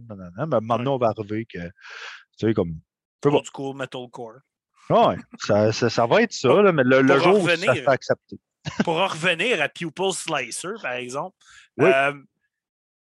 [0.48, 1.70] mais maintenant, on va arriver que, tu
[2.38, 2.80] sais, comme.
[3.24, 4.40] Old school metalcore.
[4.90, 8.40] Oui, ça, ça, va être ça, là, mais le, le jour où ça fait accepter
[8.84, 11.36] pour en revenir à Pupil Slicer, par exemple,
[11.82, 12.14] euh,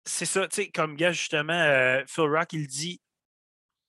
[0.04, 3.00] c'est ça, tu sais, comme gars, justement, euh, Phil Rock, il dit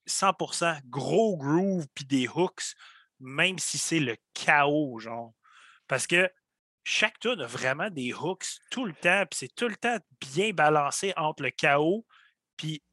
[0.07, 2.73] 100% gros groove puis des hooks,
[3.19, 5.33] même si c'est le chaos, genre.
[5.87, 6.29] Parce que
[6.83, 10.51] chaque tune a vraiment des hooks tout le temps, puis c'est tout le temps bien
[10.51, 12.05] balancé entre le chaos
[12.57, 12.83] puis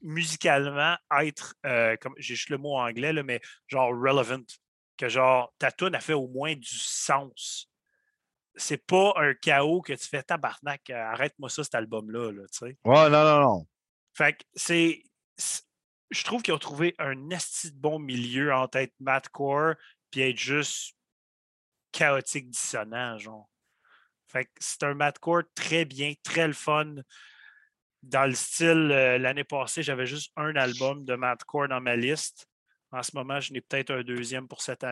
[0.00, 4.44] musicalement être, euh, comme j'ai juste le mot anglais, là, mais genre relevant.
[4.96, 7.68] Que genre, ta tune a fait au moins du sens.
[8.54, 12.76] C'est pas un chaos que tu fais tabarnak, arrête-moi ça, cet album-là, là, tu sais.
[12.84, 13.66] Ouais, non, non, non.
[14.12, 15.02] Fait que c'est.
[16.10, 19.74] Je trouve qu'ils ont trouvé un esti de bon milieu entre être mathcore
[20.10, 20.94] puis être juste
[21.92, 23.48] chaotique dissonant, genre.
[24.26, 26.94] Fait que c'est un mathcore très bien, très le fun.
[28.02, 32.48] Dans le style, euh, l'année passée, j'avais juste un album de mathcore dans ma liste.
[32.92, 34.84] En ce moment, je n'ai peut-être un deuxième pour cette,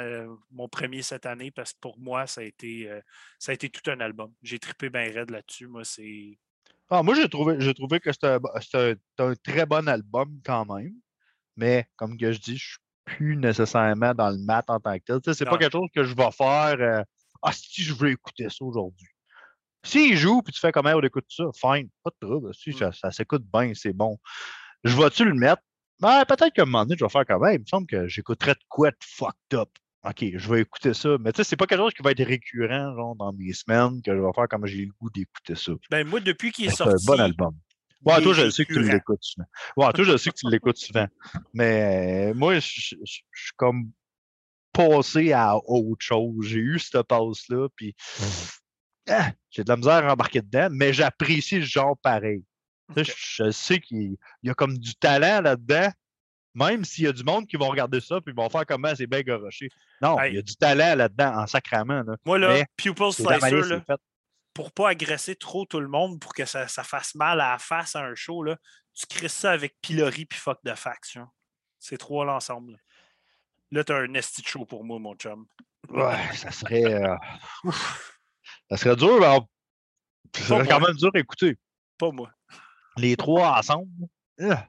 [0.50, 3.00] mon premier cette année parce que pour moi, ça a été, euh,
[3.38, 4.32] ça a été tout un album.
[4.42, 5.66] J'ai trippé bien raide là-dessus.
[5.66, 6.38] Moi, c'est.
[6.88, 8.38] Ah, moi, j'ai trouvé, j'ai trouvé que c'était
[9.18, 10.94] un, très bon album quand même.
[11.56, 15.18] Mais comme que je dis, je suis plus nécessairement dans le mat en tant que
[15.18, 15.34] tel.
[15.34, 16.76] C'est pas quelque chose que je vais faire.
[16.80, 17.04] Euh,
[17.42, 19.08] ah, si je veux écouter ça aujourd'hui.
[19.82, 22.54] S'il joue, puis tu fais comment on écoute ça, fine, pas de trouble.
[22.54, 22.92] Si mmh.
[22.92, 24.18] ça, s'écoute bien, c'est bon.
[24.84, 25.62] Je vais-tu le mettre?
[26.00, 27.56] Ben, peut-être qu'à un moment donné, je vais faire quand même.
[27.56, 29.68] Il me semble que j'écouterais de quoi de fucked up.
[30.02, 31.16] OK, je vais écouter ça.
[31.20, 34.00] Mais tu sais, c'est pas quelque chose qui va être récurrent genre, dans mes semaines
[34.02, 35.72] que je vais faire comme j'ai le goût d'écouter ça.
[35.90, 36.94] Ben, moi, depuis qu'il est sorti.
[36.98, 37.54] C'est un bon album.
[38.02, 39.46] Ouais, toi, je sais que tu l'écoutes souvent.
[39.76, 41.06] Ouais, toi, je sais que tu l'écoutes souvent.
[41.52, 43.24] Mais moi, je suis
[43.56, 43.90] comme
[44.72, 46.46] passé à autre chose.
[46.46, 48.24] J'ai eu cette passe-là, puis mmh
[49.08, 52.44] ah, j'ai de la misère à embarquer dedans, mais j'apprécie le genre pareil.
[52.96, 55.90] Je, sais qu'il y a comme du talent là-dedans,
[56.54, 58.94] même s'il y a du monde qui vont regarder ça puis ils vont faire comment
[58.94, 59.68] c'est bien garoché.
[60.02, 62.04] Non, il y a du talent là-dedans en sacrament.
[62.24, 63.96] Moi, là, Pupil Slicer, là,
[64.54, 67.96] pour pas agresser trop tout le monde, pour que ça, fasse mal à la face
[67.96, 68.56] à un show, là,
[68.94, 71.16] tu crées ça avec pilori puis fuck de fax.
[71.78, 72.78] C'est trois l'ensemble.
[73.70, 75.46] Là, t'as un esti show pour moi, mon chum.
[75.88, 76.84] Ouais, ça serait.
[76.84, 77.16] Euh,
[78.70, 81.56] ça serait dur, mais ça serait quand même dur à écouter.
[81.96, 82.30] Pas moi.
[83.00, 83.88] Les trois ensemble.
[84.40, 84.66] Ah.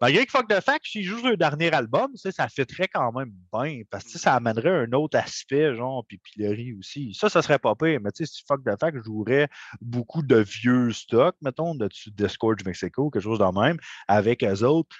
[0.00, 3.82] Malgré que Fuck the Fact, s'il joue le dernier album, ça fitterait quand même bien.
[3.90, 7.14] Parce que ça amènerait un autre aspect, genre, puis Pilori aussi.
[7.14, 7.98] Ça, ça serait pas pire.
[8.00, 9.48] Mais tu sais, si Fuck the Fact jouerait
[9.80, 14.62] beaucoup de vieux stocks, mettons, de Discord du Mexico, quelque chose de même, avec eux
[14.62, 14.94] autres,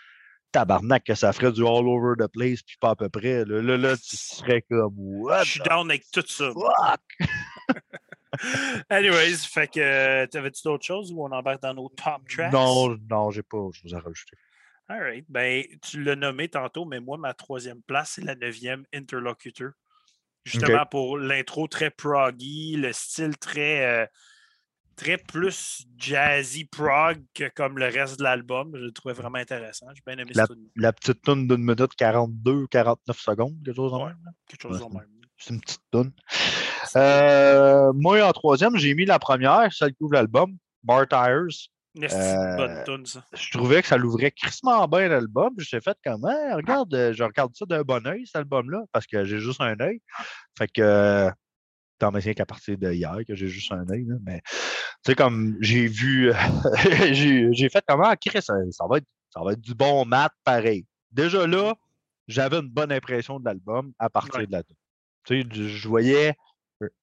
[0.50, 3.44] tabarnak que ça ferait du all over the place, puis pas à peu près.
[3.44, 5.44] Là, là, là tu serais comme What?
[5.44, 6.50] Je suis down avec tout ça.
[6.52, 7.28] Fuck!
[8.91, 12.53] Anyways, fait que t'avais-tu d'autres choses ou on embarque dans nos top tracks?
[12.53, 14.36] Non, non, j'ai pas je vous ai rajouté.
[14.89, 15.24] All right.
[15.28, 19.72] Ben, tu l'as nommé tantôt, mais moi, ma troisième place, c'est la neuvième interlocuteur.
[20.45, 23.84] Justement pour l'intro très proggy, le style très.
[23.84, 24.07] Euh,
[24.99, 28.72] très plus jazzy prog que comme le reste de l'album.
[28.74, 29.86] Je le trouvais vraiment intéressant.
[29.95, 30.47] J'ai bien aimé la.
[30.76, 34.18] La petite tune d'une minute 42, 49 secondes, quelque chose en même.
[34.49, 35.07] Quelque chose en même.
[35.39, 36.12] C'est une petite tune.
[36.97, 41.68] Euh, moi, en troisième, j'ai mis la première, celle qui ouvre l'album, Bar Tires.
[42.01, 43.24] Euh, bonne tune, ça.
[43.34, 45.55] Je trouvais que ça l'ouvrait crissement bien l'album.
[45.59, 46.55] J'ai fait comment?
[46.55, 50.01] regarde, je regarde ça d'un bon oeil, cet album-là, parce que j'ai juste un œil.
[50.57, 51.30] Fait que
[51.99, 54.07] tant mais qu'à partir de hier que j'ai juste un œil.
[54.24, 54.53] Mais tu
[55.07, 56.32] sais, comme j'ai vu,
[57.12, 60.86] j'ai fait comment, ah, ça, ça, va être, ça va être du bon mat pareil.
[61.11, 61.74] Déjà là,
[62.28, 64.62] j'avais une bonne impression de l'album à partir de la
[65.24, 66.34] Tu sais, je voyais,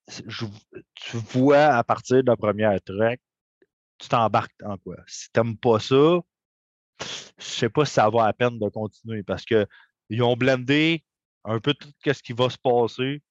[0.07, 3.19] tu vois à partir de la première track,
[3.97, 4.97] tu t'embarques en quoi?
[5.07, 6.19] Si tu n'aimes pas ça,
[7.37, 11.03] je sais pas si ça vaut la peine de continuer parce qu'ils ont blendé
[11.43, 13.21] un peu tout ce qui va se passer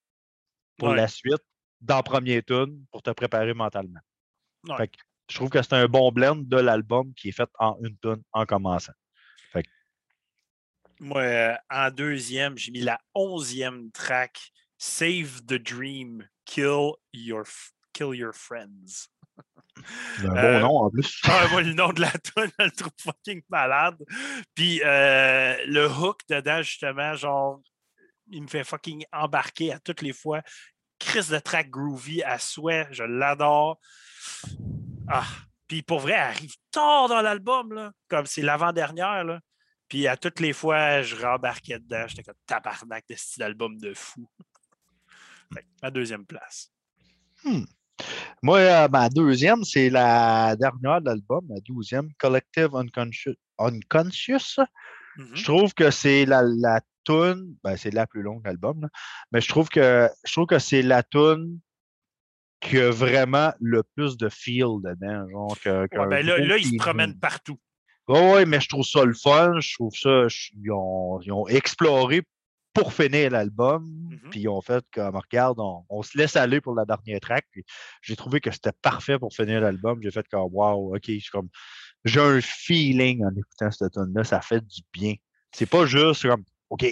[0.78, 1.43] pour la suite
[1.81, 4.01] dans le premier tune pour te préparer mentalement.
[5.28, 8.23] je trouve que c'est un bon blend de l'album qui est fait en une tune
[8.32, 8.93] en commençant.
[11.01, 14.52] Moi, euh, en deuxième, j'ai mis la onzième track
[14.86, 17.44] Save the Dream, Kill Your,
[17.94, 19.09] kill your Friends.
[20.19, 21.23] Un bon euh, nom en plus.
[21.24, 23.97] Ah, moi, le nom de la tune, je le trouve fucking malade.
[24.55, 27.62] Puis euh, le hook dedans, justement, genre,
[28.31, 30.43] il me fait fucking embarquer à toutes les fois.
[30.98, 32.86] Chris de track groovy à souhait.
[32.90, 33.81] Je l'adore.
[35.09, 35.27] Ah.
[35.66, 39.24] Puis pour vrai, elle arrive tard dans l'album, comme c'est l'avant-dernière.
[39.24, 39.40] Là.
[39.89, 42.05] Puis à toutes les fois, je rembarquais dedans.
[42.06, 44.28] J'étais comme tabarnak de style album de fou.
[45.82, 46.70] Ma deuxième place.
[47.44, 47.64] Hmm.
[48.43, 53.36] Moi, euh, ma deuxième, c'est la dernière de l'album, la douzième, Collective Unconscious.
[53.59, 54.59] Unconscious.
[55.16, 55.35] Mm-hmm.
[55.36, 58.89] Je trouve que c'est la, la tune, ben, c'est la plus longue de l'album,
[59.31, 61.60] mais je trouve que je trouve que c'est la tune
[62.60, 65.28] qui a vraiment le plus de feel dedans.
[65.31, 67.59] Genre, que, ben là, là, ils se promènent partout.
[68.09, 69.60] Oui, mais je trouve ça le fun.
[69.60, 70.26] Je trouve ça.
[70.60, 72.22] ils, ont, ils, ont, exploré
[72.74, 73.84] pour finir l'album.
[73.84, 74.30] Mm-hmm.
[74.30, 77.46] Puis ils ont fait comme, regarde, on, se laisse aller pour la dernière track.
[78.02, 80.01] j'ai trouvé que c'était parfait pour finir l'album.
[80.02, 81.48] J'ai fait comme, wow, OK, comme,
[82.05, 84.24] j'ai un feeling en écoutant cette tune-là.
[84.24, 85.14] Ça fait du bien.
[85.52, 86.84] C'est pas juste comme, OK,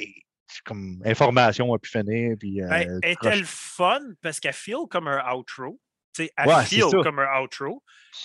[0.64, 2.36] comme information a pu finir.
[2.38, 5.80] Puis, ben, euh, Est-elle fun parce qu'elle feel comme un outro?
[6.18, 7.82] elle ouais, feel comme un outro,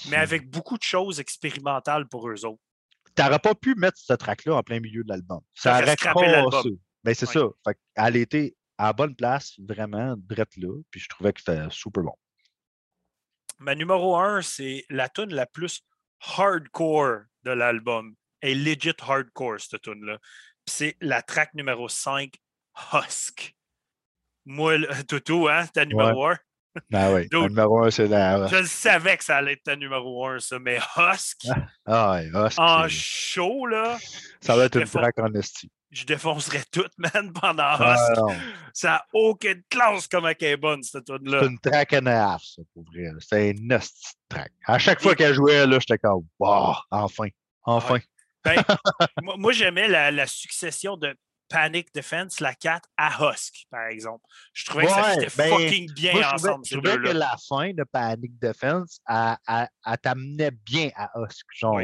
[0.10, 2.62] mais avec beaucoup de choses expérimentales pour eux autres.
[3.16, 5.40] Tu n'aurais pas pu mettre cette track-là en plein milieu de l'album.
[5.56, 6.78] Ça, aurait cassé.
[7.08, 7.48] Ben, c'est ça.
[7.96, 10.78] elle était à la bonne place, vraiment, drette là.
[10.92, 12.16] Puis je trouvais que c'était super bon.
[13.60, 15.80] Ma numéro un, c'est la tune la plus
[16.20, 18.14] hardcore de l'album.
[18.42, 20.18] Et legit hardcore, cette tune-là.
[20.66, 22.34] C'est la track numéro 5,
[22.92, 23.56] Husk.
[24.44, 26.38] Moi, Toto, hein, ta numéro 1.
[26.90, 28.48] Ben oui, ta numéro 1, c'est la.
[28.48, 31.48] Je savais que ça allait être ta numéro 1, ça, mais Husk?
[31.86, 32.60] Ah, ouais, Husk.
[32.60, 33.98] En show, là.
[34.42, 37.96] Ça va être une track en esti je défoncerais tout, man, pendant ah,
[38.74, 41.40] Ça n'a aucune classe comme elle est bonne, cette tune-là.
[41.42, 43.10] C'est une track and a half, ça, pour vrai.
[43.20, 44.52] C'est une nasty track.
[44.66, 47.28] À chaque fois qu'elle jouait, là, j'étais comme, wow, enfin,
[47.64, 48.00] enfin.
[48.44, 48.64] Ben,
[49.38, 51.16] moi, j'aimais la, succession de
[51.50, 54.24] Panic Defense, la 4 à Husk, par exemple.
[54.54, 56.66] Je trouvais que ça était ben, fucking bien ensemble.
[56.66, 61.46] Je trouvais, que la fin de Panic Defense, elle, t'amenait bien à Husk.
[61.54, 61.82] Genre,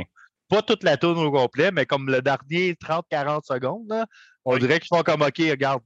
[0.53, 4.05] pas toute la tourne au complet, mais comme le dernier 30-40 secondes,
[4.45, 5.81] on dirait qu'ils font comme OK, regarde,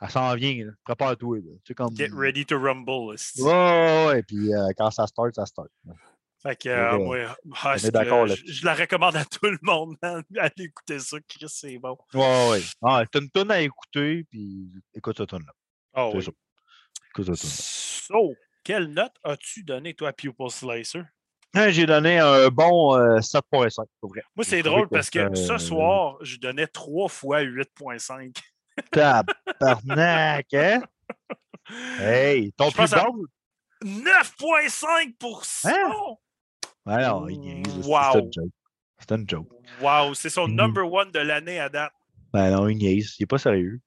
[0.00, 1.38] elle s'en vient, prépare-toi.
[1.76, 1.96] Comme...
[1.96, 3.16] Get ready to rumble.
[3.38, 5.68] Ouais, ouais, puis euh, quand ça start, ça start.
[6.42, 7.28] Fait que, euh,
[7.62, 9.96] ah, je, la recommande à tout le monde,
[10.38, 11.98] Allez écouter ça, Chris, c'est bon.
[12.14, 12.62] Ouais, ouais.
[12.82, 15.52] Ah, t'as une tonne à écouter, puis écoute cette tonne là
[15.94, 16.26] Oh, oui.
[17.10, 18.34] Écoute cette tonne So,
[18.64, 21.02] quelle note as-tu donné, toi, à Pupil Slicer?
[21.54, 24.22] J'ai donné un bon 7.5, euh, pour vrai.
[24.36, 28.36] Moi, c'est drôle parce que ce soir, je donnais 3 fois 8.5.
[28.92, 30.82] Tabarnak, hein?
[31.98, 33.24] Hey, ton plus bon?
[33.84, 35.14] 9.5
[35.64, 36.16] hein?
[36.86, 38.12] Alors, wow.
[38.12, 38.50] c'est une joke.
[38.98, 39.48] C'est une joke.
[39.80, 40.54] Wow, c'est son mm.
[40.54, 41.92] number one de l'année à date.
[42.32, 43.16] Ben non, il niaise.
[43.18, 43.80] Il n'est pas sérieux.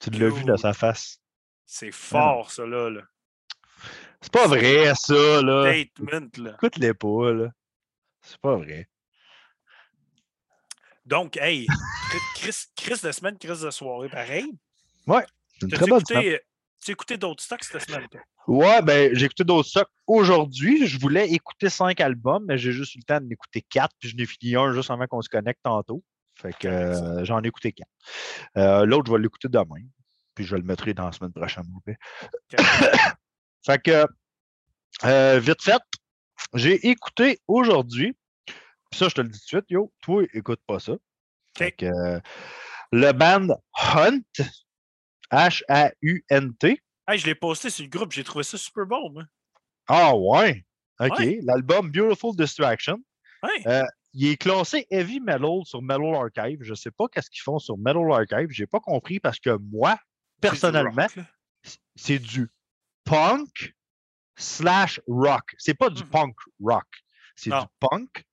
[0.00, 1.20] Tu l'as vu dans sa face.
[1.66, 2.90] C'est fort, ça, là.
[2.90, 3.02] là.
[4.20, 5.74] C'est pas vrai, ça, là.
[5.74, 7.48] Écoute-les pas, là.
[8.22, 8.88] C'est pas vrai.
[11.06, 11.66] Donc, hey,
[12.36, 14.46] Chris, Chris de semaine, Chris de soirée, pareil.
[15.06, 15.24] Ouais,
[15.54, 16.40] c'est une très bonne écouté,
[16.80, 18.20] Tu as écouté d'autres stocks cette semaine, toi?
[18.46, 20.86] Ouais, ben, j'ai écouté d'autres stocks aujourd'hui.
[20.86, 24.16] Je voulais écouter cinq albums, mais j'ai juste eu le temps d'écouter quatre, puis je
[24.16, 26.02] n'ai fini un juste avant qu'on se connecte tantôt.
[26.34, 27.90] Fait que euh, j'en ai écouté quatre.
[28.56, 29.82] Euh, l'autre, je vais l'écouter demain,
[30.34, 31.64] puis je vais le mettre dans la semaine prochaine.
[33.64, 34.06] Fait que,
[35.04, 35.82] euh, vite fait,
[36.54, 38.16] j'ai écouté aujourd'hui,
[38.92, 40.92] ça, je te le dis tout de suite, yo, toi, écoute pas ça.
[41.56, 42.20] Fait que,
[42.92, 43.48] le band
[43.94, 44.20] Hunt,
[45.30, 46.82] H-A-U-N-T.
[47.06, 49.24] Hey, je l'ai posté sur le groupe, j'ai trouvé ça super bon, moi.
[49.86, 50.64] Ah ouais?
[51.00, 51.22] OK.
[51.42, 52.98] L'album Beautiful Distraction.
[53.66, 53.82] Euh,
[54.12, 56.58] il est classé Heavy Metal sur Metal Archive.
[56.62, 58.48] Je ne sais pas qu'est-ce qu'ils font sur Metal Archive.
[58.50, 59.98] Je n'ai pas compris parce que moi,
[60.40, 61.06] personnellement,
[61.96, 62.48] c'est du
[63.10, 63.74] punk
[64.36, 65.54] slash rock.
[65.58, 66.86] C'est pas du mmh punk rock.
[67.34, 68.24] C'est du punk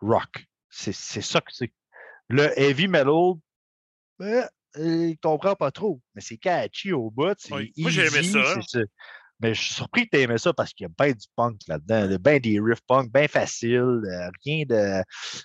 [0.00, 0.46] rock.
[0.70, 1.72] C'est ça que c'est.
[2.28, 3.34] Le heavy metal,
[4.18, 7.36] ben, il comprend pas trop, mais c'est catchy au bout.
[7.50, 7.72] Oui.
[7.76, 8.54] Moi, j'aimais ça.
[9.38, 11.60] Mais je suis surpris que tu aimais ça parce qu'il y a bien du punk
[11.68, 12.16] là-dedans.
[12.18, 13.78] Bien des riffs punk, bien facile.
[13.80, 15.02] Euh, rien de.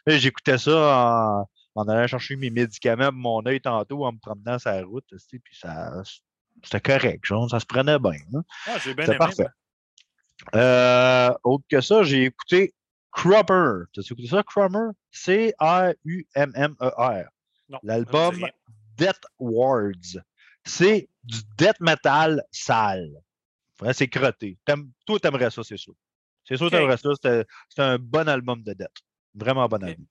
[0.08, 1.46] J'écoutais ça
[1.76, 5.06] en, en, allant chercher mes médicaments mon œil tantôt en me promenant sur la route.
[5.30, 5.92] Puis ça,
[6.64, 8.20] c'était correct, genre, ça se prenait bien.
[8.34, 8.44] Hein.
[8.68, 9.18] Ah, j'ai bien aimé.
[9.18, 9.48] parfait.
[10.56, 12.74] Euh, autre que ça, j'ai écouté
[13.12, 13.86] Crummer.
[13.94, 14.92] Tu as écouté ça, Crummer?
[15.12, 15.56] C-R-U-M-M-E-R.
[17.84, 18.46] L'album
[18.98, 20.22] Death Wards.
[20.64, 23.10] C'est du death metal sale.
[23.94, 24.58] c'est crotté.
[25.06, 25.94] Toi, t'aimerais ça, c'est sûr.
[26.44, 27.10] C'est sûr que t'aimerais ça.
[27.70, 28.90] C'est un bon album de death.
[29.34, 30.06] Vraiment bon album.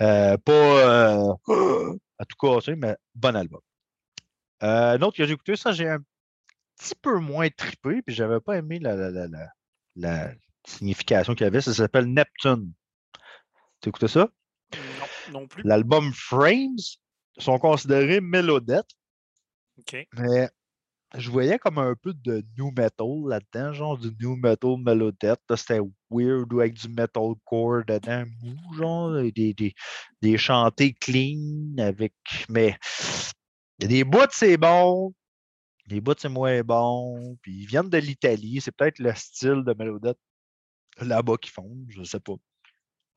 [0.00, 1.34] Euh, pas euh,
[2.18, 3.60] à tout casser, mais bon album.
[4.62, 5.98] Euh, un autre que j'ai écouté, ça, j'ai un
[6.78, 9.48] petit peu moins trippé, puis j'avais pas aimé la, la, la,
[9.96, 10.32] la
[10.66, 11.60] signification qu'il y avait.
[11.60, 12.72] Ça s'appelle Neptune.
[13.80, 14.28] Tu écouté ça?
[14.74, 15.62] Non, non plus.
[15.64, 16.78] L'album Frames
[17.38, 18.88] sont considérés mélodette.
[19.78, 20.06] OK.
[20.14, 20.50] Mais
[21.14, 25.40] je voyais comme un peu de new metal là-dedans, genre du new metal mélodette.
[25.56, 25.80] C'était
[26.10, 28.24] weird avec du metalcore dedans,
[28.76, 29.74] genre, des, des,
[30.22, 32.14] des chantés clean avec.
[32.48, 32.78] Mais
[33.82, 35.12] il y a des bouts, c'est bon.
[35.86, 37.36] Les bouts, c'est moins bon.
[37.42, 38.60] Puis ils viennent de l'Italie.
[38.60, 40.18] C'est peut-être le style de Melodette
[41.00, 41.76] là-bas qu'ils font.
[41.88, 42.34] Je ne sais pas.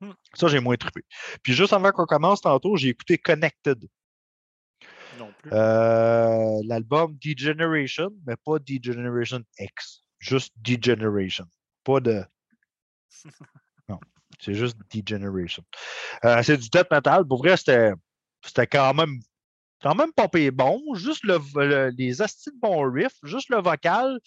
[0.00, 0.10] Hmm.
[0.34, 1.02] Ça, j'ai moins trippé.
[1.44, 3.78] Puis juste avant qu'on commence tantôt, j'ai écouté Connected.
[5.20, 5.52] Non plus.
[5.52, 10.02] Euh, L'album Degeneration, mais pas Degeneration X.
[10.18, 11.46] Juste Degeneration.
[11.84, 12.24] Pas de.
[13.88, 14.00] Non,
[14.40, 15.62] c'est juste Degeneration.
[16.24, 17.24] Euh, c'est du death metal.
[17.24, 17.92] Pour vrai, c'était
[18.44, 19.20] c'était quand même
[19.82, 20.80] quand même pas payé bon.
[20.94, 24.18] Juste le, le- les astis de bons riffs, juste le vocal.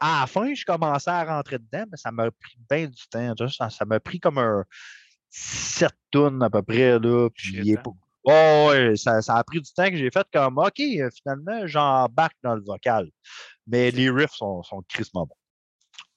[0.00, 3.34] À la fin, je commençais à rentrer dedans, mais ça m'a pris bien du temps.
[3.70, 4.64] Ça m'a pris comme un
[5.30, 6.98] 7 tonnes à peu près.
[6.98, 7.82] Là, puis Shit, il est hein?
[7.84, 7.90] pas-
[8.24, 11.66] Oh, ouais, ça, ça a pris du temps que j'ai fait comme OK, euh, finalement,
[11.66, 13.08] j'embarque dans le vocal.
[13.66, 15.34] Mais les riffs sont, sont crissement bons.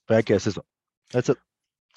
[0.07, 0.62] Fait que c'est ça.
[1.12, 1.38] That's it.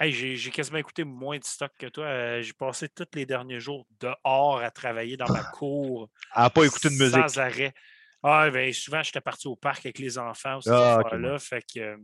[0.01, 2.05] Hey, j'ai quasiment écouté moins de stock que toi.
[2.05, 6.09] Euh, j'ai passé tous les derniers jours dehors à travailler dans ma cour.
[6.37, 7.13] N'a pas écouté de musique.
[7.15, 7.75] Sans arrêt.
[8.23, 11.39] Ah, ben, souvent, j'étais parti au parc avec les enfants, ces Ah, ok, affaires-là.
[11.39, 11.97] Fait que euh,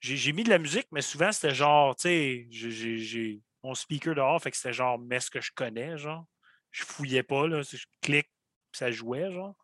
[0.00, 4.42] j'ai mis de la musique, mais souvent, c'était genre, tu sais, j'ai- mon speaker dehors,
[4.42, 6.26] fait que c'était genre, mets ce que je connais, genre.
[6.70, 7.62] Je fouillais pas, là.
[7.62, 8.30] Je clique,
[8.72, 9.54] ça jouait, genre.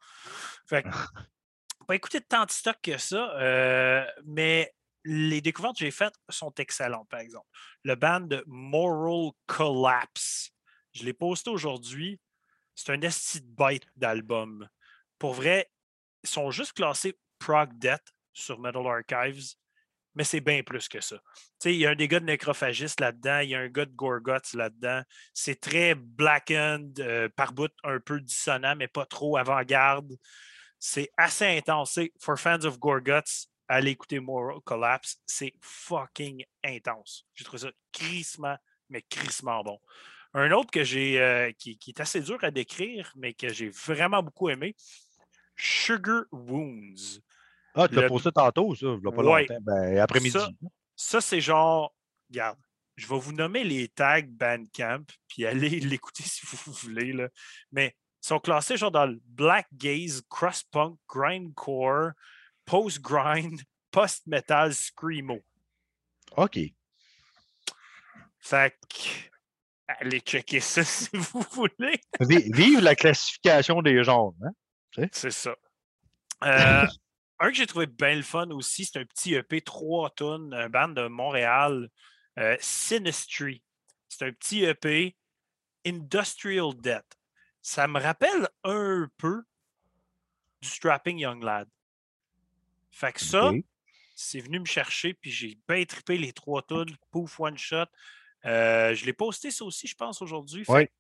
[0.69, 0.89] Fait que,
[1.87, 4.73] pas écouté tant de stock que ça, euh, mais
[5.05, 7.47] les découvertes que j'ai faites sont excellentes, par exemple.
[7.85, 10.51] Le band Moral Collapse,
[10.93, 12.21] je l'ai posté aujourd'hui.
[12.75, 14.69] C'est un esti bite d'album.
[15.19, 15.71] Pour vrai,
[16.23, 19.55] ils sont juste classés Prog Death sur Metal Archives,
[20.15, 21.17] mais c'est bien plus que ça.
[21.65, 23.95] Il y a un des gars de Nécrophagiste là-dedans, il y a un gars de
[23.95, 25.03] Gorguts là-dedans.
[25.35, 30.17] C'est très blackened, euh, par bout un peu dissonant, mais pas trop avant-garde.
[30.79, 31.99] C'est assez intense.
[32.19, 35.19] For fans of Gorguts, allez écouter Moral Collapse.
[35.27, 37.27] C'est fucking intense.
[37.35, 38.57] J'ai trouvé ça crissement,
[38.89, 39.79] mais crissement bon.
[40.35, 43.69] Un autre que j'ai euh, qui, qui est assez dur à décrire, mais que j'ai
[43.69, 44.77] vraiment beaucoup aimé,
[45.57, 47.21] Sugar Wounds.
[47.75, 49.47] Ah, tu l'as Le- posté tantôt, ça, a pas Ouais.
[49.47, 49.61] longtemps.
[49.63, 50.31] Ben, après-midi.
[50.33, 50.49] Ça-
[50.97, 51.95] Ça, c'est genre,
[52.29, 52.59] regarde,
[52.97, 57.29] je vais vous nommer les tags Bandcamp, puis allez l'écouter si vous voulez, là.
[57.73, 62.11] mais ils sont classés genre dans le Black Gaze, Cross-Punk, Grindcore,
[62.71, 63.61] Post-Grind,
[63.91, 65.41] Post-Metal, Screamo.
[66.37, 66.59] OK.
[68.39, 69.29] Fait que,
[69.89, 72.01] allez checker ça si vous voulez.
[72.21, 74.35] Vi- Vive la classification des genres.
[74.97, 75.07] Hein?
[75.11, 75.57] C'est ça.
[76.45, 76.87] Euh,
[77.41, 80.69] un que j'ai trouvé bien le fun aussi, c'est un petit EP 3 tonnes, un
[80.69, 81.89] band de Montréal,
[82.39, 83.65] euh, Sinistry.
[84.09, 85.17] C'est un petit EP
[85.85, 87.19] Industrial Death.
[87.63, 89.43] Ça me rappelle un peu
[90.63, 91.69] du Strapping Young Lad.
[93.01, 93.51] Fait que ça,
[94.15, 97.87] c'est venu me chercher, puis j'ai bien trippé les trois tonnes, pouf, one shot.
[98.45, 100.65] Euh, je l'ai posté ça aussi, je pense, aujourd'hui.
[100.69, 100.91] Ouais,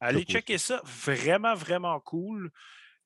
[0.00, 0.80] Allez checker ça.
[0.84, 2.50] Vraiment, vraiment cool.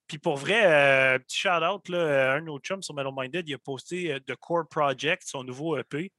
[0.07, 3.59] Puis pour vrai, euh, petit shout-out, euh, un nos chums sur Metal Minded, il a
[3.59, 6.13] posté euh, The Core Project, son nouveau EP.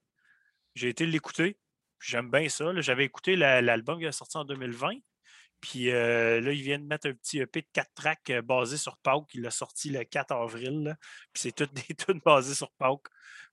[0.74, 1.58] J'ai été l'écouter.
[2.02, 2.74] J'aime bien ça.
[2.82, 4.96] J'avais écouté la- l'album qui est sorti en 2020.
[5.62, 8.78] Puis euh, là, il vient de mettre un petit EP de 4 tracks euh, basé
[8.78, 9.28] sur Pauk.
[9.34, 10.84] Il l'a sorti le 4 avril.
[10.84, 10.96] là.
[11.34, 13.08] Puis c'est toutes des tunes basées sur Pauk.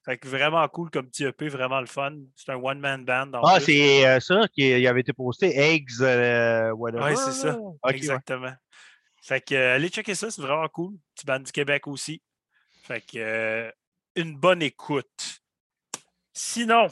[0.05, 2.17] Fait que vraiment cool comme petit EP, vraiment le fun.
[2.35, 3.31] C'est un one-man band.
[3.45, 5.57] Ah, c'est euh, ça qui avait été posté.
[5.57, 7.05] Eggs, euh, whatever.
[7.05, 7.53] Ouais, c'est ça.
[7.53, 7.59] là.
[7.59, 7.95] OK, ouais.
[7.95, 8.53] Exactement.
[9.23, 10.95] Fait que euh, allez checker ça, c'est vraiment cool.
[11.15, 12.21] Petit band du Québec aussi.
[12.83, 13.73] Fait que
[14.17, 15.41] une bonne écoute.
[16.35, 16.89] Sinon,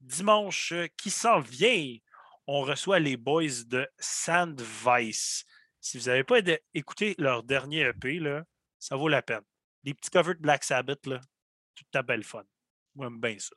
[0.00, 1.96] dimanche qui s'en vient,
[2.46, 5.44] on reçoit les boys de Sandvice.
[5.80, 6.38] Si vous n'avez pas
[6.72, 8.44] écouté leur dernier EP, là,
[8.78, 9.42] ça vaut la peine.
[9.82, 11.20] Les petits covers de Black Sabbath, là,
[11.74, 12.44] tout à belle fun.
[12.94, 13.54] Moi, j'aime bien ça.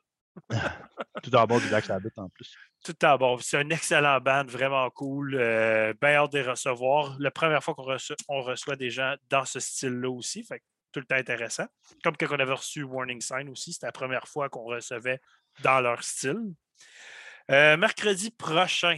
[1.23, 2.55] Tout en bas du Black Sabbath en plus.
[2.83, 3.37] Tout à bon.
[3.39, 5.35] C'est un excellent band, vraiment cool.
[5.35, 7.15] Euh, bien hâte de les recevoir.
[7.19, 10.43] La première fois qu'on reçoit, on reçoit des gens dans ce style-là aussi.
[10.43, 10.61] Fait
[10.91, 11.65] tout le temps intéressant.
[12.03, 15.19] Comme quand on avait reçu Warning Sign aussi, c'était la première fois qu'on recevait
[15.63, 16.53] dans leur style.
[17.49, 18.97] Euh, mercredi prochain,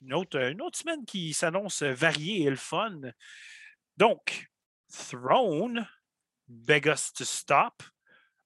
[0.00, 3.00] une autre, une autre semaine qui s'annonce variée et le fun.
[3.96, 4.48] Donc,
[4.90, 5.86] Throne,
[6.48, 7.82] Beg Us to Stop,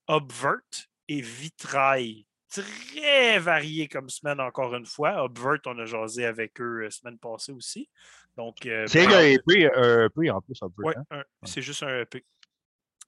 [0.07, 2.25] Obvert et Vitrail.
[2.49, 5.23] Très varié comme semaine, encore une fois.
[5.23, 7.89] Obvert, on a jasé avec eux la semaine passée aussi.
[8.35, 10.59] Donc, euh, C'est un EP, EP en plus.
[10.79, 11.23] Ouais, hein?
[11.43, 12.25] c'est juste un EP.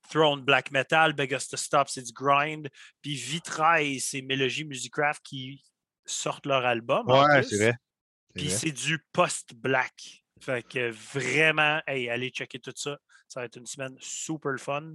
[0.09, 2.69] Throne Black Metal, Beg Us to Stop, c'est du grind.
[3.01, 5.63] Puis Vitrail, c'est Mélogie Musicraft qui
[6.11, 7.09] sortent leur album.
[7.09, 7.73] Ouais, c'est vrai.
[8.33, 10.23] Puis c'est du post-black.
[10.39, 12.97] Fait que vraiment, hey, allez checker tout ça.
[13.27, 14.93] Ça va être une semaine super fun.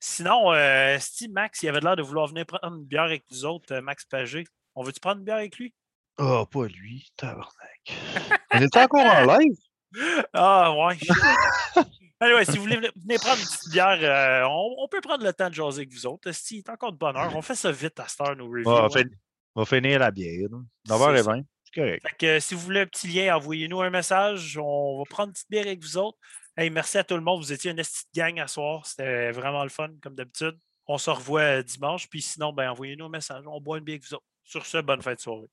[0.00, 3.44] Sinon, euh, Steve Max, il avait l'air de vouloir venir prendre une bière avec nous
[3.44, 4.44] autres, euh, Max Pagé.
[4.74, 5.72] On veut-tu prendre une bière avec lui?
[6.18, 7.50] Oh, pas lui, tabarnak.
[8.52, 9.56] On est encore en live?
[10.32, 10.98] Ah, ouais.
[12.20, 15.50] Anyway, si vous voulez venir prendre une petite bière, euh, on, peut prendre le temps
[15.50, 16.30] de jaser avec vous autres.
[16.32, 17.34] C'est encore de bonne heure.
[17.36, 18.64] On fait ça vite à cette heure, nos reviews.
[19.54, 20.48] On, va finir la bière.
[20.88, 21.44] 9h20.
[21.64, 22.08] C'est correct.
[22.08, 24.58] Fait que, si vous voulez un petit lien, envoyez-nous un message.
[24.58, 26.18] On va prendre une petite bière avec vous autres.
[26.56, 27.40] Hey, merci à tout le monde.
[27.40, 28.86] Vous étiez une petite gang à soir.
[28.86, 30.56] C'était vraiment le fun, comme d'habitude.
[30.86, 32.08] On se revoit dimanche.
[32.08, 33.44] Puis sinon, ben, envoyez-nous un message.
[33.46, 34.26] On boit une bière avec vous autres.
[34.44, 35.48] Sur ce, bonne fin de soirée.